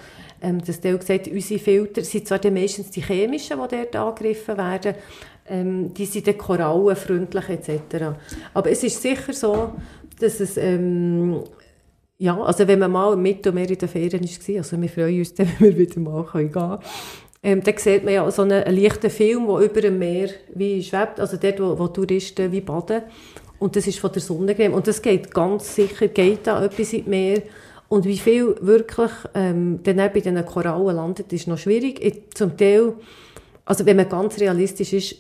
ähm, 0.41 0.65
dass 0.65 0.81
der 0.81 0.97
gesagt 0.97 1.29
unsere 1.29 1.61
Filter 1.61 2.03
sind 2.03 2.27
zwar 2.27 2.41
meistens 2.51 2.91
die 2.91 3.03
chemischen, 3.03 3.59
die 3.63 3.77
dort 3.77 3.97
angegriffen 3.97 4.57
werden, 4.57 4.95
ähm, 5.49 5.93
die 5.95 6.07
sind 6.07 6.27
dann 6.27 6.39
korallenfreundlich 6.39 7.49
etc. 7.49 8.07
Aber 8.55 8.71
es 8.71 8.83
ist 8.85 9.01
sicher 9.03 9.33
so, 9.33 9.73
dass 10.21 10.41
es 10.41 10.57
ähm, 10.57 11.43
ja, 12.19 12.41
also 12.41 12.69
wenn 12.69 12.79
man 12.79 12.93
mal 12.93 13.15
im 13.15 13.23
Mittelmeer 13.23 13.69
in 13.69 13.79
den 13.79 13.89
Ferien 13.89 14.23
war, 14.23 14.57
also 14.57 14.81
wir 14.81 14.89
freuen 14.89 15.19
uns 15.19 15.35
dann, 15.35 15.49
wenn 15.59 15.71
wir 15.71 15.79
wieder 15.79 16.01
mal 16.01 16.25
gehen 16.33 16.53
können, 16.53 16.79
ähm, 17.43 17.63
dann 17.63 17.77
sieht 17.77 18.05
man 18.05 18.15
ja 18.15 18.31
so 18.31 18.43
einen, 18.43 18.63
einen 18.63 18.81
leichten 18.81 19.11
Film, 19.11 19.49
der 19.49 19.59
über 19.59 19.81
dem 19.81 19.99
Meer 19.99 20.31
wie 20.55 20.83
schwebt, 20.83 21.19
also 21.19 21.37
dort, 21.37 21.61
wo, 21.61 21.77
wo 21.77 21.89
Touristen 21.89 22.53
wie 22.53 22.61
baden. 22.61 23.03
Und 23.59 23.75
das 23.75 23.87
ist 23.89 23.99
von 23.99 24.13
der 24.13 24.23
Sonnencreme. 24.23 24.73
Und 24.73 24.87
das 24.87 25.03
geht 25.03 25.33
ganz 25.33 25.75
sicher, 25.75 26.09
geht 26.09 26.47
da 26.47 26.65
etwas 26.65 26.93
in 26.93 27.09
Meer. 27.09 27.43
Und 27.89 28.05
wie 28.05 28.19
viel 28.19 28.55
wirklich 28.61 29.11
ähm, 29.35 29.81
dann 29.83 29.97
bei 29.97 30.21
diesen 30.21 30.47
Korallen 30.47 30.97
landet, 30.97 31.33
ist 31.33 31.49
noch 31.49 31.59
schwierig. 31.59 32.01
Ich, 32.01 32.31
zum 32.35 32.57
Teil, 32.57 32.95
also 33.65 33.85
wenn 33.85 33.97
man 33.97 34.09
ganz 34.09 34.39
realistisch 34.39 34.93
ist, 34.93 35.17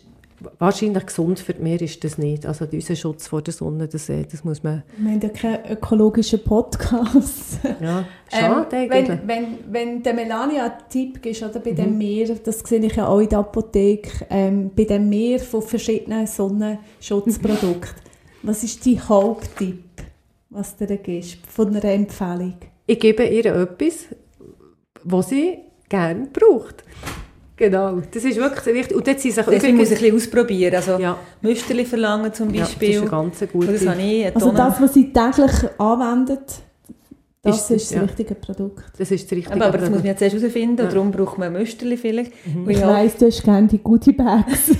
wahrscheinlich 0.59 1.07
gesund 1.07 1.39
für 1.39 1.55
die 1.55 1.63
Meer 1.63 1.81
ist 1.81 2.03
das 2.05 2.19
nicht. 2.19 2.47
Also 2.47 2.67
unser 2.71 2.97
Schutz 2.97 3.29
vor 3.29 3.43
der 3.43 3.53
Sonne, 3.53 3.89
das, 3.89 4.09
äh, 4.09 4.25
das 4.31 4.45
muss 4.45 4.63
man... 4.63 4.83
Wir 4.97 5.13
haben 5.13 5.21
ja 5.21 5.29
keinen 5.29 5.71
ökologischen 5.71 6.43
Podcast. 6.43 7.59
Ja, 7.81 8.05
schade 8.29 8.77
ähm, 8.77 8.91
wenn, 8.91 9.29
wenn, 9.29 9.47
wenn 9.71 10.03
der 10.03 10.15
Melania 10.15 10.65
einen 10.65 10.89
Tipp 10.89 11.23
gibt, 11.23 11.43
oder, 11.43 11.61
bei 11.61 11.73
mhm. 11.73 11.77
dem 11.77 11.99
Meer, 11.99 12.37
das 12.43 12.61
sehe 12.61 12.81
ich 12.81 12.97
ja 12.97 13.07
auch 13.07 13.21
in 13.21 13.29
der 13.29 13.41
Apotheke, 13.41 14.27
ähm, 14.31 14.71
bei 14.75 14.85
dem 14.85 15.09
Meer 15.09 15.41
von 15.41 15.63
verschiedenen 15.63 16.27
Sonnenschutzprodukten, 16.27 17.95
was 18.43 18.65
ist 18.65 18.87
dein 18.87 19.09
Haupttipp? 19.09 19.93
was 20.53 20.77
du 20.77 20.85
ihr 20.85 20.99
gibst, 20.99 21.39
von 21.47 21.69
einer 21.69 21.85
Empfehlung? 21.85 22.57
Ich 22.87 23.01
gebe 23.01 23.25
ihr 23.25 23.47
etwas, 23.47 24.07
was 25.03 25.31
sie 25.31 25.59
gerne 25.89 26.29
braucht. 26.33 26.85
Genau, 27.63 28.03
das 28.11 28.25
ist 28.25 28.37
wirklich 28.39 28.75
wichtig. 28.75 28.97
Und 28.97 29.07
dort 29.07 29.21
sind 29.21 29.35
sich 29.35 29.45
das 29.45 29.55
muss 29.55 29.63
ich 29.63 29.69
ein 29.71 29.79
bisschen 29.79 30.17
ausprobieren. 30.17 30.75
Also 30.75 30.99
ja. 30.99 31.17
Müsterli 31.43 31.85
verlangen 31.85 32.35
zum 32.35 32.51
Beispiel. 32.51 32.95
Ja, 32.95 33.01
das 33.03 33.07
ist 33.07 33.13
eine 33.13 33.23
ganz 33.23 33.53
gute. 33.53 33.73
Das 33.73 33.87
also 34.35 34.51
das, 34.51 34.81
was 34.81 34.95
sie 34.95 35.13
täglich 35.13 35.53
anwendet, 35.79 36.41
das 37.41 37.61
ist, 37.61 37.71
ist 37.71 37.91
das 37.93 37.97
ja. 37.97 38.03
richtige 38.03 38.35
Produkt. 38.35 38.83
Das 38.99 39.13
ist 39.13 39.31
das 39.31 39.37
richtige 39.37 39.55
aber, 39.55 39.67
aber 39.67 39.79
das 39.79 39.91
muss 39.91 40.01
man 40.01 40.09
jetzt 40.09 40.23
erst 40.23 40.35
herausfinden, 40.35 40.83
ja. 40.83 40.91
darum 40.91 41.13
braucht 41.13 41.39
man 41.39 41.53
Müsterli 41.53 41.97
vielleicht. 41.97 42.33
Mhm. 42.47 42.69
Ich 42.69 42.81
weiss, 42.81 43.17
du 43.17 43.27
hast 43.27 43.45
gerne 43.45 43.69
die 43.69 43.79
Goodie 43.79 44.11
Bags. 44.11 44.71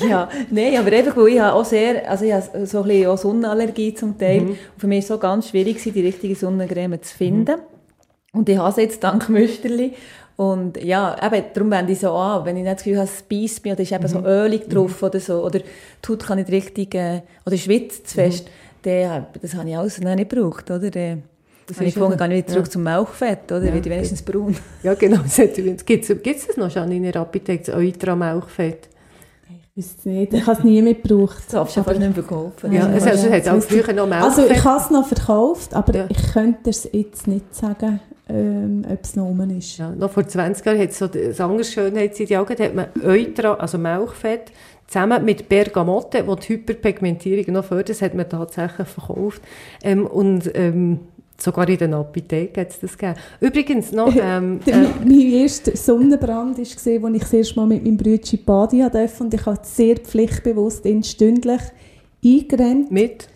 ja, 0.08 0.30
nein, 0.50 0.78
aber 0.78 0.92
einfach, 0.92 1.14
weil 1.18 1.28
ich 1.28 1.40
habe 1.40 1.52
auch 1.56 1.64
sehr, 1.66 2.10
also 2.10 2.24
ich 2.24 2.32
habe 2.32 2.66
so 2.66 2.80
ein 2.80 2.88
bisschen 2.88 3.06
auch 3.06 3.18
Sonnenallergie 3.18 3.92
zum 3.92 4.16
Teil. 4.16 4.40
Mhm. 4.40 4.48
Und 4.48 4.58
für 4.78 4.86
mich 4.86 4.96
war 4.96 5.02
es 5.02 5.08
so 5.08 5.18
ganz 5.18 5.48
schwierig, 5.50 5.82
die 5.82 6.00
richtige 6.00 6.34
Sonnencreme 6.34 7.02
zu 7.02 7.14
finden. 7.14 7.56
Mhm. 7.56 8.38
Und 8.38 8.48
ich 8.48 8.56
habe 8.56 8.70
es 8.70 8.76
jetzt 8.76 9.04
dank 9.04 9.28
Müsterli. 9.28 9.92
Und 10.36 10.82
ja, 10.82 11.16
eben, 11.24 11.44
darum 11.54 11.70
wende 11.70 11.92
ich 11.92 12.00
so 12.00 12.10
an, 12.12 12.44
wenn 12.44 12.58
ich 12.58 12.62
nicht 12.62 12.76
das 12.76 12.84
Gefühl 12.84 12.98
habe, 12.98 13.08
es 13.08 13.22
beißt 13.22 13.64
mich 13.64 13.72
oder 13.72 13.82
ist 13.82 13.92
eben 13.92 14.02
mhm. 14.02 14.08
so 14.08 14.18
ölig 14.20 14.68
drauf 14.68 15.00
mhm. 15.00 15.08
oder 15.08 15.20
so, 15.20 15.44
oder 15.44 15.60
tut 16.02 16.24
kann 16.24 16.38
nicht 16.38 16.50
richtig, 16.50 16.94
äh, 16.94 17.22
oder 17.46 17.56
schwitzt 17.56 18.08
zu 18.08 18.16
fest, 18.16 18.44
mhm. 18.44 18.50
dann, 18.82 19.26
das 19.40 19.54
habe 19.54 19.68
ich 19.68 19.76
alles 19.76 19.98
nicht 19.98 20.28
gebraucht, 20.28 20.70
oder? 20.70 20.94
Äh, 20.94 21.18
das 21.66 21.80
ich 21.80 21.94
gefunden, 21.94 22.16
gehe 22.16 22.26
ich 22.28 22.34
wieder 22.34 22.46
zurück 22.46 22.66
ja. 22.66 22.70
zum 22.70 22.82
Milchfett, 22.84 23.50
oder? 23.50 23.64
Ja. 23.64 23.74
Wird 23.74 23.86
wenigstens 23.86 24.22
braun. 24.22 24.56
Ja, 24.82 24.94
genau. 24.94 25.18
Gibt 25.24 26.10
es 26.10 26.46
das 26.46 26.56
noch 26.56 26.70
schon 26.70 26.92
in 26.92 27.02
der 27.02 27.16
Apotheke, 27.16 27.64
das 27.64 27.74
Eutra-Milchfett? 27.74 28.88
Ich 29.48 29.84
weiß 29.84 29.94
es 29.98 30.04
nicht, 30.04 30.32
ich 30.32 30.46
habe 30.46 30.58
es 30.58 30.64
nie 30.64 30.80
mehr 30.80 30.94
gebraucht. 30.94 31.42
Das 31.48 31.54
hast 31.54 31.76
du 31.76 31.82
fast 31.82 31.98
nicht 31.98 32.14
mehr 32.14 32.24
verkauft. 32.24 32.62
Ja, 32.70 32.86
also, 32.86 33.08
es 33.08 33.30
hat 33.30 33.48
auch 33.48 33.60
früher 33.62 33.92
noch 33.92 34.06
Milchfett. 34.06 34.22
Also 34.22 34.46
ich 34.46 34.64
habe 34.64 34.80
es 34.80 34.90
noch 34.90 35.06
verkauft, 35.08 35.74
aber 35.74 35.94
ja. 35.94 36.06
ich 36.08 36.32
könnte 36.32 36.70
es 36.70 36.88
jetzt 36.92 37.26
nicht 37.26 37.52
sagen, 37.54 38.00
ähm, 38.28 38.84
ob 38.90 39.04
es 39.04 39.16
noch 39.16 39.26
oben 39.26 39.56
ist. 39.56 39.78
Ja, 39.78 39.90
noch 39.90 40.10
vor 40.10 40.26
20 40.26 40.64
Jahren 40.64 40.78
hat 40.80 40.90
es 40.90 40.98
so 40.98 41.06
das 41.06 41.40
andere 41.40 41.64
Schönheitsideal 41.64 42.46
hat 42.48 42.74
man 42.74 42.86
Eutra, 43.04 43.54
also 43.54 43.78
Milchfett, 43.78 44.52
zusammen 44.86 45.24
mit 45.24 45.48
Bergamotte, 45.48 46.26
wo 46.26 46.34
die 46.34 46.54
Hyperpigmentierung 46.54 47.54
noch 47.54 47.64
fördert, 47.64 47.90
das 47.90 48.02
hat 48.02 48.14
man 48.14 48.28
tatsächlich 48.28 48.88
verkauft. 48.88 49.42
Ähm, 49.82 50.06
und 50.06 50.50
ähm, 50.54 51.00
Sogar 51.38 51.68
in 51.68 51.76
der 51.76 51.94
Apotheke 51.94 52.62
hat 52.62 52.70
es 52.70 52.80
das 52.80 52.96
gegeben. 52.96 53.18
Übrigens 53.40 53.92
noch... 53.92 54.14
Ähm, 54.26 54.60
äh, 54.66 54.86
mein 55.04 55.20
erster 55.20 55.76
Sonnenbrand 55.76 56.56
war, 56.56 56.58
als 56.58 56.58
ich 56.58 56.74
das 56.74 57.32
erste 57.32 57.56
Mal 57.56 57.66
mit 57.66 57.84
meinem 57.84 57.96
Brütchen 57.98 58.42
baden 58.44 58.90
durfte 58.90 59.22
und 59.22 59.34
ich 59.34 59.44
habe 59.44 59.58
sehr 59.62 59.96
pflichtbewusst 59.96 60.86
ihn 60.86 61.02
stündlich 61.02 61.60
eingerennt. 62.24 62.90
Mit? 62.90 63.28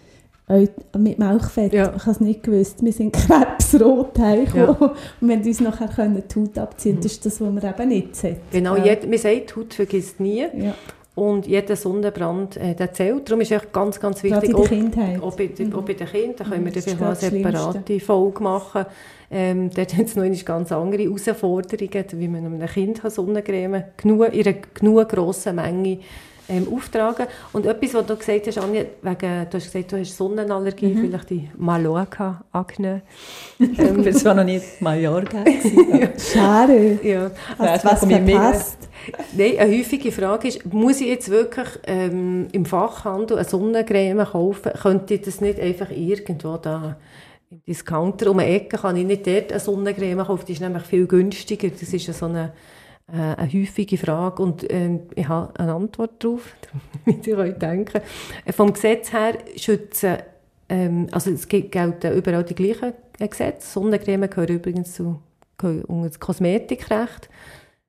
Mit 0.98 1.18
Milchfett. 1.18 1.72
Ja. 1.72 1.92
Ich 1.94 2.02
habe 2.02 2.10
es 2.10 2.20
nicht 2.20 2.42
gewusst. 2.42 2.82
Wir 2.84 2.92
sind 2.92 3.12
krebsrot 3.14 4.18
heimgekommen 4.18 4.76
ja. 4.80 4.94
und 5.20 5.28
wir 5.28 5.36
uns 5.36 5.60
nachher 5.60 5.88
können 5.88 6.22
die 6.28 6.40
Haut 6.40 6.58
abziehen. 6.58 6.96
Das 6.96 7.12
ist 7.12 7.24
das, 7.24 7.40
was 7.40 7.52
man 7.52 7.64
eben 7.64 7.88
nicht 7.88 8.16
sieht. 8.16 8.36
Genau, 8.50 8.76
ja. 8.76 8.86
jeder, 8.86 9.06
man 9.06 9.18
sagt, 9.18 9.50
die 9.50 9.60
Haut 9.60 9.74
vergisst 9.74 10.18
nie. 10.20 10.40
Ja. 10.40 10.74
und 11.14 11.46
jeder 11.46 11.76
Sonnenbrand, 11.76 12.56
äh, 12.56 12.74
der 12.74 12.92
zählt. 12.92 13.28
Darum 13.28 13.42
ist 13.42 13.52
es 13.52 13.62
ganz, 13.72 14.00
ganz 14.00 14.22
wichtig, 14.22 14.54
Kindheit. 14.66 15.22
auch 15.22 15.36
bei, 15.36 15.50
Mhm. 15.58 15.74
auch 15.74 15.82
bei 15.82 15.94
den 15.94 16.06
Kindern, 16.06 16.34
da 16.36 16.44
können 16.44 16.64
wir 16.64 16.72
Das 16.72 16.84
vielleicht 16.84 17.00
noch 17.00 17.08
eine 17.08 17.16
separate 17.16 18.00
Folge 18.00 18.42
machen. 18.42 18.86
Ähm, 19.30 19.70
dort 19.70 19.96
hat 19.96 20.06
es 20.06 20.16
noch 20.16 20.44
ganz 20.44 20.72
andere 20.72 21.02
Herausforderungen, 21.02 22.04
wie 22.16 22.28
man 22.28 22.46
einem 22.46 22.66
Kind 22.66 23.00
Sonnencreme 23.04 23.84
genug, 23.96 24.32
in 24.32 24.46
einer 24.46 24.56
genug 24.74 25.08
grossen 25.08 25.56
Menge 25.56 25.98
ähm, 26.50 26.66
auftragen 26.74 27.26
Und 27.52 27.64
etwas, 27.66 27.94
was 27.94 28.06
du 28.06 28.16
gesagt 28.16 28.46
hast, 28.46 28.58
Anja, 28.58 28.82
wegen, 29.02 29.46
du 29.50 29.56
hast 29.56 29.72
gesagt, 29.72 29.92
du 29.92 29.98
hast 29.98 30.16
Sonnenallergie, 30.16 30.94
Mhm. 30.94 31.00
vielleicht 31.00 31.30
die 31.30 31.48
Mallorca-Akne. 31.56 33.02
Ähm, 33.60 34.02
das 34.04 34.24
war 34.24 34.34
noch 34.34 34.44
nicht 34.44 34.80
Mallorca. 34.80 35.44
Schade. 36.18 36.98
ja. 37.02 37.30
Hast 37.58 37.84
du 37.84 37.88
was 37.90 38.04
verpasst? 38.06 38.88
Nein, 39.36 39.52
eine 39.58 39.78
häufige 39.78 40.12
Frage 40.12 40.48
ist, 40.48 40.72
muss 40.72 41.00
ich 41.00 41.08
jetzt 41.08 41.30
wirklich 41.30 41.68
ähm, 41.86 42.48
im 42.52 42.64
Fachhandel 42.66 43.38
eine 43.38 43.48
Sonnencreme 43.48 44.24
kaufen? 44.24 44.72
Könnte 44.80 45.14
ich 45.14 45.22
das 45.22 45.40
nicht 45.40 45.58
einfach 45.60 45.90
irgendwo 45.90 46.56
da 46.56 46.96
im 47.50 47.62
Discounter 47.66 48.30
um 48.30 48.38
die 48.38 48.44
Ecke, 48.44 48.76
kann 48.78 48.96
ich 48.96 49.04
nicht 49.06 49.26
dort 49.26 49.50
eine 49.50 49.60
Sonnencreme 49.60 50.24
kaufen? 50.24 50.44
Die 50.46 50.52
ist 50.52 50.60
nämlich 50.60 50.84
viel 50.84 51.06
günstiger. 51.06 51.68
Das 51.68 51.82
ist 51.92 52.06
ja 52.06 52.12
so 52.12 52.26
eine, 52.26 52.52
äh, 53.12 53.40
eine 53.40 53.52
häufige 53.52 53.98
Frage 53.98 54.42
und 54.42 54.70
ähm, 54.72 55.00
ich 55.14 55.28
habe 55.28 55.58
eine 55.58 55.74
Antwort 55.74 56.22
darauf, 56.22 56.42
damit 57.04 57.26
ihr 57.26 57.38
euch 57.38 57.58
denken. 57.58 58.00
Äh, 58.44 58.52
Vom 58.52 58.72
Gesetz 58.72 59.12
her 59.12 59.38
schützen, 59.56 60.18
ähm, 60.68 61.08
also 61.10 61.30
es 61.30 61.48
gelten 61.48 62.16
überall 62.16 62.44
die 62.44 62.54
gleichen 62.54 62.94
äh, 63.18 63.28
Gesetze. 63.28 63.66
Sonnencreme 63.66 64.28
gehören 64.28 64.56
übrigens 64.56 64.94
zu, 64.94 65.20
unter 65.60 66.18
Kosmetikrecht. 66.18 67.28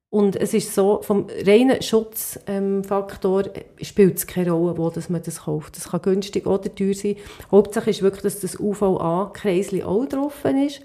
Und 0.10 0.36
es 0.36 0.54
ist 0.54 0.76
so, 0.76 1.02
vom 1.02 1.28
reinen 1.46 1.82
Schutzfaktor 1.82 3.46
ähm, 3.46 3.64
spielt 3.82 4.18
es 4.18 4.28
keine 4.28 4.52
Rolle, 4.52 4.78
wo 4.78 4.90
dass 4.90 5.10
man 5.10 5.24
das 5.24 5.44
kauft. 5.44 5.78
Das 5.78 5.92
kann 5.92 6.02
günstig 6.02 6.46
oder 6.48 6.76
teuer 6.76 6.94
sein. 6.94 7.16
Hauptsache 7.50 7.92
ist 7.92 8.02
wirklich, 8.02 8.24
dass 8.24 8.42
das 8.42 8.60
UVA-Kreisli 8.60 9.84
auch 9.84 10.06
drauf 10.06 10.44
ist. 10.44 10.82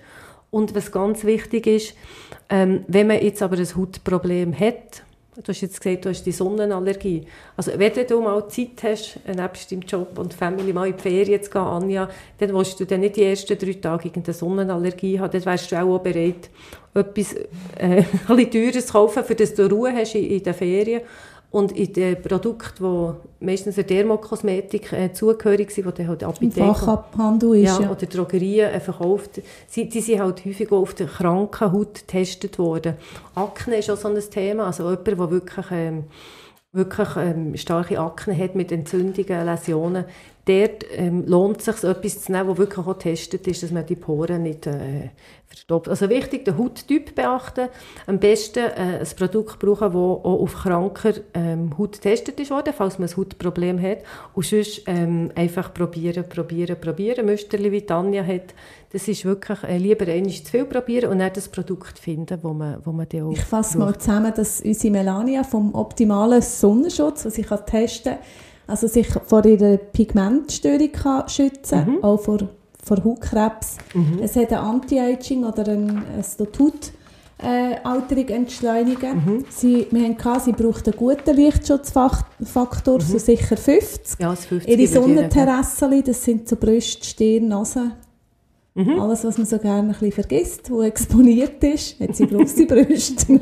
Und 0.56 0.74
was 0.74 0.90
ganz 0.90 1.22
wichtig 1.26 1.66
ist, 1.66 1.94
ähm, 2.48 2.82
wenn 2.88 3.08
man 3.08 3.20
jetzt 3.20 3.42
aber 3.42 3.58
ein 3.58 3.76
Hautproblem 3.76 4.58
hat, 4.58 5.02
du 5.34 5.48
hast 5.48 5.60
jetzt 5.60 5.78
gesagt, 5.78 6.06
du 6.06 6.08
hast 6.08 6.24
die 6.24 6.32
Sonnenallergie. 6.32 7.26
Also 7.58 7.72
wenn 7.76 7.92
du 7.92 8.22
mal 8.22 8.48
Zeit 8.48 8.82
hast, 8.82 9.20
äh, 9.26 9.34
nebst 9.34 9.70
deinem 9.70 9.82
Job 9.82 10.18
und 10.18 10.32
Family 10.32 10.72
mal 10.72 10.86
in 10.86 10.96
die 10.96 11.02
Ferien 11.02 11.42
zu 11.42 11.50
gehen, 11.50 11.60
Anja, 11.60 12.08
dann 12.38 12.54
willst 12.54 12.80
du 12.80 12.86
dann 12.86 13.00
nicht 13.00 13.16
die 13.16 13.24
ersten 13.24 13.58
drei 13.58 13.74
Tage 13.74 14.08
irgendeine 14.08 14.32
Sonnenallergie 14.32 15.20
haben. 15.20 15.30
Dann 15.30 15.44
wärst 15.44 15.72
du 15.72 15.76
auch 15.76 15.98
bereit, 15.98 16.48
etwas 16.94 17.34
äh, 17.34 17.42
ein 17.78 18.06
bisschen 18.26 18.50
teures 18.50 18.86
zu 18.86 18.92
kaufen, 18.94 19.24
für 19.24 19.34
das 19.34 19.52
du 19.52 19.66
Ruhe 19.66 19.92
hast 19.92 20.14
in, 20.14 20.24
in 20.24 20.42
den 20.42 20.54
Ferien. 20.54 21.02
Und 21.56 21.72
in 21.72 21.90
den 21.90 22.20
Produkten, 22.20 22.84
die 23.40 23.46
meistens 23.46 23.76
der 23.76 23.84
Dermokosmetik 23.84 24.92
äh, 24.92 25.10
zugehörig 25.14 25.70
sind, 25.70 25.86
die 25.86 26.02
dann 26.02 26.08
halt 26.08 26.22
Apotheken 26.22 26.74
Fachabhandel 26.74 27.54
ist 27.54 27.78
ja, 27.78 27.84
ja. 27.84 27.90
oder 27.90 28.04
Drogerien 28.04 28.74
äh, 28.74 28.78
verkauft. 28.78 29.40
Sie, 29.66 29.88
die 29.88 30.02
sind 30.02 30.20
halt 30.20 30.44
häufig 30.44 30.70
auf 30.70 30.92
der 30.92 31.06
kranken 31.06 31.72
Haut 31.72 31.94
getestet 31.94 32.58
worden. 32.58 32.96
Akne 33.34 33.76
ist 33.76 33.88
auch 33.88 33.96
so 33.96 34.08
ein 34.08 34.20
Thema. 34.20 34.66
Also 34.66 34.82
jemand, 34.82 35.06
der 35.06 35.30
wirklich, 35.30 35.66
ähm, 35.70 36.04
wirklich 36.72 37.08
ähm, 37.16 37.56
starke 37.56 38.00
Akne 38.00 38.36
hat 38.36 38.54
mit 38.54 38.70
Entzündungen, 38.70 39.46
Läsionen, 39.46 40.04
dort 40.44 40.84
ähm, 40.94 41.24
lohnt 41.26 41.60
es 41.60 41.64
sich, 41.64 41.84
etwas 41.88 42.20
zu 42.20 42.32
nehmen, 42.32 42.48
das 42.48 42.58
wirklich 42.58 42.86
auch 42.86 42.98
getestet 42.98 43.46
ist, 43.46 43.62
dass 43.62 43.70
man 43.70 43.86
die 43.86 43.96
Poren 43.96 44.42
nicht 44.42 44.66
äh, 44.66 45.08
verstopft. 45.56 45.88
Also 45.88 46.08
wichtig, 46.08 46.44
den 46.44 46.58
Hauttyp 46.58 47.14
beachten. 47.14 47.68
Am 48.06 48.18
besten 48.18 48.60
äh, 48.60 49.00
ein 49.00 49.08
Produkt 49.16 49.58
brauchen, 49.58 49.88
das 49.88 49.94
auch 49.94 50.40
auf 50.42 50.54
kranker 50.54 51.14
ähm, 51.34 51.76
Haut 51.78 51.92
getestet 51.94 52.38
ist 52.40 52.50
worden, 52.50 52.72
falls 52.76 52.98
man 52.98 53.08
ein 53.08 53.16
Hautproblem 53.16 53.80
hat. 53.80 53.98
Und 54.34 54.46
sonst 54.46 54.82
ähm, 54.86 55.30
einfach 55.34 55.72
probieren, 55.72 56.28
probieren, 56.28 56.76
probieren. 56.80 57.26
Müsterli, 57.26 57.72
wie 57.72 57.82
Tanja 57.82 58.24
hat, 58.24 58.54
das 58.92 59.08
ist 59.08 59.24
wirklich 59.24 59.62
äh, 59.64 59.78
lieber 59.78 60.06
einmal 60.06 60.32
zu 60.32 60.50
viel 60.50 60.64
probieren 60.64 61.10
und 61.10 61.18
dann 61.18 61.32
das 61.32 61.48
Produkt 61.48 61.98
finden, 61.98 62.38
wo 62.42 62.52
man, 62.52 62.78
wo 62.84 62.92
man 62.92 63.08
dann 63.08 63.22
auch 63.22 63.32
Ich 63.32 63.42
fasse 63.42 63.78
mal 63.78 63.96
zusammen, 63.98 64.32
dass 64.34 64.60
unsere 64.60 64.92
Melania 64.92 65.42
vom 65.42 65.74
optimalen 65.74 66.42
Sonnenschutz, 66.42 67.24
was 67.24 67.38
ich 67.38 67.46
testen 67.46 68.14
kann, 68.14 68.22
also 68.68 68.88
sich 68.88 69.06
vor 69.08 69.44
ihrer 69.44 69.76
Pigmentstörung 69.76 70.90
kann 70.92 71.28
schützen 71.28 71.84
kann, 71.84 72.04
auch 72.04 72.18
vor, 72.18 72.38
vor 72.86 73.02
Hautkrebs. 73.04 73.76
Es 74.22 74.36
hat 74.36 74.52
ein 74.52 74.58
Anti-Aging 74.58 75.44
oder 75.44 75.68
ein, 75.68 76.02
es 76.18 76.36
tut 76.36 76.92
äh, 77.42 77.76
Alterung 77.82 78.28
entschleunigen. 78.28 79.44
Sie, 79.50 79.86
wir 79.90 80.04
haben 80.04 80.16
gehabt, 80.16 80.44
sie 80.44 80.52
braucht 80.52 80.86
einen 80.88 80.96
guten 80.96 81.36
Lichtschutzfaktor, 81.36 83.00
so 83.00 83.18
sicher 83.18 83.56
50. 83.56 84.20
ja, 84.20 84.30
das 84.30 84.46
50 84.46 84.78
Ihre. 84.78 84.86
Sonnenterrassen, 84.86 86.02
das 86.04 86.24
sind 86.24 86.48
so 86.48 86.56
Brust, 86.56 87.04
Stirn, 87.04 87.48
Nase. 87.48 87.92
Mhm. 88.78 89.00
Alles, 89.00 89.24
was 89.24 89.38
man 89.38 89.46
so 89.46 89.58
gerne 89.58 89.80
ein 89.80 89.88
bisschen 89.88 90.12
vergisst, 90.12 90.70
wo 90.70 90.82
exponiert 90.82 91.64
ist. 91.64 91.98
Hat 91.98 92.14
sie 92.14 92.26
grosse 92.26 92.66
Brüste. 92.66 93.40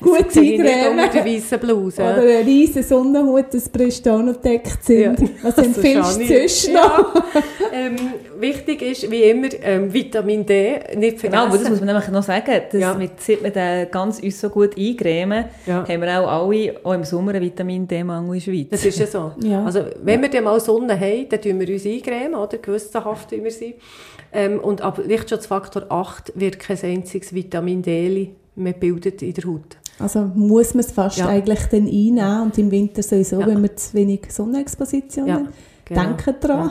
Gut 0.00 0.30
Sehe 0.30 0.42
ich 0.44 0.58
nicht 0.58 0.60
unter 0.60 0.70
eingrämen. 0.90 1.10
der 1.12 1.24
weißen 1.26 1.58
Bluse. 1.58 2.00
Oder 2.02 2.20
eine 2.20 2.46
riesen 2.46 2.82
Sonnenhut, 2.84 3.46
dass 3.52 3.64
die 3.64 3.76
Brüste 3.78 4.12
auch 4.12 4.22
noch 4.22 4.34
gedeckt 4.40 4.84
sind. 4.84 5.18
Ja. 5.18 5.26
Was 5.42 5.58
empfiehlst 5.58 6.20
du 6.20 6.26
sonst 6.26 6.72
noch? 6.72 7.14
ähm, 7.74 7.96
wichtig 8.38 8.82
ist, 8.82 9.10
wie 9.10 9.22
immer, 9.24 9.48
ähm, 9.60 9.92
Vitamin 9.92 10.46
D 10.46 10.74
nicht 10.96 11.18
vergessen. 11.18 11.20
Genau, 11.22 11.46
aber 11.46 11.58
das 11.58 11.68
muss 11.68 11.80
man 11.80 11.88
nämlich 11.88 12.08
noch 12.08 12.22
sagen, 12.22 12.60
dass 12.70 12.80
Ja. 12.80 12.94
mit, 12.94 13.20
seit 13.20 13.42
wir 13.42 13.50
den 13.50 13.90
ganz 13.90 14.20
uns 14.20 14.40
so 14.40 14.50
gut 14.50 14.78
eingrämen, 14.78 15.46
Ja. 15.66 15.84
haben 15.88 16.00
wir 16.00 16.20
auch 16.20 16.46
alle, 16.46 16.74
auch 16.84 16.92
im 16.92 17.02
Sommer, 17.02 17.32
einen 17.34 17.42
Vitamin 17.42 17.88
D-Mangel 17.88 18.36
in 18.36 18.44
der 18.44 18.52
Schweiz. 18.52 18.66
Das 18.70 18.84
ist 18.84 19.00
ja 19.00 19.06
so. 19.08 19.32
Ja. 19.42 19.64
Also, 19.64 19.80
wenn 20.04 20.22
wir 20.22 20.28
dann 20.28 20.44
mal 20.44 20.60
Sonne 20.60 20.98
haben, 20.98 21.28
dann 21.28 21.40
tun 21.42 21.58
wir 21.58 21.68
uns 21.68 21.84
eingrämen, 21.84 22.36
oder? 22.36 22.58
Gewissenhaft, 22.58 23.32
wie 23.32 23.42
wir 23.42 23.50
sind. 23.50 23.74
Ähm, 24.32 24.60
und 24.60 24.80
ab 24.82 25.00
Lichtschutzfaktor 25.04 25.86
8 25.90 26.32
wird 26.36 26.58
kein 26.58 26.78
einziges 26.82 27.34
Vitamin 27.34 27.82
D 27.82 28.30
mehr 28.56 28.72
gebildet 28.72 29.22
in 29.22 29.34
der 29.34 29.44
Haut. 29.44 29.76
Also 29.98 30.30
muss 30.34 30.74
man 30.74 30.84
es 30.84 30.92
fast 30.92 31.18
Ja. 31.18 31.26
eigentlich 31.28 31.60
dann 31.70 31.86
einnehmen 31.86 32.42
und 32.42 32.58
im 32.58 32.70
Winter 32.70 33.02
sowieso, 33.02 33.40
Ja. 33.40 33.46
wenn 33.46 33.62
wir 33.62 33.76
zu 33.76 33.94
wenig 33.94 34.20
Sonnenexposition 34.30 35.26
Ja, 35.26 35.34
haben. 35.34 35.48
Genau. 35.94 36.02
Denken 36.02 36.34
dran. 36.40 36.70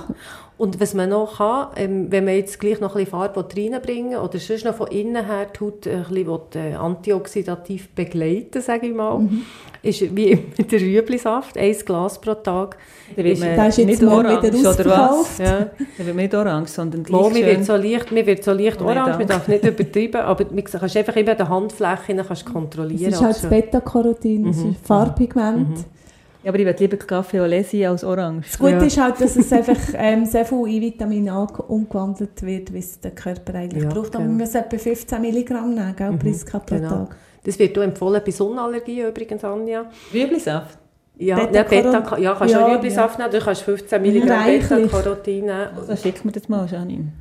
Und 0.58 0.82
was 0.82 0.94
man 0.94 1.08
noch 1.10 1.38
kann, 1.38 1.68
ähm, 1.78 2.08
wenn 2.12 2.26
man 2.26 2.34
jetzt 2.34 2.60
gleich 2.60 2.82
noch 2.82 2.94
ein 2.96 3.06
bisschen 3.06 3.12
Farbe 3.12 3.46
reinbringen 3.56 4.12
will, 4.12 4.18
oder 4.18 4.40
sonst 4.40 4.66
noch 4.66 4.76
von 4.76 4.88
innen 4.88 5.26
her 5.26 5.46
die 5.56 5.60
Haut 5.64 5.88
ein 5.88 6.04
bisschen 6.04 6.28
will, 6.28 6.40
äh, 6.56 6.74
antioxidativ 6.76 7.90
begleiten, 7.96 8.62
sage 8.62 8.88
ich 8.88 8.94
mal, 8.94 9.20
Mhm. 9.20 9.44
ist 9.82 10.14
wie 10.14 10.32
immer 10.32 10.42
der 10.70 10.82
Rüeblisaft, 10.82 11.58
ein 11.58 11.74
Glas 11.86 12.20
pro 12.20 12.34
Tag. 12.34 12.76
Dann 13.16 13.24
wird 13.24 13.38
Ist- 13.38 13.40
man 13.46 13.56
Da 13.56 13.68
ist 13.68 13.78
jetzt 13.78 13.88
nicht 13.88 14.04
orange, 14.04 14.44
wieder 14.54 14.70
oder 14.72 14.86
was? 14.86 15.38
Ja. 15.38 15.60
Dann 15.60 15.70
wird 15.98 16.08
man 16.08 16.16
nicht 16.18 16.36
orange, 16.36 16.68
sondern 16.70 17.06
Mo, 17.10 17.22
gleich 17.30 17.34
mir 17.36 17.46
wird 17.46 17.56
schön. 17.56 17.64
so 17.64 17.76
leicht, 17.78 18.12
mir 18.12 18.26
wird 18.26 18.44
so 18.44 18.52
leicht 18.52 18.82
Oh, 18.82 18.86
orange, 18.86 19.18
man 19.18 19.28
darf 19.28 19.48
nicht 19.48 19.64
übertreiben, 19.64 20.20
aber 20.22 20.46
man 20.52 20.64
kannst 20.66 20.98
einfach 20.98 21.16
immer 21.16 21.36
die 21.36 21.44
Handfläche 21.44 22.16
dann 22.16 22.28
kannst 22.28 22.44
du 22.44 22.48
Es 22.48 22.54
kontrollieren. 22.54 23.14
ist 23.14 23.22
halt 23.22 23.30
das 23.36 23.46
also. 23.46 23.50
Beta-Carotin, 23.56 24.44
das 24.46 24.58
Mhm. 24.58 24.72
ist 24.72 24.86
Farbpigment. 24.86 25.78
Ja, 26.44 26.50
aber 26.52 26.60
ich 26.60 26.66
will 26.66 26.76
lieber 26.80 26.98
Kaffee 26.98 27.64
sein 27.64 27.86
als 27.90 28.04
orange. 28.04 28.46
Das 28.48 28.60
Gute 28.60 28.72
Ja. 28.72 28.82
ist 28.84 28.98
halt, 29.02 29.20
dass 29.22 29.36
es 29.36 29.52
einfach 29.54 29.76
ähm, 29.96 30.26
sehr 30.26 30.46
viel 30.46 30.68
in 30.68 30.82
Vitamin 30.82 31.30
A 31.30 31.44
umgewandelt 31.68 32.42
wird, 32.44 32.74
wie 32.74 32.80
es 32.80 33.00
der 33.00 33.12
Körper 33.12 33.56
eigentlich 33.56 33.84
Ja, 33.84 33.90
braucht. 33.90 34.16
Aber 34.16 34.24
genau. 34.24 34.38
wir 34.38 34.46
müssen 34.46 34.58
etwa 34.58 34.78
15 34.78 35.22
Milligramm 35.22 35.74
nehmen, 35.74 35.96
gell, 35.98 36.18
Priska 36.18 36.60
pro 36.60 36.76
genau. 36.76 36.90
Tag. 36.90 37.16
Das 37.44 37.60
wird 37.60 37.78
auch 37.78 37.82
empfohlen 37.82 38.22
bei 38.26 38.32
Sonnenallergie 38.32 39.02
übrigens, 39.02 39.44
Anja. 39.44 39.86
Rüeblisaft. 40.14 40.78
Ja, 41.18 41.38
Beta-Carot- 41.38 41.70
Beta, 41.70 42.00
Beta 42.00 42.18
ja 42.18 42.34
kannst 42.34 42.54
du 42.54 42.58
Ja, 42.60 42.66
auch 42.66 42.72
Rüeblisaft 42.72 43.20
nehmen, 43.20 43.32
du 43.32 43.40
kannst 43.40 43.62
15 43.64 44.02
Milligramm. 44.02 44.46
Beta-Carotin 44.46 45.46
nehmen. 45.46 45.68
Also 45.78 45.96
schick 45.98 46.24
mir 46.24 46.32
das 46.32 46.48
mal, 46.48 46.66
Janine. 46.72 47.12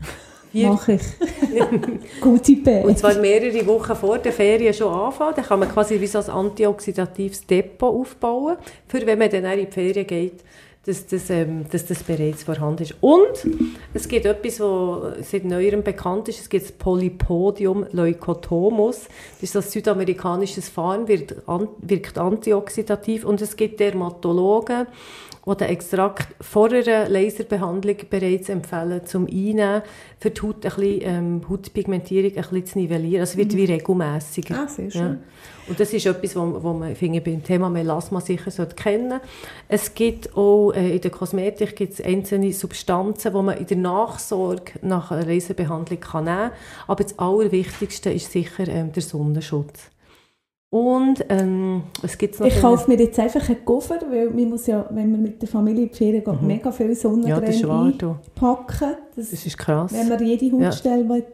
Vier- 0.52 0.68
Mache 0.68 0.92
ich. 0.94 1.00
Gute 2.20 2.52
Idee. 2.52 2.82
Und 2.84 2.98
zwar 2.98 3.14
mehrere 3.14 3.66
Wochen 3.66 3.94
vor 3.94 4.18
der 4.18 4.32
Ferien 4.32 4.72
schon 4.74 4.92
anfangen. 4.92 5.34
Dann 5.36 5.44
kann 5.44 5.58
man 5.60 5.68
quasi 5.68 6.00
wie 6.00 6.06
so 6.06 6.18
ein 6.18 6.30
antioxidatives 6.30 7.46
Depot 7.46 7.94
aufbauen, 7.94 8.56
für 8.86 9.04
wenn 9.06 9.18
man 9.18 9.30
dann 9.30 9.46
auch 9.46 9.52
in 9.52 9.66
die 9.66 9.72
Ferien 9.72 10.06
geht, 10.06 10.44
dass 10.86 11.06
das, 11.06 11.28
ähm, 11.28 11.66
dass 11.70 11.84
das 11.84 12.02
bereits 12.02 12.44
vorhanden 12.44 12.84
ist. 12.84 12.94
Und 13.02 13.26
es 13.92 14.08
gibt 14.08 14.24
etwas, 14.24 14.58
was 14.60 15.30
seit 15.30 15.44
neuerem 15.44 15.82
bekannt 15.82 16.28
ist. 16.28 16.40
Es 16.40 16.48
gibt 16.48 16.64
das 16.64 16.72
Polypodium 16.72 17.86
leukotomus. 17.92 19.00
Das 19.40 19.50
ist 19.50 19.56
ein 19.56 19.62
südamerikanisches 19.62 20.70
Farn, 20.70 21.06
wirkt, 21.06 21.34
an, 21.46 21.68
wirkt 21.82 22.16
antioxidativ. 22.16 23.24
Und 23.26 23.42
es 23.42 23.54
gibt 23.56 23.80
Dermatologen, 23.80 24.86
die 25.48 25.56
den 25.56 25.68
Extrakt 25.68 26.28
vor 26.40 26.70
einer 26.70 27.08
Laserbehandlung 27.08 27.96
bereits 28.10 28.48
empfehlen, 28.48 29.06
zum 29.06 29.26
Einnehmen, 29.26 29.82
für 30.18 30.30
die 30.30 30.42
Haut 30.42 30.56
ein 30.56 30.60
bisschen, 30.60 31.00
ähm, 31.02 31.42
Hautpigmentierung 31.48 32.30
ein 32.30 32.34
bisschen 32.34 32.66
zu 32.66 32.78
nivellieren. 32.78 33.20
Also 33.20 33.32
es 33.32 33.36
wird 33.36 33.56
wie 33.56 33.64
regelmässiger. 33.64 34.64
Ah, 34.64 34.68
sehr 34.68 34.90
schön. 34.90 35.00
Ja. 35.00 35.18
Und 35.68 35.78
das 35.78 35.92
ist 35.92 36.06
etwas, 36.06 36.34
was 36.34 36.62
wo 36.62 36.72
man 36.72 36.96
finde 36.96 37.20
beim 37.20 37.42
Thema 37.42 37.68
Melasma 37.68 38.20
sicher 38.20 38.50
sollte 38.50 38.74
kennen 38.74 39.20
Es 39.68 39.94
gibt 39.94 40.36
auch 40.36 40.72
äh, 40.72 40.94
in 40.94 41.00
der 41.00 41.10
Kosmetik 41.10 41.76
gibt's 41.76 42.00
einzelne 42.00 42.52
Substanzen, 42.52 43.32
die 43.32 43.42
man 43.42 43.58
in 43.58 43.66
der 43.66 43.76
Nachsorge 43.76 44.72
nach 44.82 45.10
einer 45.10 45.26
Laserbehandlung 45.26 46.00
kann 46.00 46.24
nehmen 46.24 46.36
kann. 46.38 46.52
Aber 46.86 47.04
das 47.04 47.18
Allerwichtigste 47.18 48.10
ist 48.10 48.32
sicher 48.32 48.66
ähm, 48.68 48.92
der 48.92 49.02
Sonnenschutz. 49.02 49.90
Und 50.70 51.24
ähm, 51.30 51.84
was 52.02 52.18
gibt 52.18 52.34
es 52.34 52.40
noch? 52.40 52.46
Ich 52.46 52.60
kaufe 52.60 52.90
mir 52.90 52.98
jetzt 52.98 53.18
einfach 53.18 53.48
einen 53.48 53.64
Koffer, 53.64 53.98
weil 54.10 54.28
man 54.28 54.50
muss 54.50 54.66
ja, 54.66 54.86
wenn 54.90 55.10
man 55.12 55.22
mit 55.22 55.40
der 55.40 55.48
Familie 55.48 55.84
in 55.84 55.88
die 55.88 55.96
Ferien 55.96 56.22
geht, 56.22 56.42
mhm. 56.42 56.46
mega 56.46 56.70
viel 56.70 56.94
Sonnencreme 56.94 57.52
ja, 57.52 57.82
einpacken. 57.82 58.96
Das, 59.16 59.30
das, 59.30 59.46
ist 59.46 59.56
krass. 59.56 59.92
Wenn 59.94 60.08
man 60.08 60.22
jede 60.22 60.52
Hautstelle 60.52 61.06
ja. 61.08 61.24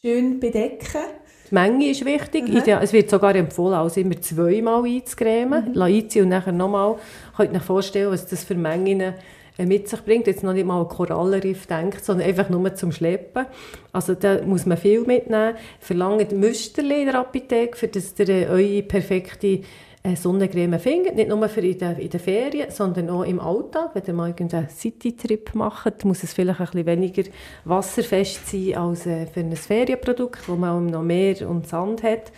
schön 0.00 0.40
bedecken 0.40 1.02
Die 1.48 1.54
Menge 1.54 1.90
ist 1.90 2.04
wichtig. 2.04 2.48
Mhm. 2.48 2.62
Es 2.80 2.92
wird 2.92 3.10
sogar 3.10 3.36
empfohlen, 3.36 3.74
also 3.74 4.00
immer 4.00 4.20
zweimal 4.20 4.84
einzucremen. 4.84 5.72
Mhm. 5.72 5.80
Einziehen 5.80 6.24
und 6.24 6.30
nachher 6.30 6.52
nochmal. 6.52 6.96
Könnt 7.36 7.52
ihr 7.52 7.58
euch 7.58 7.62
vorstellen, 7.62 8.10
was 8.10 8.26
das 8.26 8.42
für 8.42 8.56
Mengen 8.56 9.14
mit 9.58 9.88
sich 9.88 10.02
bringt. 10.04 10.26
Jetzt 10.26 10.42
noch 10.42 10.52
nicht 10.52 10.66
mal 10.66 10.86
Korallenriff 10.86 11.66
denkt, 11.66 12.04
sondern 12.04 12.26
einfach 12.26 12.48
nur 12.48 12.74
zum 12.74 12.92
Schleppen. 12.92 13.46
Also 13.92 14.14
da 14.14 14.42
muss 14.44 14.66
man 14.66 14.78
viel 14.78 15.02
mitnehmen. 15.02 15.54
Verlangt 15.80 16.32
Müsterli 16.32 17.00
in 17.00 17.06
der 17.06 17.20
Apotheke, 17.20 17.76
für 17.76 17.88
dass 17.88 18.14
ihr 18.18 18.28
äh, 18.28 18.46
eure 18.46 18.82
perfekte 18.82 19.60
äh, 20.02 20.16
Sonnencreme 20.16 20.78
findet. 20.78 21.14
Nicht 21.14 21.28
nur 21.28 21.48
für 21.48 21.60
in 21.60 21.78
den, 21.78 21.98
in 21.98 22.10
den 22.10 22.20
Ferien, 22.20 22.70
sondern 22.70 23.10
auch 23.10 23.24
im 23.24 23.38
Alltag. 23.38 23.90
Wenn 23.94 24.04
ihr 24.06 24.14
mal 24.14 24.28
irgendeinen 24.28 24.68
City-Trip 24.68 25.54
macht, 25.54 26.04
muss 26.04 26.22
es 26.22 26.32
vielleicht 26.32 26.60
ein 26.60 26.66
bisschen 26.66 26.86
weniger 26.86 27.22
wasserfest 27.64 28.48
sein 28.48 28.74
als 28.74 29.02
für 29.02 29.28
ein 29.36 29.54
Ferienprodukt, 29.54 30.48
wo 30.48 30.56
man 30.56 30.86
noch 30.86 31.02
Meer 31.02 31.48
und 31.48 31.68
Sand 31.68 32.02
hat. 32.02 32.32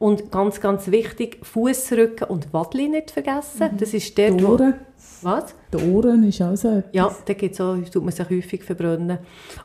Und 0.00 0.32
ganz, 0.32 0.62
ganz 0.62 0.90
wichtig, 0.90 1.40
Fußrücken 1.42 2.26
und 2.28 2.54
Wadli 2.54 2.88
nicht 2.88 3.10
vergessen. 3.10 3.72
Mhm. 3.72 3.76
Das 3.76 3.92
ist 3.92 4.16
der, 4.16 4.30
Dore. 4.30 4.74
Was? 5.20 5.54
Die 5.74 5.76
Ohren 5.76 6.22
ist 6.24 6.40
auch 6.40 6.56
so 6.56 6.68
etwas. 6.68 6.94
Ja, 6.94 7.14
da 7.26 7.34
gibt's 7.34 7.60
auch, 7.60 7.76
tut 7.92 8.02
man 8.02 8.10
sich 8.10 8.30
häufig 8.30 8.64
verbrennen. 8.64 9.18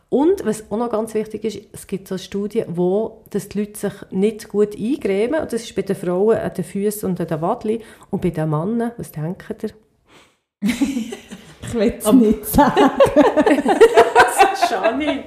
Und 0.09 0.45
was 0.45 0.69
auch 0.69 0.75
noch 0.75 0.89
ganz 0.89 1.13
wichtig 1.13 1.45
ist, 1.45 1.59
es 1.71 1.87
gibt 1.87 2.09
so 2.09 2.17
Studien, 2.17 2.65
wo 2.75 3.23
dass 3.29 3.47
die 3.47 3.59
Leute 3.59 3.79
sich 3.79 3.93
nicht 4.11 4.49
gut 4.49 4.75
eingremen. 4.75 5.39
Und 5.39 5.53
das 5.53 5.63
ist 5.63 5.73
bei 5.73 5.83
den 5.83 5.95
Frauen 5.95 6.37
an 6.37 6.53
den 6.53 6.65
Füßen 6.65 7.09
und 7.09 7.21
an 7.21 7.27
den 7.27 7.41
Wadli. 7.41 7.81
Und 8.09 8.21
bei 8.21 8.31
den 8.31 8.49
Männern, 8.49 8.91
was 8.97 9.13
denkt 9.13 9.63
ihr? 9.63 9.69
ich 10.69 11.73
will 11.73 11.95
es 11.97 12.11
nicht 12.11 12.45
sagen. 12.45 12.91
Schani. 14.69 15.23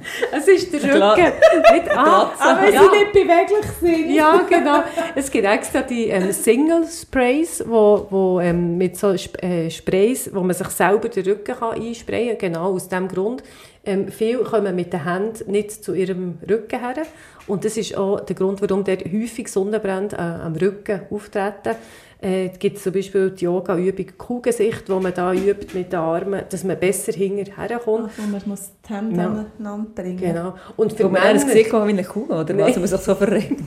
Es 0.32 0.48
ist 0.48 0.72
der 0.72 0.82
Rücken. 0.82 1.32
Nicht 1.72 1.90
an, 1.90 2.30
aber 2.38 2.66
sie 2.66 2.74
ja. 2.74 2.82
nicht 2.82 3.12
beweglich 3.12 3.66
sind. 3.80 4.10
Ja, 4.10 4.40
genau. 4.48 4.82
Es 5.14 5.30
gibt 5.30 5.46
extra 5.46 5.82
die 5.82 6.08
ähm, 6.08 6.32
Single 6.32 6.86
Sprays, 6.86 7.62
wo, 7.66 8.06
wo 8.10 8.40
ähm, 8.40 8.78
mit 8.78 8.96
so 8.96 9.12
äh, 9.12 9.70
Sprays, 9.70 10.30
wo 10.32 10.40
man 10.40 10.54
sich 10.54 10.68
selber 10.68 11.08
den 11.08 11.24
Rücken 11.24 11.56
kann 11.56 11.80
einsprayen 11.80 12.38
kann. 12.38 12.52
Genau 12.52 12.74
aus 12.74 12.88
diesem 12.88 13.08
Grund. 13.08 13.42
Ähm, 13.84 14.08
viele 14.08 14.44
kommen 14.44 14.76
mit 14.76 14.92
den 14.92 15.04
Händen 15.04 15.50
nicht 15.50 15.82
zu 15.84 15.94
ihrem 15.94 16.38
Rücken 16.48 16.80
her. 16.80 17.06
Und 17.46 17.64
das 17.64 17.76
ist 17.76 17.96
auch 17.96 18.20
der 18.20 18.36
Grund, 18.36 18.60
warum 18.60 18.84
der 18.84 18.98
häufig 18.98 19.48
Sonnenbrände 19.48 20.16
äh, 20.16 20.20
am 20.20 20.54
Rücken 20.54 21.02
auftreten. 21.10 21.76
Äh, 22.22 22.50
gibt 22.58 22.78
zum 22.78 22.92
Beispiel 22.92 23.30
die 23.30 23.46
Yoga-Übung 23.46 24.06
Kuhgesicht, 24.18 24.90
wo 24.90 25.00
man 25.00 25.14
da 25.14 25.32
übt 25.32 25.68
mit 25.72 25.90
den 25.90 25.98
Armen, 25.98 26.42
dass 26.50 26.64
man 26.64 26.78
besser 26.78 27.12
hinterher 27.12 27.78
kommt. 27.78 28.10
Also 28.10 28.30
man 28.30 28.42
muss 28.44 28.72
die 28.86 28.92
Hände 28.92 29.16
ja. 29.16 29.26
aneinander 29.26 29.90
bringen. 29.94 30.18
Genau. 30.18 30.54
Und 30.76 30.92
für 30.92 31.08
Männer... 31.08 31.32
das 31.32 31.46
Gesicht 31.46 31.72
wie 31.72 31.76
eine 31.76 32.04
Kuh, 32.04 32.26
oder 32.26 32.58
was? 32.58 32.76
Man 32.76 32.86
sich 32.86 33.00
so 33.00 33.14
verrenkt. 33.14 33.62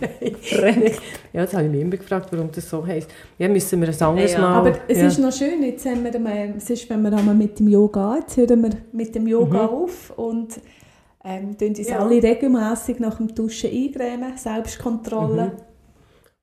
ja, 1.33 1.41
das 1.41 1.53
habe 1.55 1.65
ich 1.65 1.71
mich 1.71 1.81
immer 1.81 1.97
gefragt, 1.97 2.27
warum 2.31 2.51
das 2.51 2.69
so 2.69 2.85
heisst. 2.85 3.09
Ja, 3.39 3.49
müssen 3.49 3.81
wir 3.81 3.87
ein 3.87 4.01
anderes 4.01 4.33
ja, 4.33 4.39
Mal... 4.39 4.55
Aber 4.55 4.73
es 4.87 4.99
ja. 4.99 5.07
ist 5.07 5.17
noch 5.17 5.33
schön, 5.33 5.63
jetzt 5.63 5.87
haben 5.87 6.03
wir, 6.03 6.53
es 6.55 6.69
ist, 6.69 6.87
wenn 6.91 7.01
wir 7.01 7.11
einmal 7.11 7.33
mit 7.33 7.57
dem 7.57 7.69
Yoga, 7.69 8.17
jetzt 8.19 8.37
hören 8.37 8.61
wir 8.61 8.71
mit 8.91 9.15
dem 9.15 9.25
Yoga 9.25 9.63
mhm. 9.63 9.69
auf 9.69 10.13
und 10.15 10.59
ähm, 11.25 11.55
uns 11.59 11.87
ja. 11.87 11.97
alle 11.97 12.21
regelmäßig 12.21 12.99
nach 12.99 13.17
dem 13.17 13.33
Duschen 13.33 13.71
eingremen, 13.71 14.37
Selbstkontrolle. 14.37 15.45
Mhm. 15.45 15.72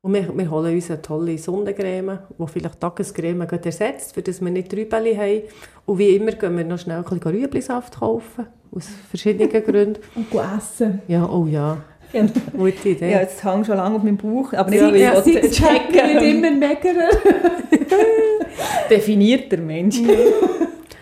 Und 0.02 0.14
wir, 0.14 0.34
wir 0.34 0.50
holen 0.50 0.74
uns 0.74 0.90
eine 0.90 1.02
tolle 1.02 1.36
Sonnencreme, 1.36 2.20
die 2.38 2.46
vielleicht 2.46 2.80
Tagescreme 2.80 3.42
ersetzt, 3.42 4.14
für 4.14 4.22
das 4.22 4.40
wir 4.40 4.50
nicht 4.50 4.70
Trübeli 4.70 5.14
haben. 5.14 5.42
Und 5.84 5.98
wie 5.98 6.16
immer 6.16 6.32
gehen 6.32 6.56
wir 6.56 6.64
noch 6.64 6.78
schnell 6.78 6.98
ein 6.98 7.04
bisschen 7.04 7.42
Rüblisaft 7.42 8.00
kaufen, 8.00 8.46
aus 8.74 8.88
verschiedenen 9.10 9.50
Gründen. 9.64 10.00
Und 10.14 10.26
essen. 10.34 11.02
Ja, 11.06 11.28
oh 11.28 11.46
ja. 11.46 11.76
Ja. 12.14 12.26
Gute 12.56 12.88
Idee. 12.88 13.12
Ja, 13.12 13.20
jetzt 13.20 13.44
hängt 13.44 13.66
schon 13.66 13.76
lange 13.76 13.96
auf 13.96 14.02
meinem 14.02 14.16
Bauch, 14.16 14.52
aber 14.54 14.70
nicht, 14.70 14.80
ja, 14.80 14.90
weil 14.90 15.00
ja, 15.00 15.22
ich 15.24 15.50
checken 15.52 15.94
wird 15.94 16.22
immer 16.22 16.50
meckerer. 16.50 17.10
Definierter 18.90 19.58
Mensch. 19.58 20.00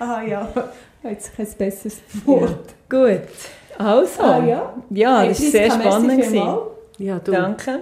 ah 0.00 0.22
ja, 0.28 0.52
jetzt 1.04 1.34
kein 1.34 1.46
besseres 1.56 2.00
Wort. 2.26 2.74
Ja. 2.92 3.16
Gut, 3.16 3.28
also. 3.78 4.22
Ah, 4.22 4.44
ja, 4.44 4.74
ja 4.90 5.24
das 5.24 5.40
war 5.40 5.50
sehr 5.50 5.70
spannend. 5.70 6.24
Ja, 6.98 7.20
du. 7.20 7.30
Danke. 7.32 7.80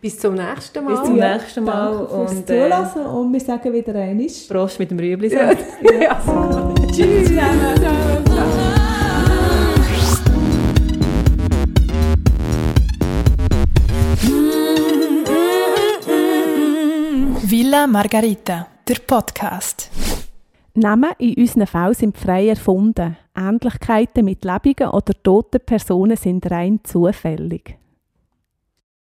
Bis 0.00 0.16
zum 0.16 0.34
nächsten 0.34 0.84
Mal. 0.84 0.94
Bis 0.94 1.02
zum 1.02 1.16
ja, 1.16 1.34
nächsten 1.36 1.64
Mal. 1.64 1.92
Danke 1.92 2.08
fürs 2.08 2.32
und, 2.32 2.50
äh, 2.50 2.62
Zulassen 2.62 3.06
und 3.06 3.32
wir 3.32 3.40
sagen 3.40 3.72
wieder 3.72 3.94
einmal. 3.96 4.26
Prost 4.48 4.78
mit 4.78 4.90
dem 4.92 4.98
Rüebli. 5.00 5.32
Ja. 5.32 5.50
ja. 5.50 6.00
ja. 6.00 6.74
Tschüss 6.92 7.30
Villa 17.42 17.86
Margarita, 17.88 18.68
der 18.86 18.96
Podcast. 19.04 19.90
Namen 20.74 21.10
in 21.18 21.34
unseren 21.34 21.66
Fällen 21.66 21.94
sind 21.94 22.16
frei 22.16 22.48
erfunden. 22.50 23.16
Ähnlichkeiten 23.36 24.24
mit 24.24 24.44
lebenden 24.44 24.90
oder 24.90 25.12
toten 25.24 25.58
Personen 25.58 26.16
sind 26.16 26.48
rein 26.48 26.78
zufällig. 26.84 27.78